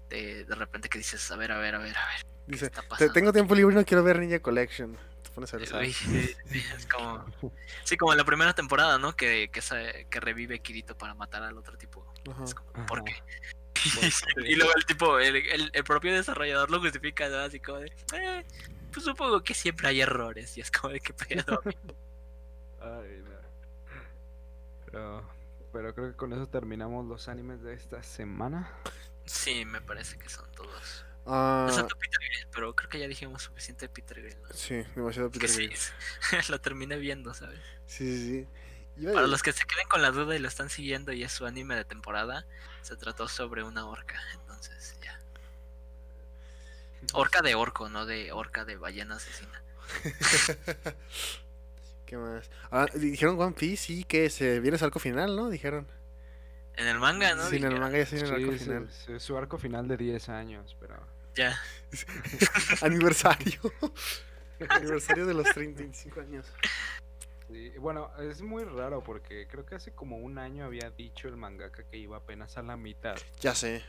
De, 0.09 0.43
de 0.43 0.55
repente 0.55 0.89
que 0.89 0.97
dices, 0.97 1.31
a 1.31 1.37
ver, 1.37 1.51
a 1.51 1.57
ver, 1.57 1.75
a 1.75 1.79
ver, 1.79 1.97
a 1.97 2.05
ver. 2.07 2.30
¿Qué 2.45 2.51
Dice, 2.53 2.65
está 2.65 2.81
"Te- 2.81 2.87
pasando? 2.87 3.13
tengo 3.13 3.33
tiempo 3.33 3.55
libre 3.55 3.73
y 3.73 3.77
no 3.77 3.85
quiero 3.85 4.03
ver 4.03 4.19
Ninja 4.19 4.39
Collection. 4.39 4.97
Te 5.23 5.29
pones 5.29 5.53
a 5.53 5.59
sí, 5.59 6.35
es 6.75 6.85
como. 6.87 7.25
Sí, 7.83 7.95
como 7.97 8.11
en 8.11 8.17
la 8.17 8.25
primera 8.25 8.53
temporada, 8.53 8.97
¿no? 8.97 9.15
Que, 9.15 9.49
que, 9.51 9.61
se- 9.61 10.07
que 10.09 10.19
revive 10.19 10.59
Kirito 10.59 10.97
para 10.97 11.13
matar 11.13 11.43
al 11.43 11.57
otro 11.57 11.77
tipo. 11.77 12.05
Ajá. 12.29 12.43
Es 12.43 12.53
como, 12.55 12.85
¿por 12.85 13.03
qué? 13.03 13.15
Y 14.45 14.55
luego 14.55 14.71
el 14.75 14.85
tipo, 14.85 15.17
el, 15.19 15.35
el, 15.37 15.71
el 15.73 15.83
propio 15.83 16.13
desarrollador 16.13 16.69
lo 16.69 16.79
justifica, 16.81 17.27
¿no? 17.29 17.37
Así 17.37 17.59
como 17.59 17.79
de, 17.79 17.91
eh, 18.13 18.45
pues 18.91 19.05
supongo 19.05 19.41
que 19.43 19.53
siempre 19.55 19.87
hay 19.87 20.01
errores. 20.01 20.55
Y 20.57 20.61
es 20.61 20.69
como 20.69 20.93
de 20.93 20.99
qué 20.99 21.13
pedo. 21.13 21.61
Ay, 22.81 23.23
no. 23.23 23.41
Pero, 24.85 25.29
pero 25.71 25.95
creo 25.95 26.11
que 26.11 26.17
con 26.17 26.33
eso 26.33 26.47
terminamos 26.47 27.05
los 27.07 27.27
animes 27.27 27.61
de 27.63 27.73
esta 27.73 28.03
semana. 28.03 28.69
sí, 29.25 29.65
me 29.65 29.81
parece 29.81 30.17
que 30.19 30.29
son 30.29 30.51
todos. 30.51 31.05
Ah, 31.25 31.67
Peter 31.71 32.19
Grill, 32.19 32.47
pero 32.53 32.75
creo 32.75 32.89
que 32.89 32.99
ya 32.99 33.07
dijimos 33.07 33.43
suficiente 33.43 33.87
de 33.87 33.89
Peter 33.93 34.21
Grill. 34.21 34.41
¿no? 34.41 34.47
sí, 34.53 34.83
demasiado 34.95 35.27
Es 35.27 35.33
que 35.33 35.39
Peter 35.39 35.49
sí, 35.49 35.67
Grill. 35.67 36.43
lo 36.49 36.61
terminé 36.61 36.97
viendo, 36.97 37.33
¿sabes? 37.33 37.59
Sí, 37.85 38.05
sí, 38.17 38.47
sí. 38.97 39.05
Para 39.13 39.27
los 39.27 39.41
que 39.41 39.51
se 39.53 39.65
queden 39.65 39.87
con 39.87 40.01
la 40.01 40.11
duda 40.11 40.35
y 40.35 40.39
lo 40.39 40.47
están 40.47 40.69
siguiendo 40.69 41.11
y 41.11 41.23
es 41.23 41.31
su 41.31 41.45
anime 41.45 41.75
de 41.75 41.85
temporada, 41.85 42.45
se 42.81 42.95
trató 42.97 43.27
sobre 43.27 43.63
una 43.63 43.87
orca, 43.87 44.19
entonces 44.33 44.97
ya. 45.01 45.19
Orca 47.13 47.41
de 47.41 47.55
orco, 47.55 47.89
no 47.89 48.05
de 48.05 48.31
orca 48.31 48.65
de 48.65 48.77
ballena 48.77 49.15
asesina. 49.15 49.63
¿Qué 52.05 52.17
más? 52.17 52.49
Ah, 52.69 52.87
dijeron 52.93 53.39
One 53.39 53.53
Piece, 53.53 53.85
sí, 53.85 54.03
que 54.03 54.29
se 54.29 54.59
viene 54.59 54.77
su 54.77 54.85
arco 54.85 54.99
final, 54.99 55.35
¿no? 55.35 55.49
Dijeron. 55.49 55.87
En 56.81 56.87
el 56.87 56.97
manga, 56.97 57.35
¿no? 57.35 57.47
sí, 57.47 57.57
en 57.57 57.65
el 57.65 57.79
manga 57.79 58.03
ya 58.03 58.09
viene 58.09 58.27
el 58.27 58.33
arco 58.33 58.57
final. 58.57 58.89
su, 58.91 59.19
su 59.19 59.37
arco 59.37 59.57
final 59.59 59.87
de 59.87 59.97
10 59.97 60.29
años, 60.29 60.75
pero... 60.79 60.95
Ya. 61.35 61.55
Aniversario. 62.81 63.61
Aniversario 64.69 65.27
de 65.27 65.35
los 65.35 65.47
35 65.53 66.21
años. 66.21 66.47
Sí, 67.47 67.69
bueno, 67.77 68.11
es 68.19 68.41
muy 68.41 68.63
raro 68.63 69.03
porque 69.03 69.47
creo 69.47 69.63
que 69.63 69.75
hace 69.75 69.91
como 69.91 70.17
un 70.17 70.39
año 70.39 70.65
había 70.65 70.89
dicho 70.89 71.27
el 71.27 71.37
mangaka 71.37 71.83
que 71.83 71.97
iba 71.97 72.17
apenas 72.17 72.57
a 72.57 72.63
la 72.63 72.77
mitad. 72.77 73.15
Ya 73.39 73.53
sé. 73.53 73.83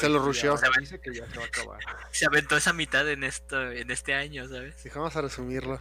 Se 0.00 0.08
lo 0.08 0.18
rusheó. 0.18 0.58
dice 0.80 1.00
que 1.00 1.14
ya 1.14 1.30
se 1.30 1.38
va 1.38 1.44
a 1.44 1.46
acabar. 1.46 1.78
Se 2.10 2.26
aventó 2.26 2.56
esa 2.56 2.72
mitad 2.72 3.08
en 3.08 3.22
esto, 3.22 3.70
en 3.70 3.88
este 3.92 4.14
año, 4.14 4.48
¿sabes? 4.48 4.74
Sí, 4.76 4.90
vamos 4.92 5.14
a 5.14 5.22
resumirlo. 5.22 5.80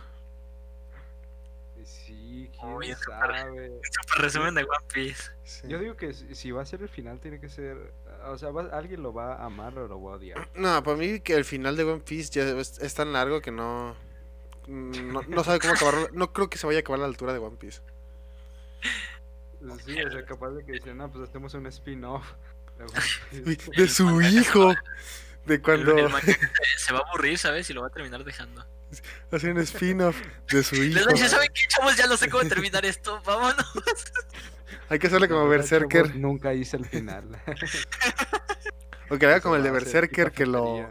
Sí, 1.86 2.49
quién 2.59 2.73
Oye, 2.73 2.95
sabe. 2.95 3.79
Super 3.91 4.21
resumen 4.21 4.55
de 4.55 4.63
One 4.63 4.86
Piece. 4.93 5.31
Sí. 5.43 5.67
Yo 5.67 5.79
digo 5.79 5.95
que 5.95 6.13
si 6.13 6.51
va 6.51 6.63
a 6.63 6.65
ser 6.65 6.81
el 6.81 6.89
final 6.89 7.19
tiene 7.19 7.39
que 7.39 7.47
ser, 7.47 7.93
o 8.25 8.38
sea, 8.38 8.49
va- 8.51 8.69
alguien 8.77 9.03
lo 9.03 9.13
va 9.13 9.36
a 9.36 9.45
amar 9.45 9.77
o 9.77 9.88
lo 9.88 10.01
va 10.01 10.13
a 10.13 10.15
odiar. 10.15 10.49
No, 10.55 10.83
para 10.83 10.97
mí 10.97 11.19
que 11.19 11.33
el 11.36 11.45
final 11.45 11.77
de 11.77 11.83
One 11.83 12.01
Piece 12.01 12.31
ya 12.31 12.43
es, 12.59 12.79
es 12.79 12.93
tan 12.95 13.13
largo 13.13 13.39
que 13.41 13.51
no, 13.51 13.95
no. 14.67 15.21
No 15.23 15.43
sabe 15.43 15.59
cómo 15.59 15.73
acabarlo. 15.73 16.09
No 16.13 16.33
creo 16.33 16.49
que 16.49 16.57
se 16.57 16.65
vaya 16.67 16.79
a 16.79 16.81
acabar 16.81 16.99
a 16.99 17.03
la 17.03 17.07
altura 17.07 17.31
de 17.33 17.39
One 17.39 17.57
Piece. 17.57 17.81
Sí, 19.86 19.99
o 20.01 20.11
sea, 20.11 20.25
capaz 20.25 20.51
de 20.51 20.63
que 20.65 20.73
dicen, 20.73 20.97
no, 20.97 21.11
pues 21.11 21.27
hacemos 21.29 21.53
un 21.55 21.65
spin-off. 21.67 22.23
de 22.77 22.83
One 22.83 23.45
Uy, 23.45 23.55
Piece". 23.55 23.71
De 23.81 23.88
su 23.88 24.21
hijo. 24.21 24.73
De 25.45 25.61
cuando. 25.61 25.97
El, 25.97 26.05
el 26.05 26.11
se 26.77 26.93
va 26.93 26.99
a 26.99 27.03
aburrir, 27.09 27.38
¿sabes? 27.38 27.69
Y 27.69 27.73
lo 27.73 27.81
va 27.81 27.88
a 27.88 27.91
terminar 27.91 28.23
dejando. 28.23 28.65
Hace 29.31 29.51
un 29.51 29.57
spin-off 29.59 30.19
de 30.51 30.63
su 30.63 30.75
hijo. 30.75 30.95
Les 30.95 31.07
dice, 31.07 31.29
¿saben 31.29 31.49
qué, 31.53 31.61
chavos? 31.67 31.95
Ya 31.97 32.07
no 32.07 32.17
sé 32.17 32.29
cómo 32.29 32.43
terminar 32.49 32.85
esto. 32.85 33.21
Vámonos. 33.25 33.65
Hay 34.89 34.99
que 34.99 35.07
hacerle 35.07 35.27
como 35.27 35.47
verdad, 35.47 35.63
Berserker. 35.63 36.05
chavos, 36.07 36.19
Nunca 36.19 36.53
hice 36.53 36.77
el 36.77 36.85
final. 36.85 37.41
O 39.09 39.17
que 39.17 39.25
haga 39.25 39.41
como 39.41 39.55
el 39.55 39.63
de 39.63 39.71
Berserker 39.71 40.31
que 40.31 40.45
lo, 40.45 40.87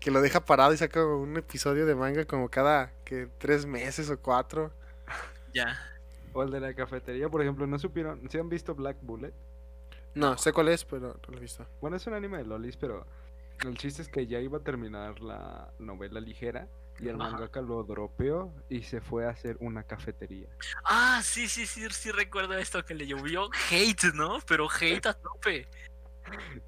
que 0.00 0.10
lo 0.10 0.20
deja 0.20 0.44
parado 0.44 0.72
y 0.72 0.76
saca 0.76 1.04
un 1.04 1.36
episodio 1.36 1.86
de 1.86 1.94
manga 1.94 2.24
como 2.24 2.48
cada 2.48 2.92
que 3.04 3.28
tres 3.38 3.66
meses 3.66 4.10
o 4.10 4.18
cuatro. 4.18 4.72
Ya. 5.54 5.78
O 6.32 6.42
el 6.42 6.50
de 6.50 6.60
la 6.60 6.74
cafetería, 6.74 7.28
por 7.28 7.42
ejemplo, 7.42 7.66
¿no 7.66 7.78
supieron? 7.78 8.28
¿Se 8.30 8.38
han 8.38 8.48
visto 8.48 8.74
Black 8.74 8.98
Bullet? 9.00 9.32
No, 10.14 10.36
sé 10.38 10.52
cuál 10.52 10.68
es, 10.68 10.84
pero 10.84 11.08
no 11.08 11.32
lo 11.32 11.36
he 11.36 11.40
visto. 11.40 11.66
Bueno, 11.80 11.96
es 11.96 12.06
un 12.06 12.14
anime 12.14 12.38
de 12.38 12.44
lolis, 12.44 12.76
pero 12.76 13.06
el 13.64 13.76
chiste 13.76 14.02
es 14.02 14.08
que 14.08 14.26
ya 14.26 14.40
iba 14.40 14.58
a 14.58 14.62
terminar 14.62 15.20
la 15.20 15.70
novela 15.78 16.20
ligera 16.20 16.68
y 16.98 17.08
el 17.08 17.20
Ajá. 17.20 17.32
mangaka 17.32 17.60
lo 17.60 17.82
dropeó 17.82 18.52
y 18.68 18.82
se 18.82 19.00
fue 19.00 19.26
a 19.26 19.30
hacer 19.30 19.56
una 19.60 19.82
cafetería. 19.82 20.48
Ah, 20.84 21.20
sí, 21.22 21.48
sí, 21.48 21.66
sí, 21.66 21.86
sí 21.90 22.10
recuerdo 22.10 22.54
esto 22.54 22.84
que 22.84 22.94
le 22.94 23.06
llovió 23.06 23.48
hate, 23.70 24.14
¿no? 24.14 24.38
Pero 24.46 24.68
hate 24.70 25.06
a 25.06 25.14
tope. 25.14 25.68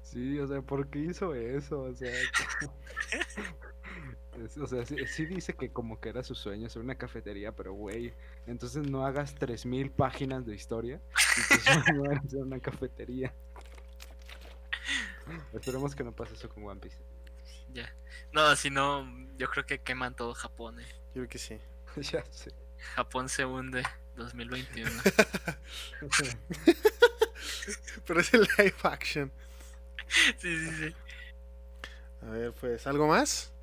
Sí, 0.01 0.39
o 0.39 0.47
sea, 0.47 0.61
¿por 0.61 0.89
qué 0.89 0.99
hizo 0.99 1.35
eso? 1.35 1.81
O 1.81 1.95
sea, 1.95 2.13
o 4.61 4.67
sea, 4.67 4.85
sí, 4.85 4.95
sí 5.07 5.25
dice 5.25 5.53
que 5.53 5.71
como 5.71 5.99
que 5.99 6.09
era 6.09 6.23
su 6.23 6.35
sueño 6.35 6.67
hacer 6.67 6.81
una 6.81 6.95
cafetería, 6.95 7.51
pero 7.51 7.73
güey, 7.73 8.13
entonces 8.47 8.89
no 8.89 9.05
hagas 9.05 9.35
3000 9.35 9.91
páginas 9.91 10.45
de 10.45 10.55
historia 10.55 11.01
y 11.37 11.53
tu 11.53 11.59
sueño 11.61 12.03
hacer 12.11 12.41
una 12.41 12.59
cafetería. 12.59 13.33
Esperemos 15.53 15.95
que 15.95 16.03
no 16.03 16.11
pase 16.11 16.33
eso 16.33 16.49
con 16.49 16.63
One 16.63 16.79
Piece. 16.79 16.97
Ya. 17.73 17.93
No, 18.31 18.55
si 18.55 18.69
no, 18.69 19.07
yo 19.37 19.49
creo 19.49 19.65
que 19.65 19.79
queman 19.79 20.15
todo 20.15 20.33
Japón, 20.33 20.79
eh. 20.79 20.87
Yo 21.07 21.21
creo 21.21 21.29
que 21.29 21.37
sí. 21.37 21.59
ya 21.97 22.23
sé. 22.31 22.51
Japón 22.95 23.29
se 23.29 23.45
hunde 23.45 23.83
2021. 24.15 24.89
Pero 28.05 28.19
es 28.19 28.33
el 28.33 28.47
live 28.57 28.75
action. 28.83 29.31
sí, 30.37 30.57
sí, 30.57 30.71
sí. 30.71 30.95
A 32.21 32.29
ver, 32.31 32.53
pues, 32.53 32.85
¿algo 32.87 33.07
más? 33.07 33.53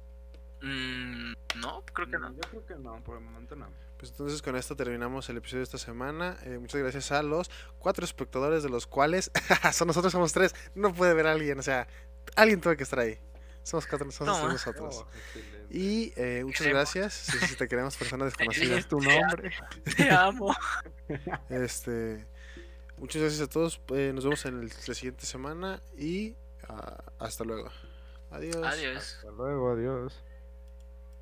Mm, 0.62 1.32
no, 1.57 1.84
creo 1.92 2.09
que 2.09 2.18
no. 2.18 2.32
Yo 2.32 2.40
creo 2.50 2.66
que 2.66 2.74
no, 2.76 3.02
por 3.04 3.18
el 3.18 3.24
momento 3.24 3.57
no. 3.57 3.68
Pues 3.98 4.11
entonces 4.11 4.42
con 4.42 4.57
esto 4.57 4.76
terminamos 4.76 5.28
el 5.30 5.38
episodio 5.38 5.61
de 5.61 5.64
esta 5.64 5.78
semana. 5.78 6.36
Eh, 6.44 6.59
muchas 6.59 6.80
gracias 6.80 7.12
a 7.12 7.22
los 7.22 7.50
cuatro 7.78 8.04
espectadores 8.04 8.62
de 8.62 8.68
los 8.68 8.86
cuales 8.86 9.30
son 9.72 9.88
nosotros 9.88 10.12
somos 10.12 10.32
tres. 10.32 10.54
No 10.74 10.92
puede 10.92 11.14
ver 11.14 11.26
a 11.26 11.32
alguien, 11.32 11.59
o 11.59 11.62
sea, 11.62 11.86
alguien 12.34 12.61
tuvo 12.61 12.76
que 12.76 12.82
estar 12.82 12.98
ahí. 12.98 13.18
Somos 13.66 13.84
cuatro, 13.88 14.08
somos 14.12 14.38
No, 14.40 14.48
nosotros. 14.52 14.94
Oh. 15.04 15.08
Y 15.70 16.12
eh, 16.14 16.42
muchas 16.44 16.68
gracias. 16.68 17.14
Sí, 17.14 17.56
te 17.56 17.66
queremos, 17.66 17.96
persona 17.96 18.30
¿Cuál 18.30 18.48
desconocida. 18.48 18.78
es 18.78 18.86
tu 18.86 19.00
nombre? 19.00 19.50
Te 19.96 20.08
amo. 20.10 20.54
Este, 21.50 22.24
muchas 22.96 23.22
gracias 23.22 23.40
a 23.42 23.48
todos. 23.48 23.80
eh, 23.92 24.12
nos 24.14 24.22
vemos 24.22 24.44
en 24.46 24.60
el- 24.62 24.68
la 24.86 24.94
siguiente 24.94 25.26
semana 25.26 25.82
y 25.98 26.36
ah, 26.68 27.02
hasta 27.18 27.42
luego. 27.42 27.68
Adiós. 28.30 28.64
Adiós. 28.64 29.14
Hasta 29.16 29.30
luego, 29.32 29.72
adiós. 29.72 30.22